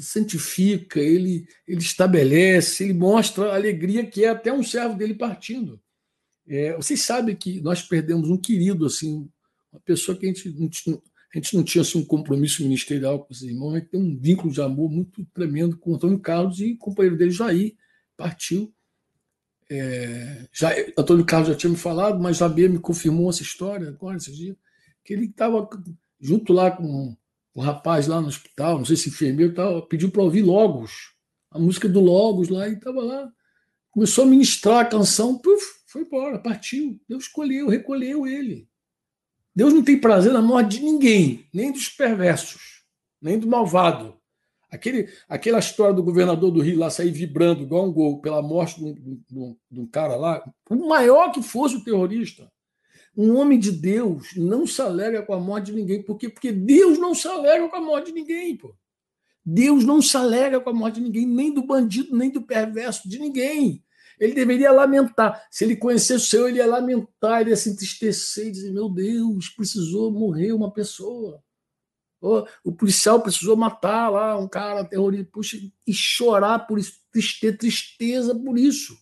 santifica, 0.00 1.00
ele, 1.00 1.48
ele 1.66 1.80
estabelece, 1.80 2.84
ele 2.84 2.92
mostra 2.92 3.50
a 3.50 3.56
alegria 3.56 4.06
que 4.06 4.24
é 4.24 4.28
até 4.28 4.52
um 4.52 4.62
servo 4.62 4.94
dele 4.94 5.14
partindo. 5.14 5.80
É, 6.46 6.76
vocês 6.76 7.02
sabem 7.02 7.34
que 7.34 7.60
nós 7.60 7.82
perdemos 7.82 8.30
um 8.30 8.36
querido, 8.36 8.86
assim, 8.86 9.28
uma 9.72 9.80
pessoa 9.80 10.16
que 10.16 10.24
a 10.24 10.28
gente 10.28 10.48
não 10.50 10.68
tinha, 10.68 10.96
a 11.34 11.38
gente 11.38 11.56
não 11.56 11.64
tinha 11.64 11.82
assim, 11.82 11.98
um 11.98 12.04
compromisso 12.04 12.62
ministerial 12.62 13.18
com 13.24 13.32
os 13.32 13.42
irmãos, 13.42 13.74
gente 13.74 13.88
tem 13.88 14.00
um 14.00 14.16
vínculo 14.16 14.52
de 14.52 14.62
amor 14.62 14.88
muito 14.88 15.26
tremendo 15.34 15.76
com 15.76 15.90
o 15.90 15.96
Antônio 15.96 16.20
Carlos 16.20 16.60
e 16.60 16.74
o 16.74 16.78
companheiro 16.78 17.18
dele, 17.18 17.32
Jair, 17.32 17.74
partiu. 18.16 18.72
É, 19.70 20.46
já, 20.52 20.70
Antônio 20.96 21.24
Carlos 21.24 21.48
já 21.48 21.54
tinha 21.54 21.70
me 21.70 21.76
falado, 21.76 22.20
mas 22.20 22.36
Jair 22.36 22.70
me 22.70 22.78
confirmou 22.78 23.30
essa 23.30 23.42
história 23.42 23.88
agora, 23.88 24.16
esses 24.16 24.36
dias, 24.36 24.56
que 25.04 25.12
ele 25.12 25.26
estava 25.26 25.68
junto 26.20 26.52
lá 26.52 26.70
com 26.70 27.16
o 27.54 27.60
rapaz 27.60 28.06
lá 28.06 28.20
no 28.20 28.28
hospital, 28.28 28.78
não 28.78 28.84
sei 28.84 28.96
se 28.96 29.08
enfermeiro, 29.08 29.54
tava, 29.54 29.82
pediu 29.82 30.10
para 30.10 30.22
ouvir 30.22 30.42
Logos, 30.42 31.14
a 31.50 31.58
música 31.58 31.88
do 31.88 32.00
Logos 32.00 32.48
lá, 32.48 32.68
e 32.68 32.74
estava 32.74 33.02
lá, 33.02 33.32
começou 33.90 34.24
a 34.24 34.28
ministrar 34.28 34.80
a 34.80 34.84
canção, 34.84 35.38
puf, 35.38 35.64
foi 35.86 36.02
embora, 36.02 36.38
partiu. 36.38 37.00
Deus 37.08 37.24
escolheu, 37.24 37.68
recolheu 37.68 38.26
ele. 38.26 38.68
Deus 39.54 39.72
não 39.72 39.82
tem 39.82 39.98
prazer 39.98 40.34
na 40.34 40.42
morte 40.42 40.76
de 40.76 40.84
ninguém, 40.84 41.48
nem 41.52 41.72
dos 41.72 41.88
perversos, 41.88 42.82
nem 43.22 43.38
do 43.38 43.46
malvado. 43.46 44.20
Aquele, 44.70 45.08
aquela 45.28 45.58
história 45.58 45.94
do 45.94 46.02
governador 46.02 46.50
do 46.50 46.60
Rio 46.60 46.78
lá 46.78 46.90
sair 46.90 47.10
vibrando 47.10 47.62
igual 47.62 47.86
um 47.86 47.92
gol 47.92 48.20
pela 48.20 48.42
morte 48.42 48.80
de 48.80 48.84
um, 48.84 48.94
de 48.94 49.38
um, 49.38 49.56
de 49.70 49.80
um 49.80 49.86
cara 49.86 50.16
lá, 50.16 50.42
o 50.68 50.88
maior 50.88 51.30
que 51.30 51.40
fosse 51.40 51.76
o 51.76 51.84
terrorista, 51.84 52.50
um 53.16 53.36
homem 53.36 53.58
de 53.58 53.72
Deus 53.72 54.34
não 54.36 54.66
se 54.66 54.82
alegra 54.82 55.22
com 55.22 55.32
a 55.32 55.40
morte 55.40 55.66
de 55.66 55.72
ninguém. 55.72 56.02
Por 56.02 56.18
quê? 56.18 56.28
Porque 56.28 56.52
Deus 56.52 56.98
não 56.98 57.14
se 57.14 57.26
alegra 57.26 57.66
com 57.68 57.76
a 57.76 57.80
morte 57.80 58.06
de 58.06 58.12
ninguém, 58.12 58.56
pô. 58.56 58.74
Deus 59.44 59.84
não 59.84 60.02
se 60.02 60.16
alegra 60.16 60.60
com 60.60 60.68
a 60.68 60.74
morte 60.74 60.96
de 60.96 61.02
ninguém, 61.02 61.24
nem 61.24 61.54
do 61.54 61.64
bandido, 61.64 62.14
nem 62.14 62.30
do 62.30 62.42
perverso, 62.42 63.08
de 63.08 63.18
ninguém. 63.18 63.82
Ele 64.18 64.34
deveria 64.34 64.72
lamentar. 64.72 65.46
Se 65.50 65.64
ele 65.64 65.76
conhecesse 65.76 66.24
o 66.24 66.28
Senhor, 66.28 66.48
ele 66.48 66.58
ia 66.58 66.66
lamentar, 66.66 67.40
ele 67.40 67.50
ia 67.50 67.56
se 67.56 67.70
entristecer 67.70 68.48
e 68.48 68.50
dizer: 68.50 68.72
Meu 68.72 68.88
Deus, 68.88 69.48
precisou 69.50 70.10
morrer 70.10 70.52
uma 70.52 70.72
pessoa. 70.72 71.42
O 72.64 72.72
policial 72.72 73.20
precisou 73.20 73.56
matar 73.56 74.08
lá 74.08 74.36
um 74.36 74.48
cara 74.48 74.84
terrorista. 74.84 75.28
Puxa, 75.32 75.56
e 75.86 75.92
chorar 75.92 76.60
por 76.60 76.78
isso, 76.78 76.94
ter 77.40 77.56
tristeza 77.56 78.34
por 78.34 78.58
isso. 78.58 78.96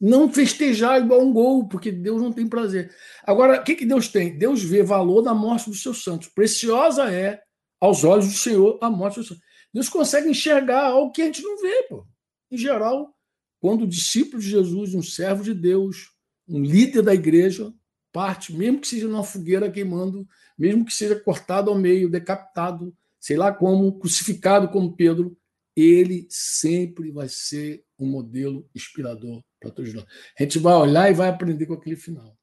Não 0.00 0.32
festejar 0.32 1.00
igual 1.00 1.22
um 1.22 1.32
gol, 1.32 1.68
porque 1.68 1.92
Deus 1.92 2.20
não 2.20 2.32
tem 2.32 2.48
prazer. 2.48 2.92
Agora, 3.24 3.60
o 3.60 3.64
que, 3.64 3.76
que 3.76 3.86
Deus 3.86 4.08
tem? 4.08 4.36
Deus 4.36 4.62
vê 4.62 4.82
valor 4.82 5.22
na 5.22 5.32
morte 5.32 5.70
dos 5.70 5.80
seus 5.80 6.02
santos. 6.02 6.28
Preciosa 6.28 7.10
é, 7.10 7.40
aos 7.80 8.02
olhos 8.02 8.26
do 8.26 8.34
Senhor, 8.34 8.78
a 8.80 8.90
morte 8.90 9.20
dos 9.20 9.28
santos. 9.28 9.44
Deus 9.72 9.88
consegue 9.88 10.28
enxergar 10.28 10.86
algo 10.86 11.12
que 11.12 11.22
a 11.22 11.26
gente 11.26 11.42
não 11.42 11.56
vê, 11.60 11.84
pô. 11.84 12.06
Em 12.50 12.56
geral, 12.56 13.14
quando 13.60 13.82
o 13.82 13.86
discípulo 13.86 14.42
de 14.42 14.50
Jesus, 14.50 14.92
um 14.92 15.02
servo 15.02 15.44
de 15.44 15.54
Deus, 15.54 16.10
um 16.48 16.60
líder 16.60 17.02
da 17.02 17.14
igreja, 17.14 17.72
parte, 18.12 18.52
mesmo 18.52 18.80
que 18.80 18.88
seja 18.88 19.08
numa 19.08 19.24
fogueira 19.24 19.70
queimando, 19.70 20.26
mesmo 20.62 20.84
que 20.84 20.94
seja 20.94 21.18
cortado 21.18 21.72
ao 21.72 21.76
meio, 21.76 22.08
decapitado, 22.08 22.96
sei 23.18 23.36
lá 23.36 23.52
como, 23.52 23.98
crucificado 23.98 24.68
como 24.68 24.94
Pedro, 24.94 25.36
ele 25.74 26.24
sempre 26.30 27.10
vai 27.10 27.28
ser 27.28 27.82
um 27.98 28.06
modelo 28.06 28.64
inspirador 28.72 29.42
para 29.58 29.72
todos 29.72 29.92
nós. 29.92 30.06
A 30.38 30.42
gente 30.44 30.60
vai 30.60 30.74
olhar 30.74 31.10
e 31.10 31.14
vai 31.14 31.28
aprender 31.28 31.66
com 31.66 31.74
aquele 31.74 31.96
final. 31.96 32.38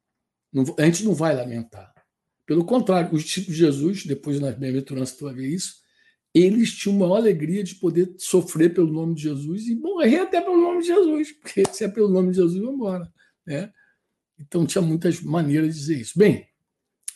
a 0.78 0.86
gente 0.86 1.06
não 1.06 1.16
vai 1.16 1.34
lamentar. 1.34 1.94
Pelo 2.46 2.66
contrário, 2.66 3.16
os 3.16 3.24
discípulos 3.24 3.56
de 3.56 3.64
Jesus, 3.64 4.06
depois 4.06 4.38
nas 4.42 4.58
bem-aventuranças 4.58 5.16
tu 5.16 5.24
vai 5.24 5.36
ver 5.36 5.48
isso, 5.48 5.76
eles 6.34 6.74
tinham 6.74 6.98
uma 6.98 7.16
alegria 7.16 7.64
de 7.64 7.76
poder 7.76 8.16
sofrer 8.18 8.74
pelo 8.74 8.92
nome 8.92 9.16
de 9.16 9.22
Jesus 9.22 9.66
e 9.66 9.76
morrer 9.76 10.20
até 10.20 10.42
pelo 10.42 10.60
nome 10.60 10.82
de 10.82 10.88
Jesus, 10.88 11.32
porque 11.40 11.64
se 11.72 11.86
é 11.86 11.88
pelo 11.88 12.10
nome 12.10 12.32
de 12.32 12.36
Jesus, 12.36 12.60
vamos 12.60 12.76
embora. 12.76 13.14
Né? 13.46 13.72
Então 14.38 14.66
tinha 14.66 14.82
muitas 14.82 15.22
maneiras 15.22 15.74
de 15.74 15.80
dizer 15.80 16.02
isso. 16.02 16.20
Bem, 16.20 16.49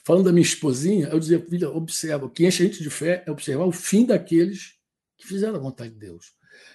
falando 0.03 0.25
da 0.25 0.31
minha 0.31 0.45
esposinha, 0.45 1.07
eu 1.07 1.19
dizia, 1.19 1.39
filha, 1.39 1.69
observa, 1.69 2.25
o 2.25 2.29
que 2.29 2.45
enche 2.45 2.63
a 2.63 2.65
gente 2.67 2.83
de 2.83 2.89
fé 2.89 3.23
é 3.25 3.31
observar 3.31 3.65
o 3.65 3.71
fim 3.71 4.05
daqueles 4.05 4.75
que 5.17 5.27
fizeram 5.27 5.55
a 5.55 5.59
vontade 5.59 5.91
de 5.91 5.99
Deus. 5.99 6.33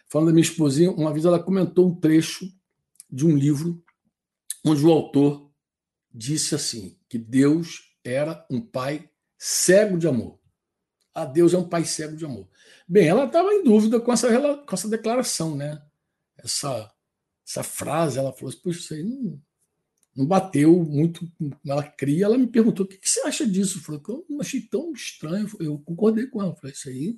Falando 0.09 0.29
da 0.29 0.33
minha 0.33 0.43
esposinha, 0.43 0.91
uma 0.91 1.13
vez 1.13 1.25
ela 1.25 1.43
comentou 1.43 1.89
um 1.89 1.95
trecho 1.95 2.51
de 3.11 3.27
um 3.27 3.37
livro 3.37 3.83
onde 4.65 4.85
o 4.85 4.91
autor 4.91 5.51
disse 6.13 6.55
assim, 6.55 6.99
que 7.09 7.19
Deus 7.19 7.95
era 8.03 8.47
um 8.51 8.61
pai 8.61 9.09
cego 9.37 9.99
de 9.99 10.09
amor 10.09 10.39
a 11.19 11.25
Deus 11.25 11.53
é 11.53 11.59
um 11.59 11.69
pai 11.69 11.85
cego 11.85 12.17
de 12.17 12.25
amor. 12.25 12.49
Bem, 12.87 13.09
ela 13.09 13.25
estava 13.25 13.53
em 13.53 13.63
dúvida 13.63 14.01
com 14.01 14.13
essa, 14.13 14.29
com 14.59 14.75
essa 14.75 14.89
declaração, 14.89 15.57
né? 15.57 15.83
Essa, 16.37 16.91
essa 17.47 17.63
frase, 17.63 18.19
ela 18.19 18.33
falou 18.33 18.51
assim, 18.51 18.61
puxa, 18.61 18.79
isso 18.79 18.95
aí 18.95 19.03
não, 19.03 19.41
não 20.19 20.27
bateu 20.27 20.83
muito 20.83 21.31
ela 21.65 21.85
cria. 21.85 22.25
Ela 22.25 22.37
me 22.37 22.49
perguntou, 22.49 22.85
o 22.85 22.89
que, 22.89 22.99
você 23.09 23.21
acha 23.21 23.47
disso? 23.47 23.79
Eu 23.79 23.83
falei, 23.83 24.03
eu 24.29 24.41
achei 24.41 24.61
tão 24.61 24.93
estranho. 24.93 25.49
Eu 25.61 25.79
concordei 25.79 26.27
com 26.27 26.43
ela. 26.43 26.51
Eu 26.51 26.57
falei, 26.57 26.75
isso 26.75 26.89
aí, 26.89 27.17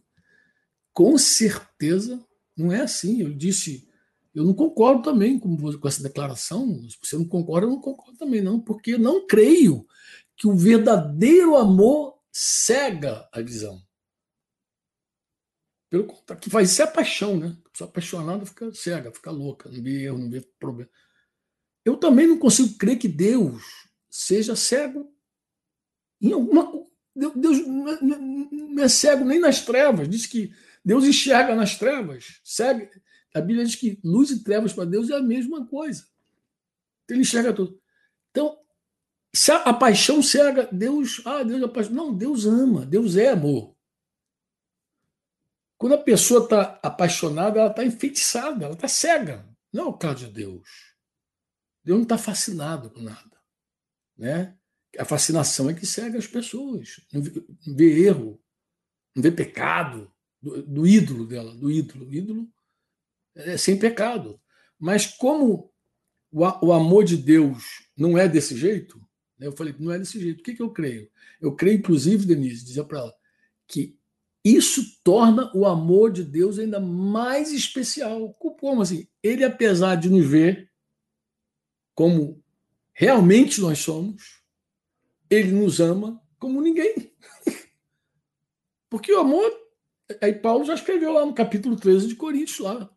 com 0.93 1.17
certeza, 1.17 2.23
não 2.55 2.71
é 2.71 2.83
assim. 2.83 3.23
Eu 3.23 3.33
disse, 3.33 3.89
eu 4.35 4.45
não 4.45 4.53
concordo 4.53 5.03
também 5.03 5.39
com, 5.39 5.57
com 5.57 5.89
essa 5.89 6.03
declaração. 6.03 6.87
Se 6.91 6.99
você 7.03 7.17
não 7.17 7.25
concorda, 7.25 7.67
eu 7.67 7.71
não 7.71 7.81
concordo 7.81 8.19
também, 8.19 8.43
não, 8.43 8.61
porque 8.61 8.99
não 8.99 9.27
creio 9.27 9.87
que 10.37 10.47
o 10.47 10.55
verdadeiro 10.55 11.57
amor 11.57 12.19
cega 12.31 13.27
a 13.33 13.41
visão. 13.41 13.83
Pelo 15.89 16.05
contrário, 16.05 16.43
que 16.43 16.63
isso 16.63 16.83
é 16.83 16.85
a 16.85 16.91
paixão, 16.91 17.39
né? 17.39 17.57
A 17.65 17.71
pessoa 17.71 17.89
apaixonada 17.89 18.45
fica 18.45 18.71
cega, 18.75 19.11
fica 19.11 19.31
louca, 19.31 19.71
não 19.71 19.83
vê 19.83 20.05
erro, 20.05 20.19
não 20.19 20.29
vê 20.29 20.43
problema. 20.59 20.91
Eu 21.85 21.97
também 21.97 22.27
não 22.27 22.39
consigo 22.39 22.77
crer 22.77 22.99
que 22.99 23.09
Deus 23.09 23.63
seja 24.09 24.55
cego 24.57 25.13
em 26.21 26.33
alguma 26.33 26.89
Deus 27.15 27.67
não 27.67 28.83
é 28.83 28.89
cego 28.89 29.25
nem 29.25 29.41
nas 29.41 29.61
trevas. 29.63 30.09
Diz 30.09 30.27
que 30.27 30.55
Deus 30.85 31.05
enxerga 31.05 31.55
nas 31.55 31.77
trevas. 31.77 32.41
Cego. 32.45 32.89
A 33.35 33.41
Bíblia 33.41 33.65
diz 33.65 33.75
que 33.75 34.01
luz 34.03 34.31
e 34.31 34.43
trevas 34.43 34.73
para 34.73 34.85
Deus 34.85 35.11
é 35.11 35.17
a 35.17 35.23
mesma 35.23 35.67
coisa. 35.67 36.07
Ele 37.09 37.21
enxerga 37.21 37.53
tudo. 37.53 37.81
Então, 38.31 38.59
Se 39.33 39.51
a, 39.51 39.57
a 39.57 39.75
paixão 39.75 40.23
cega, 40.23 40.69
Deus, 40.73 41.21
ah, 41.25 41.43
Deus 41.43 41.63
é 41.63 41.69
paixão. 41.69 41.95
Não, 41.95 42.15
Deus 42.15 42.47
ama, 42.47 42.87
Deus 42.87 43.17
é 43.17 43.31
amor. 43.31 43.77
Quando 45.77 45.95
a 45.95 45.99
pessoa 45.99 46.45
está 46.45 46.79
apaixonada, 46.83 47.59
ela 47.59 47.71
está 47.71 47.85
enfeitiçada, 47.85 48.67
ela 48.67 48.75
está 48.75 48.87
cega. 48.87 49.49
Não 49.73 49.85
é 49.85 49.87
o 49.89 49.93
caso 49.95 50.27
de 50.27 50.33
Deus. 50.33 50.90
Deus 51.85 51.99
não 51.99 52.03
está 52.03 52.19
fascinado 52.19 52.91
com 52.91 53.01
nada. 53.01 53.41
Né? 54.17 54.57
A 54.99 55.05
fascinação 55.05 55.71
é 55.71 55.75
que 55.75 55.87
cega 55.87 56.19
as 56.19 56.27
pessoas. 56.27 57.01
Não 57.13 57.23
vê 57.77 58.07
erro, 58.07 58.41
não 59.15 59.23
vê 59.23 59.31
pecado 59.31 60.13
do, 60.41 60.63
do 60.63 60.87
ídolo 60.87 61.27
dela, 61.27 61.55
do 61.55 61.71
ídolo. 61.71 62.07
O 62.07 62.15
ídolo 62.15 62.49
é 63.35 63.57
sem 63.57 63.79
pecado. 63.79 64.41
Mas 64.79 65.07
como 65.07 65.73
o, 66.31 66.67
o 66.67 66.73
amor 66.73 67.05
de 67.05 67.17
Deus 67.17 67.65
não 67.97 68.17
é 68.17 68.29
desse 68.29 68.57
jeito, 68.57 68.99
né? 69.39 69.47
eu 69.47 69.53
falei, 69.53 69.75
não 69.79 69.93
é 69.93 69.99
desse 69.99 70.21
jeito. 70.21 70.41
O 70.41 70.43
que, 70.43 70.55
que 70.55 70.63
eu 70.63 70.71
creio? 70.71 71.11
Eu 71.41 71.55
creio, 71.55 71.79
inclusive, 71.79 72.27
Denise, 72.27 72.65
dizia 72.65 72.85
para 72.85 72.99
ela, 72.99 73.15
que 73.67 73.99
isso 74.45 74.83
torna 75.05 75.51
o 75.55 75.67
amor 75.67 76.11
de 76.13 76.25
Deus 76.25 76.59
ainda 76.59 76.81
mais 76.81 77.53
especial. 77.53 78.33
Como 78.35 78.83
assim? 78.83 79.07
Ele, 79.23 79.45
apesar 79.45 79.97
de 79.97 80.09
nos 80.09 80.27
ver 80.27 80.70
como 81.95 82.43
realmente 82.93 83.61
nós 83.61 83.79
somos, 83.79 84.41
ele 85.29 85.53
nos 85.53 85.81
ama 85.81 86.21
como 86.39 86.61
ninguém. 86.61 87.13
Porque 88.89 89.13
o 89.13 89.21
amor, 89.21 89.51
aí 90.21 90.33
Paulo 90.33 90.65
já 90.65 90.75
escreveu 90.75 91.13
lá 91.13 91.25
no 91.25 91.35
capítulo 91.35 91.77
13 91.77 92.09
de 92.09 92.17
Coríntios, 92.17 92.59
lá, 92.59 92.91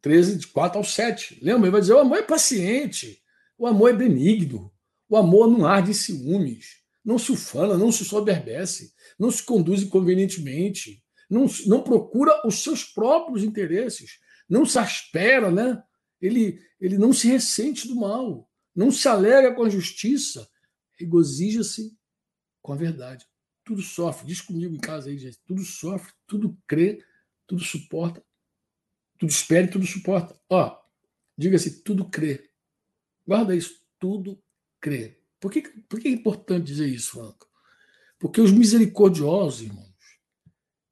13, 0.00 0.38
de 0.38 0.46
4 0.46 0.78
ao 0.78 0.84
7. 0.84 1.38
Lembra? 1.42 1.66
Ele 1.66 1.72
vai 1.72 1.80
dizer: 1.80 1.94
o 1.94 1.98
amor 1.98 2.18
é 2.18 2.22
paciente, 2.22 3.22
o 3.56 3.66
amor 3.66 3.90
é 3.90 3.92
benigno, 3.92 4.72
o 5.08 5.16
amor 5.16 5.48
não 5.50 5.66
arde 5.66 5.92
ciúmes, 5.92 6.78
não 7.04 7.18
se 7.18 7.32
ufana, 7.32 7.76
não 7.76 7.90
se 7.90 8.04
soberbece, 8.04 8.92
não 9.18 9.30
se 9.30 9.42
conduz 9.42 9.82
inconvenientemente, 9.82 11.02
não, 11.28 11.46
não 11.66 11.82
procura 11.82 12.46
os 12.46 12.62
seus 12.62 12.84
próprios 12.84 13.42
interesses, 13.42 14.18
não 14.48 14.64
se 14.64 14.78
espera, 14.78 15.50
né? 15.50 15.82
Ele, 16.20 16.60
ele 16.80 16.98
não 16.98 17.12
se 17.12 17.28
ressente 17.28 17.88
do 17.88 17.96
mal, 17.96 18.48
não 18.74 18.90
se 18.90 19.08
alega 19.08 19.54
com 19.54 19.64
a 19.64 19.68
justiça, 19.68 20.48
regozija-se 20.98 21.96
com 22.62 22.72
a 22.72 22.76
verdade. 22.76 23.26
Tudo 23.64 23.82
sofre, 23.82 24.26
diz 24.26 24.40
comigo 24.40 24.74
em 24.74 24.78
casa 24.78 25.10
aí, 25.10 25.18
gente. 25.18 25.38
Tudo 25.44 25.62
sofre, 25.64 26.12
tudo 26.26 26.56
crê, 26.66 27.04
tudo 27.46 27.62
suporta, 27.62 28.24
tudo 29.18 29.30
espera 29.30 29.66
e 29.66 29.70
tudo 29.70 29.86
suporta. 29.86 30.38
Ó, 30.48 30.78
diga-se, 31.36 31.82
tudo 31.82 32.08
crê. 32.08 32.50
Guarda 33.26 33.54
isso, 33.54 33.80
tudo 33.98 34.42
crê. 34.80 35.20
Por 35.40 35.52
que, 35.52 35.62
por 35.62 36.00
que 36.00 36.08
é 36.08 36.10
importante 36.10 36.66
dizer 36.66 36.88
isso, 36.88 37.12
Franco? 37.12 37.48
Porque 38.18 38.40
os 38.40 38.50
misericordiosos, 38.50 39.62
irmãos, 39.62 39.88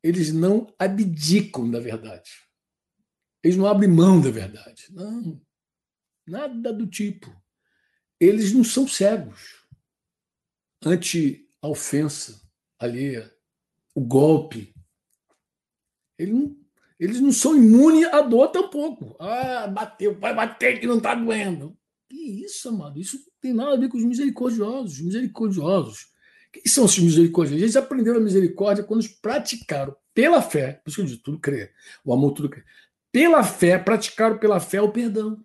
eles 0.02 0.32
não 0.32 0.72
abdicam 0.78 1.68
da 1.70 1.80
verdade. 1.80 2.30
Eles 3.42 3.56
não 3.56 3.66
abrem 3.66 3.90
mão 3.90 4.20
da 4.20 4.30
verdade. 4.30 4.86
Não. 4.90 5.40
Nada 6.26 6.72
do 6.72 6.86
tipo. 6.86 7.34
Eles 8.18 8.52
não 8.52 8.64
são 8.64 8.88
cegos 8.88 9.66
ante 10.84 11.48
a 11.60 11.68
ofensa 11.68 12.40
alheia, 12.78 13.32
o 13.94 14.00
golpe. 14.00 14.74
Eles 16.18 16.34
não, 16.34 16.56
eles 16.98 17.20
não 17.20 17.32
são 17.32 17.56
imunes 17.56 18.06
à 18.06 18.20
dor 18.22 18.48
tampouco. 18.48 19.16
Ah, 19.20 19.66
bateu, 19.66 20.18
vai 20.18 20.34
bater 20.34 20.80
que 20.80 20.86
não 20.86 20.98
está 20.98 21.14
doendo. 21.14 21.76
Que 22.08 22.44
isso, 22.44 22.68
amado? 22.68 22.98
Isso 22.98 23.16
não 23.18 23.32
tem 23.40 23.52
nada 23.52 23.74
a 23.74 23.76
ver 23.76 23.88
com 23.88 23.98
os 23.98 24.04
misericordiosos. 24.04 24.94
Os 24.94 25.00
misericordiosos 25.00 26.14
quem 26.56 26.62
são 26.66 26.84
os 26.84 26.98
misericordiosos? 26.98 27.62
Eles 27.62 27.76
aprenderam 27.76 28.18
a 28.18 28.22
misericórdia 28.22 28.84
quando 28.84 29.00
eles 29.00 29.12
praticaram 29.12 29.94
pela 30.14 30.40
fé, 30.40 30.80
por 30.82 30.88
isso 30.88 30.96
que 30.96 31.02
eu 31.02 31.06
digo, 31.06 31.22
tudo 31.22 31.38
crê, 31.38 31.70
o 32.02 32.12
amor 32.12 32.32
tudo 32.32 32.48
crê. 32.48 32.64
Pela 33.12 33.42
fé, 33.42 33.78
praticaram 33.78 34.38
pela 34.38 34.58
fé 34.58 34.80
o 34.80 34.90
perdão. 34.90 35.44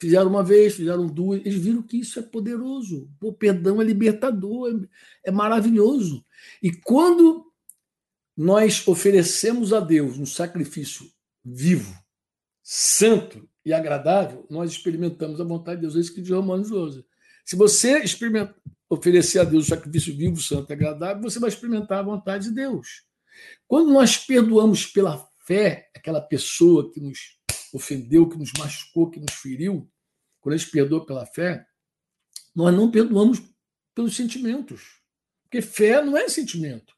Fizeram 0.00 0.28
uma 0.28 0.42
vez, 0.42 0.74
fizeram 0.74 1.06
duas, 1.06 1.40
eles 1.40 1.60
viram 1.60 1.82
que 1.82 1.98
isso 1.98 2.18
é 2.18 2.22
poderoso. 2.22 3.08
O 3.22 3.32
perdão 3.32 3.80
é 3.80 3.84
libertador, 3.84 4.70
é, 5.24 5.28
é 5.28 5.30
maravilhoso. 5.30 6.24
E 6.62 6.72
quando 6.72 7.50
nós 8.36 8.86
oferecemos 8.86 9.72
a 9.72 9.80
Deus 9.80 10.18
um 10.18 10.26
sacrifício 10.26 11.06
vivo, 11.44 11.96
santo 12.62 13.48
e 13.64 13.72
agradável, 13.72 14.46
nós 14.50 14.72
experimentamos 14.72 15.40
a 15.40 15.44
vontade 15.44 15.76
de 15.76 15.82
Deus. 15.82 15.96
É 15.96 16.00
isso 16.00 16.14
que 16.14 16.20
diz 16.20 16.30
Romanos 16.30 16.70
12. 16.70 17.04
Se 17.44 17.56
você 17.56 18.02
oferecer 18.88 19.38
a 19.38 19.44
Deus 19.44 19.66
o 19.66 19.68
sacrifício 19.68 20.16
vivo, 20.16 20.40
santo 20.40 20.70
e 20.70 20.74
agradável, 20.74 21.22
você 21.22 21.38
vai 21.38 21.48
experimentar 21.48 21.98
a 21.98 22.02
vontade 22.02 22.48
de 22.48 22.54
Deus. 22.54 23.04
Quando 23.66 23.92
nós 23.92 24.16
perdoamos 24.16 24.86
pela 24.86 25.26
fé 25.46 25.90
aquela 25.94 26.20
pessoa 26.20 26.90
que 26.90 27.00
nos 27.00 27.38
ofendeu, 27.74 28.28
que 28.28 28.38
nos 28.38 28.52
machucou, 28.52 29.10
que 29.10 29.18
nos 29.18 29.34
feriu, 29.34 29.90
quando 30.40 30.54
a 30.54 30.56
gente 30.56 30.70
perdoa 30.70 31.04
pela 31.04 31.26
fé, 31.26 31.66
nós 32.54 32.74
não 32.74 32.90
perdoamos 32.90 33.42
pelos 33.94 34.14
sentimentos. 34.14 35.00
Porque 35.42 35.60
fé 35.60 36.02
não 36.02 36.16
é 36.16 36.28
sentimento. 36.28 36.94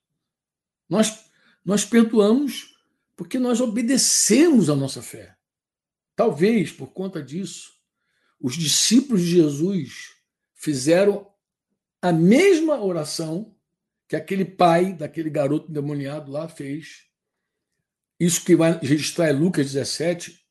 Nós, 0.89 1.25
nós 1.65 1.85
perdoamos 1.85 2.77
porque 3.17 3.39
nós 3.39 3.61
obedecemos 3.61 4.69
a 4.69 4.77
nossa 4.77 5.01
fé. 5.01 5.35
Talvez, 6.15 6.71
por 6.73 6.89
conta 6.89 7.23
disso, 7.23 7.73
os 8.39 8.55
discípulos 8.55 9.23
de 9.23 9.31
Jesus 9.31 10.15
fizeram 10.55 11.27
a 12.03 12.13
mesma 12.13 12.83
oração 12.83 13.57
que 14.07 14.15
aquele 14.15 14.45
pai 14.45 14.93
daquele 14.93 15.31
garoto 15.31 15.71
endemoniado 15.71 16.31
lá 16.31 16.49
fez. 16.49 17.07
Isso 18.21 18.45
que 18.45 18.55
vai 18.55 18.79
registrar 18.79 19.29
é 19.29 19.33
Lucas 19.33 19.73
17, 19.73 20.46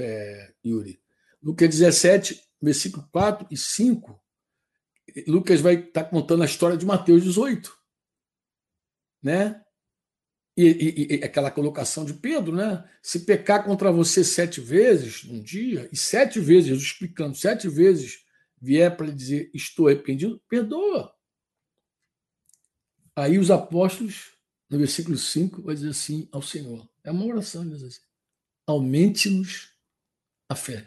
é, 0.00 0.54
Yuri. 0.64 1.00
Lucas 1.42 1.68
17, 1.68 2.42
versículo 2.60 3.08
4 3.10 3.46
e 3.50 3.56
5. 3.56 4.20
Lucas 5.26 5.60
vai 5.60 5.74
estar 5.74 6.04
tá 6.04 6.10
contando 6.10 6.42
a 6.42 6.46
história 6.46 6.76
de 6.76 6.86
Mateus 6.86 7.22
18. 7.22 7.76
Né? 9.22 9.62
E, 10.56 10.66
e, 10.66 11.16
e, 11.16 11.24
aquela 11.24 11.50
colocação 11.50 12.04
de 12.04 12.14
Pedro, 12.14 12.54
né? 12.54 12.84
Se 13.02 13.20
pecar 13.20 13.64
contra 13.64 13.90
você 13.90 14.22
sete 14.22 14.60
vezes 14.60 15.24
num 15.24 15.40
dia, 15.40 15.88
e 15.92 15.96
sete 15.96 16.38
vezes, 16.40 16.66
Jesus 16.66 16.86
explicando, 16.86 17.36
sete 17.36 17.68
vezes 17.68 18.24
vier 18.60 18.94
para 18.94 19.10
dizer 19.10 19.50
estou 19.54 19.88
arrependido, 19.88 20.40
perdoa. 20.48 21.14
Aí 23.16 23.38
os 23.38 23.50
apóstolos, 23.50 24.32
no 24.68 24.78
versículo 24.78 25.16
5, 25.16 25.62
vai 25.62 25.74
dizer 25.74 25.90
assim 25.90 26.28
ao 26.30 26.42
Senhor. 26.42 26.88
É 27.02 27.10
uma 27.10 27.24
oração, 27.24 27.68
diz 27.68 27.82
assim. 27.82 28.00
Aumente-nos 28.66 29.70
a 30.50 30.56
fé. 30.56 30.84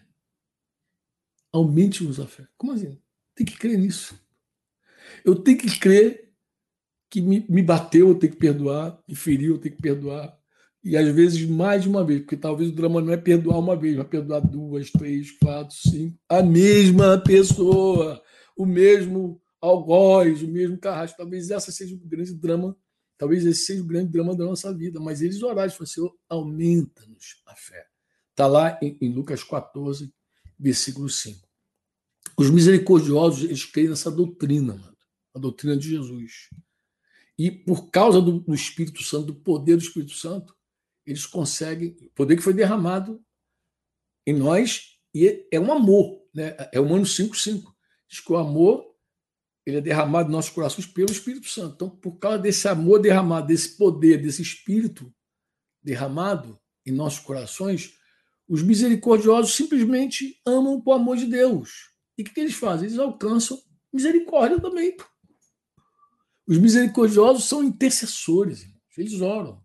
Aumente-nos 1.54 2.20
a 2.20 2.28
fé. 2.28 2.46
Como 2.58 2.74
assim? 2.74 3.02
Tem 3.34 3.46
que 3.46 3.58
crer 3.58 3.80
nisso. 3.80 4.20
Eu 5.24 5.36
tenho 5.36 5.58
que 5.58 5.80
crer 5.80 6.34
que 7.10 7.22
me, 7.22 7.46
me 7.48 7.64
bateu, 7.64 8.10
eu 8.10 8.16
tenho 8.16 8.34
que 8.34 8.40
perdoar, 8.40 9.02
me 9.08 9.16
feriu, 9.16 9.56
eu 9.56 9.62
tenho 9.62 9.76
que 9.76 9.82
perdoar. 9.82 10.38
E 10.84 10.98
às 10.98 11.08
vezes 11.16 11.48
mais 11.48 11.84
de 11.84 11.90
uma 11.90 12.04
vez, 12.04 12.22
porque 12.22 12.36
talvez 12.36 12.70
o 12.70 12.76
drama 12.76 13.02
não 13.02 13.14
é 13.14 13.18
perdoar 13.18 13.58
uma 13.58 13.76
vez, 13.76 13.96
mas 13.96 14.08
perdoar 14.08 14.42
duas, 14.42 14.92
três, 14.92 15.32
quatro, 15.38 15.74
cinco. 15.78 16.20
A 16.28 16.44
mesma 16.44 17.18
pessoa, 17.20 18.22
o 18.58 18.66
mesmo 18.66 19.42
algoz, 19.62 20.44
o 20.44 20.48
mesmo 20.48 20.78
carrasco. 20.78 21.18
Talvez 21.18 21.50
essa 21.50 21.72
seja 21.72 21.96
o 21.96 22.00
grande 22.00 22.34
drama, 22.34 22.76
talvez 23.18 23.46
esse 23.46 23.64
seja 23.64 23.82
o 23.82 23.88
grande 23.88 24.12
drama 24.12 24.36
da 24.36 24.44
nossa 24.44 24.76
vida. 24.76 25.00
Mas 25.00 25.22
eles 25.22 25.42
oraram 25.42 25.70
e 25.70 25.72
falaram, 25.72 25.86
Senhor, 25.86 26.14
aumenta-nos 26.28 27.42
a 27.46 27.56
fé. 27.56 27.93
Está 28.34 28.48
lá 28.48 28.80
em, 28.82 29.14
Lucas 29.14 29.44
14, 29.44 30.12
versículo 30.58 31.08
5. 31.08 31.48
Os 32.36 32.50
misericordiosos, 32.50 33.44
eles 33.44 33.64
creem 33.64 33.90
nessa 33.90 34.10
doutrina, 34.10 34.74
mano, 34.74 34.98
a 35.36 35.40
doutrina 35.40 35.78
de 35.78 35.90
Jesus. 35.90 36.50
E 37.38 37.52
por 37.52 37.92
causa 37.92 38.20
do, 38.20 38.40
do 38.40 38.56
Espírito 38.56 39.04
Santo, 39.04 39.28
do 39.28 39.36
poder 39.36 39.78
do 39.78 39.84
Espírito 39.84 40.14
Santo, 40.14 40.56
eles 41.06 41.28
conseguem, 41.28 41.96
o 42.02 42.10
poder 42.16 42.36
que 42.36 42.42
foi 42.42 42.54
derramado 42.54 43.24
em 44.26 44.34
nós, 44.34 44.98
e 45.14 45.48
é 45.52 45.60
um 45.60 45.72
amor, 45.72 46.26
né? 46.34 46.56
é 46.72 46.80
Romanos 46.80 47.16
5,5. 47.16 47.72
Diz 48.10 48.20
que 48.20 48.32
o 48.32 48.38
amor 48.38 48.84
ele 49.64 49.78
é 49.78 49.82
derramado 49.82 50.28
em 50.28 50.32
nossos 50.32 50.52
corações 50.52 50.88
pelo 50.88 51.12
Espírito 51.12 51.48
Santo. 51.48 51.76
Então, 51.76 51.90
por 51.90 52.18
causa 52.18 52.40
desse 52.40 52.68
amor 52.68 53.00
derramado, 53.00 53.48
desse 53.48 53.78
poder, 53.78 54.22
desse 54.22 54.42
Espírito 54.42 55.14
derramado 55.82 56.60
em 56.86 56.92
nossos 56.92 57.20
corações, 57.20 57.94
os 58.48 58.62
misericordiosos 58.62 59.56
simplesmente 59.56 60.40
amam 60.46 60.82
o 60.84 60.94
amor 60.94 61.18
de 61.18 61.26
Deus. 61.26 61.92
E 62.18 62.22
o 62.22 62.26
que, 62.26 62.40
eles 62.40 62.56
fazem? 62.56 62.88
Eles 62.88 63.00
alcançam 63.00 63.62
misericórdia 63.92 64.60
também. 64.60 64.96
Os 66.48 66.58
misericordiosos 66.58 67.46
são 67.46 67.64
intercessores, 67.64 68.68
eles 68.98 69.22
oram. 69.22 69.64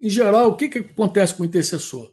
Em 0.00 0.08
geral, 0.08 0.50
o 0.50 0.56
que, 0.56 0.68
que 0.68 0.78
acontece 0.78 1.34
com 1.34 1.42
o 1.42 1.46
intercessor? 1.46 2.12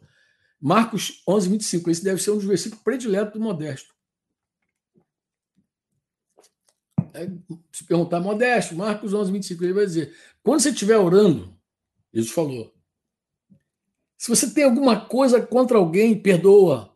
Marcos 0.60 1.22
11, 1.26 1.48
25. 1.48 1.90
Esse 1.90 2.04
deve 2.04 2.22
ser 2.22 2.32
um 2.32 2.36
dos 2.36 2.44
versículos 2.44 2.82
prediletos 2.82 3.32
do 3.34 3.40
Modesto. 3.40 3.94
se 7.72 7.84
perguntar, 7.84 8.20
Modesto, 8.20 8.76
Marcos 8.76 9.12
11, 9.12 9.32
25, 9.32 9.64
ele 9.64 9.72
vai 9.72 9.86
dizer: 9.86 10.14
quando 10.42 10.60
você 10.60 10.70
estiver 10.70 10.98
orando, 10.98 11.56
Jesus 12.12 12.32
falou, 12.32 12.72
se 14.20 14.28
você 14.28 14.50
tem 14.50 14.64
alguma 14.64 15.00
coisa 15.06 15.40
contra 15.40 15.78
alguém, 15.78 16.20
perdoa. 16.20 16.94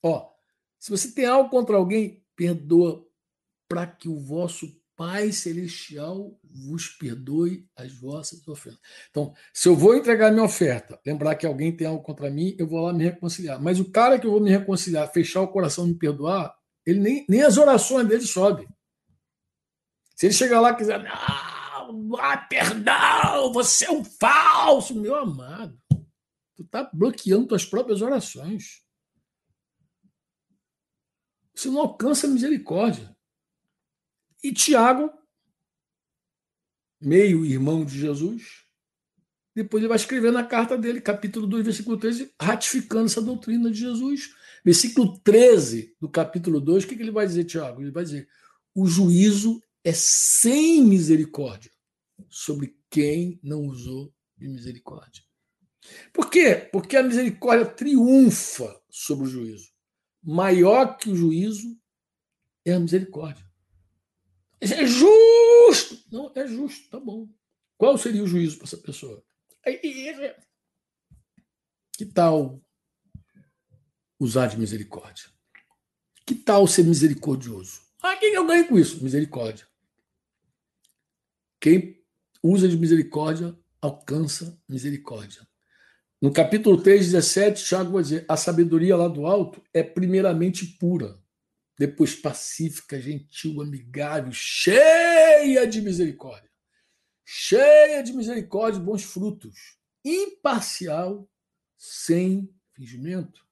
Ó, 0.00 0.30
se 0.78 0.88
você 0.88 1.10
tem 1.10 1.26
algo 1.26 1.50
contra 1.50 1.74
alguém, 1.74 2.24
perdoa 2.36 3.04
para 3.68 3.88
que 3.88 4.08
o 4.08 4.20
vosso 4.20 4.68
Pai 4.94 5.32
Celestial 5.32 6.38
vos 6.44 6.86
perdoe 6.86 7.68
as 7.74 7.92
vossas 7.92 8.46
ofensas. 8.46 8.78
Então, 9.10 9.34
se 9.52 9.68
eu 9.68 9.74
vou 9.74 9.96
entregar 9.96 10.30
minha 10.30 10.44
oferta, 10.44 10.96
lembrar 11.04 11.34
que 11.34 11.44
alguém 11.44 11.76
tem 11.76 11.88
algo 11.88 12.04
contra 12.04 12.30
mim, 12.30 12.54
eu 12.56 12.68
vou 12.68 12.82
lá 12.82 12.92
me 12.92 13.02
reconciliar. 13.02 13.60
Mas 13.60 13.80
o 13.80 13.90
cara 13.90 14.16
que 14.16 14.28
eu 14.28 14.30
vou 14.30 14.40
me 14.40 14.48
reconciliar, 14.48 15.12
fechar 15.12 15.40
o 15.40 15.48
coração 15.48 15.86
e 15.86 15.88
me 15.88 15.98
perdoar, 15.98 16.56
ele 16.86 17.00
nem, 17.00 17.26
nem 17.28 17.42
as 17.42 17.58
orações 17.58 18.06
dele 18.06 18.24
sobem. 18.24 18.68
Se 20.14 20.26
ele 20.26 20.34
chegar 20.34 20.60
lá 20.60 20.70
e 20.70 20.76
quiser, 20.76 21.02
não, 21.02 22.16
ah, 22.16 22.46
perdão, 22.48 23.52
você 23.52 23.86
é 23.86 23.90
um 23.90 24.04
falso, 24.04 24.94
meu 24.94 25.16
amado. 25.16 25.76
Tu 26.56 26.62
está 26.62 26.90
bloqueando 26.92 27.48
tuas 27.48 27.64
próprias 27.64 28.00
orações. 28.00 28.82
Você 31.54 31.68
não 31.68 31.80
alcança 31.80 32.26
a 32.26 32.30
misericórdia. 32.30 33.14
E 34.42 34.52
Tiago, 34.52 35.10
meio 37.00 37.44
irmão 37.44 37.84
de 37.84 37.98
Jesus, 37.98 38.66
depois 39.54 39.82
ele 39.82 39.88
vai 39.88 39.96
escrever 39.96 40.30
na 40.30 40.44
carta 40.44 40.76
dele, 40.76 41.00
capítulo 41.00 41.46
2, 41.46 41.64
versículo 41.64 41.96
13, 41.96 42.34
ratificando 42.40 43.06
essa 43.06 43.22
doutrina 43.22 43.70
de 43.70 43.80
Jesus. 43.80 44.34
Versículo 44.62 45.18
13 45.20 45.96
do 45.98 46.10
capítulo 46.10 46.60
2, 46.60 46.84
o 46.84 46.86
que, 46.86 46.94
ele 46.94 47.10
vai 47.10 47.26
dizer, 47.26 47.44
Tiago? 47.44 47.80
Ele 47.80 47.90
vai 47.90 48.04
dizer: 48.04 48.28
o 48.74 48.86
juízo 48.86 49.62
é 49.82 49.92
sem 49.94 50.84
misericórdia 50.84 51.72
sobre 52.28 52.76
quem 52.90 53.40
não 53.42 53.62
usou 53.62 54.12
de 54.36 54.46
misericórdia. 54.46 55.25
Por 56.12 56.30
quê? 56.30 56.68
Porque 56.72 56.96
a 56.96 57.02
misericórdia 57.02 57.66
triunfa 57.66 58.80
sobre 58.90 59.26
o 59.26 59.28
juízo. 59.28 59.70
Maior 60.22 60.96
que 60.96 61.10
o 61.10 61.16
juízo 61.16 61.78
é 62.64 62.72
a 62.72 62.80
misericórdia. 62.80 63.44
É 64.60 64.86
justo! 64.86 66.02
Não, 66.10 66.32
é 66.34 66.46
justo, 66.46 66.88
tá 66.90 66.98
bom. 66.98 67.28
Qual 67.76 67.96
seria 67.98 68.22
o 68.22 68.26
juízo 68.26 68.56
para 68.56 68.66
essa 68.66 68.78
pessoa? 68.78 69.22
Que 71.96 72.06
tal 72.06 72.60
usar 74.18 74.46
de 74.46 74.58
misericórdia? 74.58 75.24
Que 76.26 76.34
tal 76.34 76.66
ser 76.66 76.84
misericordioso? 76.84 77.80
Ah, 78.02 78.16
quem 78.16 78.34
eu 78.34 78.46
ganho 78.46 78.66
com 78.66 78.78
isso? 78.78 79.02
Misericórdia. 79.02 79.66
Quem 81.60 82.04
usa 82.42 82.68
de 82.68 82.76
misericórdia 82.76 83.56
alcança 83.80 84.60
misericórdia. 84.68 85.46
No 86.20 86.32
capítulo 86.32 86.80
3, 86.82 87.12
17, 87.12 87.64
Tiago 87.64 87.92
vai 87.92 88.02
dizer: 88.02 88.24
a 88.28 88.36
sabedoria 88.36 88.96
lá 88.96 89.08
do 89.08 89.26
alto 89.26 89.62
é 89.72 89.82
primeiramente 89.82 90.66
pura 90.78 91.20
depois 91.78 92.14
pacífica, 92.14 93.00
gentil, 93.00 93.60
amigável, 93.60 94.32
cheia 94.32 95.66
de 95.66 95.82
misericórdia, 95.82 96.50
cheia 97.24 98.02
de 98.02 98.12
misericórdia 98.14 98.78
e 98.78 98.82
bons 98.82 99.02
frutos, 99.02 99.76
imparcial, 100.04 101.28
sem 101.76 102.50
fingimento. 102.72 103.44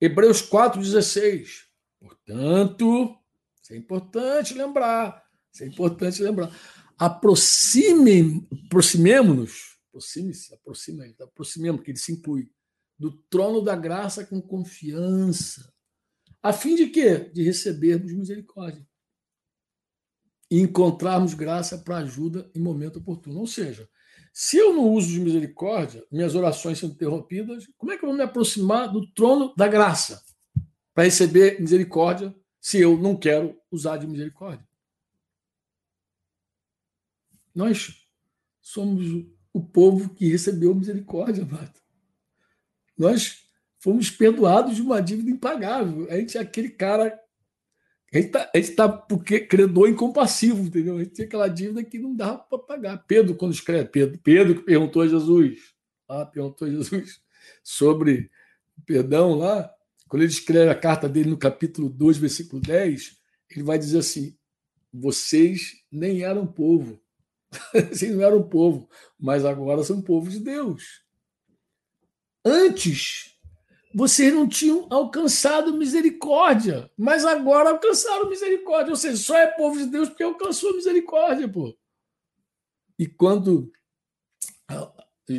Hebreus 0.00 0.42
4,16. 0.42 1.66
Portanto, 2.00 3.16
isso 3.62 3.72
é 3.72 3.76
importante 3.76 4.54
lembrar, 4.54 5.24
isso 5.52 5.62
é 5.62 5.66
importante 5.66 6.20
lembrar. 6.20 6.50
Aproxime, 6.98 8.48
aproximemo-nos, 8.66 9.71
aproxime-se, 9.92 10.54
aproxime, 10.54 11.14
aproximemos, 11.20 11.82
que 11.82 11.90
ele 11.90 11.98
se 11.98 12.12
inclui, 12.12 12.50
do 12.98 13.12
trono 13.28 13.62
da 13.62 13.76
graça 13.76 14.24
com 14.24 14.40
confiança 14.40 15.72
a 16.42 16.52
fim 16.52 16.74
de 16.74 16.88
quê? 16.88 17.30
De 17.32 17.42
recebermos 17.42 18.12
misericórdia 18.12 18.84
e 20.50 20.60
encontrarmos 20.60 21.32
graça 21.32 21.78
para 21.78 21.98
ajuda 21.98 22.50
em 22.54 22.60
momento 22.60 22.98
oportuno. 22.98 23.40
Ou 23.40 23.46
seja, 23.46 23.88
se 24.32 24.56
eu 24.58 24.74
não 24.74 24.90
uso 24.90 25.08
de 25.08 25.20
misericórdia, 25.20 26.04
minhas 26.10 26.34
orações 26.34 26.78
são 26.78 26.88
interrompidas, 26.88 27.66
como 27.78 27.92
é 27.92 27.96
que 27.96 28.04
eu 28.04 28.08
vou 28.08 28.16
me 28.16 28.24
aproximar 28.24 28.92
do 28.92 29.06
trono 29.12 29.54
da 29.56 29.68
graça 29.68 30.22
para 30.92 31.04
receber 31.04 31.60
misericórdia 31.60 32.34
se 32.60 32.80
eu 32.80 32.98
não 32.98 33.16
quero 33.16 33.56
usar 33.70 33.96
de 33.96 34.06
misericórdia? 34.06 34.66
Nós 37.54 38.06
somos 38.60 39.06
o 39.52 39.62
povo 39.62 40.14
que 40.14 40.28
recebeu 40.28 40.74
misericórdia, 40.74 41.44
Marta. 41.44 41.80
Nós 42.96 43.42
fomos 43.78 44.10
perdoados 44.10 44.76
de 44.76 44.82
uma 44.82 45.00
dívida 45.00 45.30
impagável. 45.30 46.06
A 46.10 46.16
gente 46.16 46.38
é 46.38 46.40
aquele 46.40 46.70
cara. 46.70 47.18
A 48.12 48.18
gente 48.18 48.36
está 48.54 48.88
tá 48.88 48.96
porque 48.96 49.40
credor 49.40 49.88
incompassivo, 49.88 50.66
entendeu? 50.66 50.96
A 50.96 50.98
gente 51.00 51.14
tinha 51.14 51.26
aquela 51.26 51.48
dívida 51.48 51.82
que 51.82 51.98
não 51.98 52.14
dava 52.14 52.38
para 52.38 52.58
pagar. 52.58 52.98
Pedro, 53.06 53.34
quando 53.34 53.52
escreve, 53.52 53.88
Pedro, 53.88 54.18
Pedro 54.22 54.54
que 54.56 54.62
perguntou 54.62 55.02
a 55.02 55.08
Jesus, 55.08 55.74
ah, 56.08 56.26
perguntou 56.26 56.68
a 56.68 56.70
Jesus 56.70 57.20
sobre 57.64 58.30
o 58.76 58.82
perdão 58.82 59.34
lá, 59.34 59.70
quando 60.08 60.22
ele 60.22 60.32
escreve 60.32 60.70
a 60.70 60.74
carta 60.74 61.08
dele 61.08 61.30
no 61.30 61.38
capítulo 61.38 61.88
2, 61.88 62.18
versículo 62.18 62.60
10, 62.60 63.16
ele 63.50 63.62
vai 63.64 63.78
dizer 63.78 63.98
assim: 63.98 64.36
vocês 64.92 65.82
nem 65.90 66.22
eram 66.22 66.46
povo. 66.46 67.01
Vocês 67.90 68.14
não 68.14 68.22
eram 68.22 68.42
povo, 68.48 68.88
mas 69.18 69.44
agora 69.44 69.84
são 69.84 70.00
povo 70.00 70.30
de 70.30 70.40
Deus. 70.40 71.02
Antes 72.44 73.32
vocês 73.94 74.32
não 74.32 74.48
tinham 74.48 74.86
alcançado 74.90 75.76
misericórdia, 75.76 76.90
mas 76.96 77.24
agora 77.24 77.70
alcançaram 77.70 78.28
misericórdia. 78.28 78.90
Ou 78.90 78.96
seja, 78.96 79.16
só 79.16 79.36
é 79.36 79.46
povo 79.46 79.78
de 79.78 79.86
Deus 79.86 80.08
porque 80.08 80.22
alcançou 80.22 80.74
misericórdia, 80.74 81.48
pô. 81.48 81.76
E 82.98 83.06
quando 83.06 83.70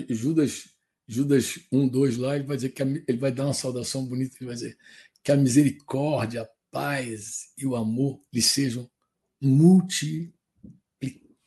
Judas, 0.10 0.70
Judas 1.08 1.60
1, 1.72 1.88
2 1.88 2.18
lá, 2.18 2.36
ele 2.36 2.46
vai 2.46 2.56
dizer 2.56 2.70
que 2.70 2.84
a, 2.84 2.86
ele 2.86 3.18
vai 3.18 3.32
dar 3.32 3.46
uma 3.46 3.54
saudação 3.54 4.06
bonita, 4.06 4.38
ele 4.38 4.48
vai 4.48 4.56
dizer 4.56 4.78
que 5.24 5.32
a 5.32 5.38
misericórdia, 5.38 6.44
a 6.44 6.50
paz 6.70 7.54
e 7.58 7.66
o 7.66 7.76
amor 7.76 8.22
lhe 8.32 8.42
sejam 8.42 8.90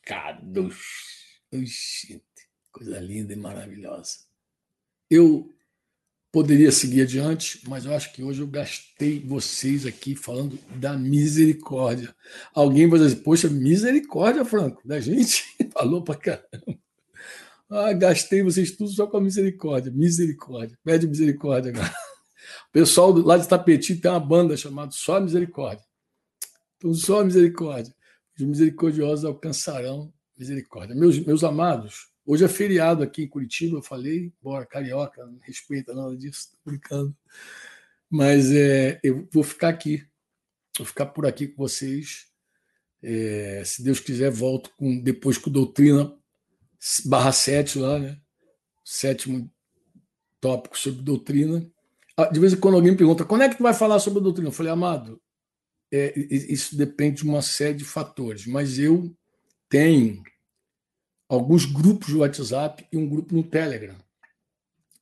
multiplicados. 0.06 0.76
Oxente, 1.52 2.22
coisa 2.72 2.98
linda 3.00 3.32
e 3.32 3.36
maravilhosa. 3.36 4.18
Eu 5.10 5.52
Poderia 6.36 6.70
seguir 6.70 7.00
adiante, 7.00 7.62
mas 7.66 7.86
eu 7.86 7.94
acho 7.94 8.12
que 8.12 8.22
hoje 8.22 8.42
eu 8.42 8.46
gastei 8.46 9.20
vocês 9.20 9.86
aqui 9.86 10.14
falando 10.14 10.58
da 10.74 10.94
misericórdia. 10.94 12.14
Alguém 12.52 12.86
vai 12.86 12.98
dizer, 12.98 13.22
poxa, 13.22 13.48
misericórdia, 13.48 14.44
Franco, 14.44 14.86
da 14.86 15.00
gente 15.00 15.44
falou 15.72 16.04
para 16.04 16.16
caramba. 16.20 16.78
Ah, 17.70 17.90
gastei 17.94 18.42
vocês 18.42 18.72
tudo 18.72 18.90
só 18.90 19.06
com 19.06 19.16
a 19.16 19.20
misericórdia. 19.22 19.90
Misericórdia. 19.90 20.78
Pede 20.84 21.06
misericórdia 21.06 21.70
agora. 21.70 21.94
O 22.68 22.72
pessoal 22.72 23.12
lá 23.12 23.38
de 23.38 23.48
Tapeti 23.48 23.96
tem 23.96 24.10
uma 24.10 24.20
banda 24.20 24.58
chamada 24.58 24.90
Só 24.92 25.18
Misericórdia. 25.18 25.86
Então, 26.76 26.92
só 26.92 27.24
misericórdia. 27.24 27.95
Os 28.38 28.44
misericordiosos 28.44 29.24
alcançarão 29.24 30.12
misericórdia. 30.36 30.94
Meus, 30.94 31.18
meus 31.24 31.42
amados, 31.42 32.10
Hoje 32.28 32.44
é 32.44 32.48
feriado 32.48 33.04
aqui 33.04 33.22
em 33.22 33.28
Curitiba, 33.28 33.76
eu 33.76 33.82
falei, 33.82 34.32
bora, 34.42 34.66
carioca, 34.66 35.24
não 35.24 35.38
respeita 35.42 35.94
nada 35.94 36.16
disso, 36.16 36.50
tô 36.50 36.58
brincando. 36.64 37.16
Mas 38.10 38.50
é, 38.50 38.98
eu 39.00 39.28
vou 39.32 39.44
ficar 39.44 39.68
aqui, 39.68 40.04
vou 40.76 40.84
ficar 40.84 41.06
por 41.06 41.24
aqui 41.24 41.46
com 41.46 41.62
vocês. 41.62 42.26
É, 43.00 43.62
se 43.64 43.80
Deus 43.80 44.00
quiser, 44.00 44.28
volto 44.28 44.70
com, 44.76 44.98
depois 45.00 45.38
com 45.38 45.52
doutrina 45.52 46.12
barra 47.04 47.30
7 47.30 47.78
lá, 47.78 48.00
né? 48.00 48.20
Sétimo 48.84 49.48
tópico 50.40 50.76
sobre 50.76 51.02
doutrina. 51.02 51.64
Ah, 52.16 52.26
de 52.26 52.40
vez 52.40 52.52
em 52.52 52.56
quando 52.56 52.74
alguém 52.74 52.96
pergunta, 52.96 53.24
quando 53.24 53.42
é 53.42 53.48
que 53.48 53.56
tu 53.56 53.62
vai 53.62 53.74
falar 53.74 54.00
sobre 54.00 54.18
a 54.18 54.22
doutrina? 54.22 54.48
Eu 54.48 54.52
falei, 54.52 54.72
amado, 54.72 55.22
é, 55.96 56.18
isso 56.18 56.76
depende 56.76 57.22
de 57.22 57.24
uma 57.24 57.42
série 57.42 57.78
de 57.78 57.84
fatores, 57.84 58.46
mas 58.46 58.78
eu 58.78 59.14
tenho 59.68 60.22
alguns 61.28 61.64
grupos 61.64 62.08
de 62.08 62.16
WhatsApp 62.16 62.86
e 62.92 62.96
um 62.96 63.08
grupo 63.08 63.34
no 63.34 63.42
Telegram, 63.42 63.96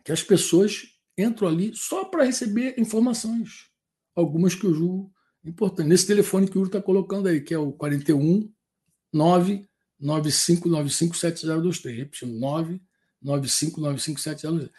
que 0.05 0.13
as 0.13 0.23
pessoas 0.23 0.85
entram 1.17 1.49
ali 1.49 1.73
só 1.75 2.05
para 2.05 2.25
receber 2.25 2.75
informações, 2.79 3.69
algumas 4.15 4.55
que 4.55 4.65
eu 4.65 4.75
julgo 4.75 5.13
importantes. 5.45 5.89
Nesse 5.89 6.07
telefone 6.07 6.49
que 6.49 6.57
o 6.57 6.61
Uri 6.61 6.69
está 6.69 6.81
colocando 6.81 7.29
aí, 7.29 7.41
que 7.41 7.53
é 7.53 7.59
o 7.59 7.73
41 7.73 8.49
995957023, 9.15 11.97
repetindo, 11.97 12.39
995957023. 13.23 14.71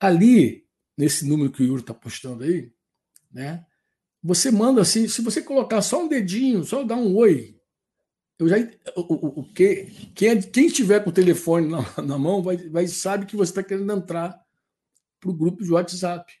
Ali, 0.00 0.66
nesse 0.96 1.26
número 1.26 1.52
que 1.52 1.62
o 1.62 1.66
Yuri 1.66 1.82
está 1.82 1.94
postando 1.94 2.44
aí, 2.44 2.72
né, 3.30 3.66
você 4.22 4.50
manda 4.50 4.80
assim, 4.80 5.08
se 5.08 5.20
você 5.20 5.42
colocar 5.42 5.82
só 5.82 6.04
um 6.04 6.08
dedinho, 6.08 6.64
só 6.64 6.84
dar 6.84 6.96
um 6.96 7.16
oi, 7.16 7.56
eu 8.38 8.48
já 8.48 8.56
o, 8.96 9.40
o, 9.40 9.52
que 9.52 9.86
quem, 10.14 10.40
quem 10.40 10.68
tiver 10.68 11.00
com 11.00 11.10
o 11.10 11.12
telefone 11.12 11.68
na, 11.68 11.82
na 12.02 12.18
mão 12.18 12.42
vai, 12.42 12.56
vai 12.56 12.86
sabe 12.86 13.26
que 13.26 13.36
você 13.36 13.50
está 13.50 13.62
querendo 13.62 13.92
entrar 13.92 14.40
para 15.20 15.30
o 15.30 15.34
grupo 15.34 15.62
de 15.62 15.72
WhatsApp. 15.72 16.32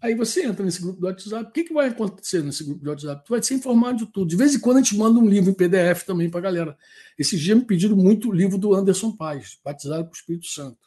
Aí 0.00 0.14
você 0.14 0.44
entra 0.44 0.64
nesse 0.64 0.82
grupo 0.82 1.00
do 1.00 1.06
WhatsApp. 1.06 1.48
O 1.48 1.52
que, 1.52 1.64
que 1.64 1.72
vai 1.72 1.88
acontecer 1.88 2.42
nesse 2.42 2.62
grupo 2.62 2.82
de 2.82 2.88
WhatsApp? 2.90 3.24
Tu 3.24 3.30
vai 3.30 3.42
ser 3.42 3.54
informado 3.54 4.04
de 4.04 4.12
tudo. 4.12 4.28
De 4.28 4.36
vez 4.36 4.54
em 4.54 4.60
quando 4.60 4.76
a 4.76 4.82
gente 4.82 4.96
manda 4.96 5.18
um 5.18 5.26
livro 5.26 5.50
em 5.50 5.54
PDF 5.54 6.04
também 6.04 6.28
para 6.28 6.40
a 6.40 6.42
galera. 6.42 6.78
Esses 7.18 7.40
dias 7.40 7.56
me 7.56 7.64
pediram 7.64 7.96
muito 7.96 8.28
o 8.28 8.32
livro 8.32 8.58
do 8.58 8.74
Anderson 8.74 9.16
Paz, 9.16 9.58
Batizado 9.64 10.04
com 10.04 10.10
o 10.10 10.14
Espírito 10.14 10.46
Santo. 10.46 10.78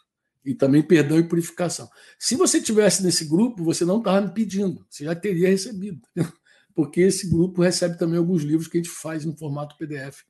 E 0.48 0.56
também 0.56 0.82
Perdão 0.82 1.20
e 1.20 1.28
Purificação. 1.28 1.90
Se 2.18 2.36
você 2.36 2.62
tivesse 2.62 3.04
nesse 3.04 3.26
grupo, 3.26 3.64
você 3.64 3.84
não 3.84 3.98
estava 3.98 4.22
me 4.22 4.34
pedindo, 4.34 4.86
você 4.90 5.04
já 5.04 5.14
teria 5.14 5.50
recebido. 5.50 6.02
Porque 6.74 7.02
esse 7.02 7.30
grupo 7.30 7.62
recebe 7.62 7.98
também 7.98 8.18
alguns 8.18 8.44
livros 8.44 8.68
que 8.68 8.78
a 8.78 8.82
gente 8.82 8.94
faz 8.94 9.26
no 9.26 9.36
formato 9.36 9.78
PDF 9.78 10.24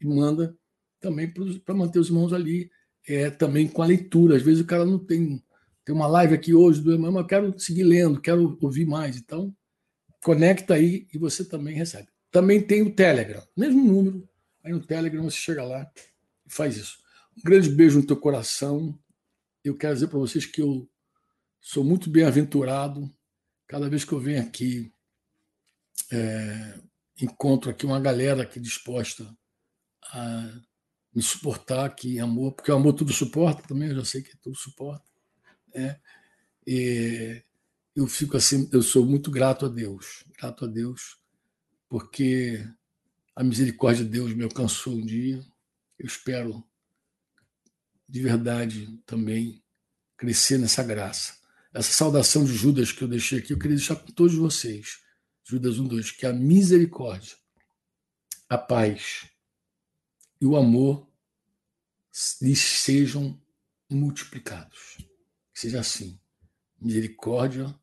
e 0.00 0.06
manda 0.06 0.56
também 0.98 1.32
para 1.64 1.74
manter 1.74 1.98
os 1.98 2.08
irmãos 2.08 2.32
ali, 2.32 2.70
é, 3.06 3.30
também 3.30 3.68
com 3.68 3.82
a 3.82 3.86
leitura. 3.86 4.36
Às 4.36 4.42
vezes 4.42 4.60
o 4.60 4.66
cara 4.66 4.84
não 4.84 4.98
tem 4.98 5.42
tem 5.84 5.94
uma 5.94 6.06
live 6.06 6.34
aqui 6.34 6.54
hoje 6.54 6.80
do 6.80 6.92
irmão, 6.92 7.18
eu 7.18 7.26
quero 7.26 7.58
seguir 7.58 7.82
lendo, 7.82 8.20
quero 8.20 8.56
ouvir 8.60 8.84
mais. 8.84 9.16
Então, 9.16 9.52
conecta 10.22 10.74
aí 10.74 11.06
e 11.12 11.18
você 11.18 11.44
também 11.44 11.74
recebe. 11.74 12.08
Também 12.30 12.60
tem 12.60 12.82
o 12.82 12.94
Telegram, 12.94 13.42
mesmo 13.56 13.84
número. 13.84 14.28
Aí 14.62 14.72
no 14.72 14.80
Telegram 14.80 15.24
você 15.24 15.36
chega 15.36 15.64
lá 15.64 15.90
e 16.46 16.52
faz 16.52 16.76
isso. 16.76 16.98
Um 17.36 17.42
grande 17.42 17.70
beijo 17.70 17.98
no 17.98 18.06
teu 18.06 18.16
coração. 18.16 18.96
Eu 19.62 19.76
quero 19.76 19.94
dizer 19.94 20.08
para 20.08 20.18
vocês 20.18 20.46
que 20.46 20.62
eu 20.62 20.90
sou 21.60 21.84
muito 21.84 22.08
bem-aventurado. 22.08 23.14
Cada 23.66 23.88
vez 23.88 24.04
que 24.04 24.12
eu 24.12 24.18
venho 24.18 24.42
aqui, 24.42 24.92
é, 26.10 26.80
encontro 27.20 27.70
aqui 27.70 27.84
uma 27.84 28.00
galera 28.00 28.42
aqui 28.42 28.58
disposta 28.58 29.36
a 30.12 30.60
me 31.14 31.22
suportar 31.22 31.84
aqui 31.84 32.16
em 32.16 32.20
amor, 32.20 32.52
porque 32.52 32.70
o 32.70 32.74
amor 32.74 32.94
tudo 32.94 33.12
suporta 33.12 33.62
também, 33.66 33.88
eu 33.88 33.96
já 33.96 34.04
sei 34.04 34.22
que 34.22 34.36
tudo 34.38 34.56
suporta. 34.56 35.04
Né? 35.74 36.00
E 36.66 37.42
eu 37.94 38.06
fico 38.06 38.36
assim, 38.36 38.68
eu 38.72 38.82
sou 38.82 39.04
muito 39.04 39.30
grato 39.30 39.66
a 39.66 39.68
Deus, 39.68 40.24
grato 40.38 40.64
a 40.64 40.68
Deus, 40.68 41.18
porque 41.88 42.66
a 43.36 43.44
misericórdia 43.44 44.04
de 44.04 44.10
Deus 44.10 44.32
me 44.32 44.44
alcançou 44.44 44.94
um 44.94 45.04
dia. 45.04 45.44
Eu 45.98 46.06
espero 46.06 46.64
de 48.10 48.20
verdade 48.20 48.98
também 49.06 49.62
crescer 50.16 50.58
nessa 50.58 50.82
graça. 50.82 51.34
Essa 51.72 51.92
saudação 51.92 52.44
de 52.44 52.52
Judas 52.52 52.90
que 52.92 53.02
eu 53.02 53.08
deixei 53.08 53.38
aqui, 53.38 53.52
eu 53.52 53.58
queria 53.58 53.76
deixar 53.76 53.96
com 53.96 54.10
todos 54.12 54.34
vocês. 54.34 54.98
Judas 55.44 55.78
1, 55.78 55.86
2, 55.86 56.10
que 56.12 56.26
a 56.26 56.32
misericórdia, 56.32 57.36
a 58.48 58.58
paz 58.58 59.26
e 60.40 60.46
o 60.46 60.56
amor 60.56 61.08
lhes 62.40 62.60
sejam 62.60 63.40
multiplicados 63.88 64.98
seja 65.60 65.80
assim: 65.80 66.18
misericórdia, 66.80 67.74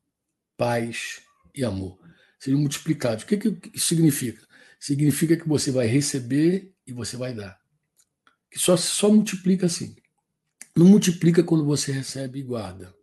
paz 0.56 1.22
e 1.54 1.64
amor. 1.64 1.98
Sejam 2.38 2.60
multiplicados. 2.60 3.24
O 3.24 3.26
que, 3.26 3.36
que 3.36 3.70
isso 3.74 3.86
significa? 3.86 4.46
Significa 4.80 5.36
que 5.36 5.48
você 5.48 5.70
vai 5.70 5.86
receber 5.86 6.72
e 6.86 6.92
você 6.92 7.16
vai 7.16 7.34
dar. 7.34 7.60
Que 8.50 8.58
só, 8.58 8.76
só 8.76 9.10
multiplica 9.10 9.66
assim. 9.66 9.96
Não 10.78 10.86
multiplica 10.86 11.42
quando 11.42 11.64
você 11.64 11.90
recebe 11.90 12.38
e 12.38 12.42
guarda. 12.44 12.94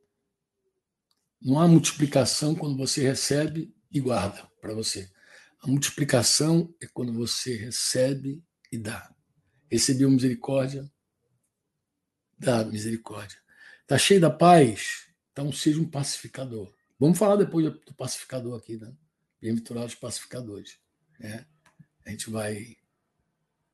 Não 1.42 1.60
há 1.60 1.68
multiplicação 1.68 2.56
quando 2.56 2.78
você 2.78 3.04
recebe 3.04 3.76
e 3.92 4.00
guarda 4.00 4.50
para 4.62 4.74
você. 4.74 5.12
A 5.60 5.68
multiplicação 5.68 6.74
é 6.82 6.88
quando 6.88 7.12
você 7.12 7.58
recebe 7.58 8.42
e 8.72 8.78
dá. 8.78 9.14
Recebeu 9.70 10.10
misericórdia, 10.10 10.90
dá 12.40 12.64
misericórdia. 12.64 13.38
Está 13.82 13.98
cheio 13.98 14.22
da 14.22 14.30
paz? 14.30 15.10
Então 15.34 15.52
seja 15.52 15.82
um 15.82 15.90
pacificador. 15.90 16.74
Vamos 16.98 17.18
falar 17.18 17.36
depois 17.36 17.66
do 17.66 17.94
pacificador 17.94 18.58
aqui, 18.58 18.78
né? 18.78 18.96
Bem-aventurados 19.42 19.96
pacificadores. 19.96 20.80
Né? 21.20 21.46
A 22.06 22.10
gente 22.10 22.30
vai 22.30 22.78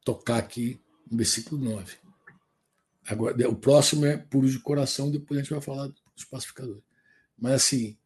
tocar 0.03 0.39
aqui 0.39 0.81
no 1.07 1.17
versículo 1.17 1.63
9. 1.63 2.00
Agora, 3.07 3.49
o 3.49 3.55
próximo 3.55 4.05
é 4.05 4.17
puro 4.17 4.49
de 4.49 4.59
coração, 4.59 5.11
depois 5.11 5.39
a 5.39 5.43
gente 5.43 5.51
vai 5.51 5.61
falar 5.61 5.87
dos 5.87 6.25
pacificadores. 6.29 6.83
Mas 7.37 7.53
assim, 7.53 7.97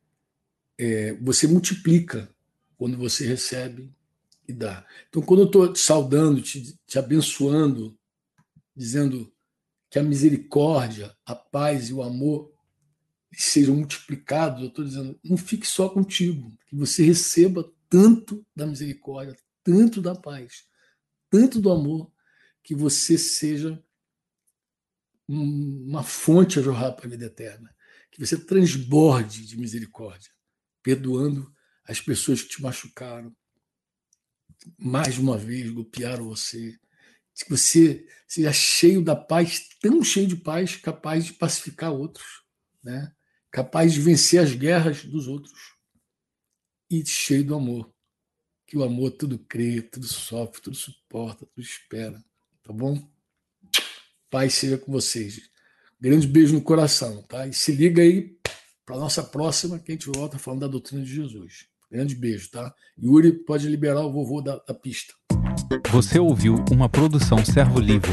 é, 0.77 1.13
você 1.15 1.47
multiplica 1.47 2.29
quando 2.77 2.97
você 2.97 3.25
recebe 3.25 3.93
e 4.47 4.53
dá. 4.53 4.85
Então, 5.09 5.21
quando 5.21 5.41
eu 5.41 5.45
estou 5.47 5.73
te 5.73 5.79
saudando, 5.79 6.41
te, 6.41 6.77
te 6.85 6.99
abençoando, 6.99 7.97
dizendo 8.75 9.31
que 9.89 9.99
a 9.99 10.03
misericórdia, 10.03 11.15
a 11.25 11.35
paz 11.35 11.89
e 11.89 11.93
o 11.93 12.03
amor 12.03 12.53
sejam 13.33 13.75
multiplicados. 13.75 14.61
Eu 14.61 14.67
estou 14.67 14.85
dizendo, 14.85 15.19
não 15.23 15.37
fique 15.37 15.67
só 15.67 15.89
contigo, 15.89 16.53
que 16.67 16.75
você 16.75 17.03
receba 17.03 17.69
tanto 17.89 18.45
da 18.55 18.65
misericórdia, 18.65 19.35
tanto 19.63 20.01
da 20.01 20.15
paz, 20.15 20.65
tanto 21.29 21.59
do 21.59 21.71
amor, 21.71 22.11
que 22.63 22.75
você 22.75 23.17
seja 23.17 23.81
uma 25.28 26.03
fonte 26.03 26.59
a 26.59 26.61
jorrar 26.61 26.93
para 26.93 27.07
a 27.07 27.09
vida 27.09 27.26
eterna, 27.26 27.76
que 28.11 28.19
você 28.19 28.38
transborde 28.38 29.45
de 29.45 29.57
misericórdia, 29.57 30.32
perdoando 30.84 31.51
as 31.84 31.99
pessoas 31.99 32.41
que 32.41 32.49
te 32.49 32.61
machucaram, 32.61 33.36
mais 34.78 35.17
uma 35.17 35.38
vez 35.38 35.69
golpearam 35.69 36.26
você, 36.26 36.78
que 37.36 37.49
você 37.49 38.07
seja 38.28 38.53
cheio 38.53 39.03
da 39.03 39.15
paz, 39.15 39.67
tão 39.82 40.03
cheio 40.03 40.28
de 40.28 40.36
paz, 40.36 40.78
capaz 40.78 41.26
de 41.26 41.34
pacificar 41.34 41.91
outros, 41.91 42.43
né? 42.84 43.13
capaz 43.51 43.93
de 43.93 44.01
vencer 44.01 44.41
as 44.41 44.53
guerras 44.53 45.03
dos 45.05 45.28
outros 45.28 45.76
e 46.89 47.05
cheio 47.05 47.45
do 47.45 47.55
amor. 47.55 47.93
Que 48.67 48.78
o 48.78 48.84
amor 48.84 49.11
tudo 49.11 49.38
crê, 49.38 49.82
tudo 49.82 50.07
sofre, 50.07 50.61
tudo 50.61 50.76
suporta, 50.76 51.45
tudo 51.45 51.63
espera. 51.63 52.23
Tá 52.63 52.73
bom? 52.73 53.14
Paz 54.36 54.55
seja 54.55 54.77
com 54.77 54.91
vocês. 54.91 55.39
Grande 55.97 56.27
beijo 56.27 56.53
no 56.55 56.61
coração, 56.61 57.23
tá? 57.23 57.47
E 57.47 57.53
se 57.53 57.71
liga 57.71 58.01
aí 58.01 58.36
para 58.86 58.97
nossa 58.97 59.23
próxima, 59.23 59.79
que 59.79 59.93
a 59.93 59.95
gente 59.95 60.09
volta 60.13 60.38
falando 60.38 60.59
da 60.59 60.67
doutrina 60.67 61.01
de 61.01 61.15
Jesus. 61.15 61.67
Grande 61.89 62.13
beijo, 62.15 62.51
tá? 62.51 62.75
Yuri 63.01 63.31
pode 63.31 63.65
liberar 63.69 64.01
o 64.01 64.11
vovô 64.11 64.41
da, 64.41 64.57
da 64.57 64.73
pista. 64.73 65.13
Você 65.89 66.19
ouviu 66.19 66.55
uma 66.69 66.89
produção 66.89 67.45
Servo 67.45 67.79
Livre. 67.79 68.11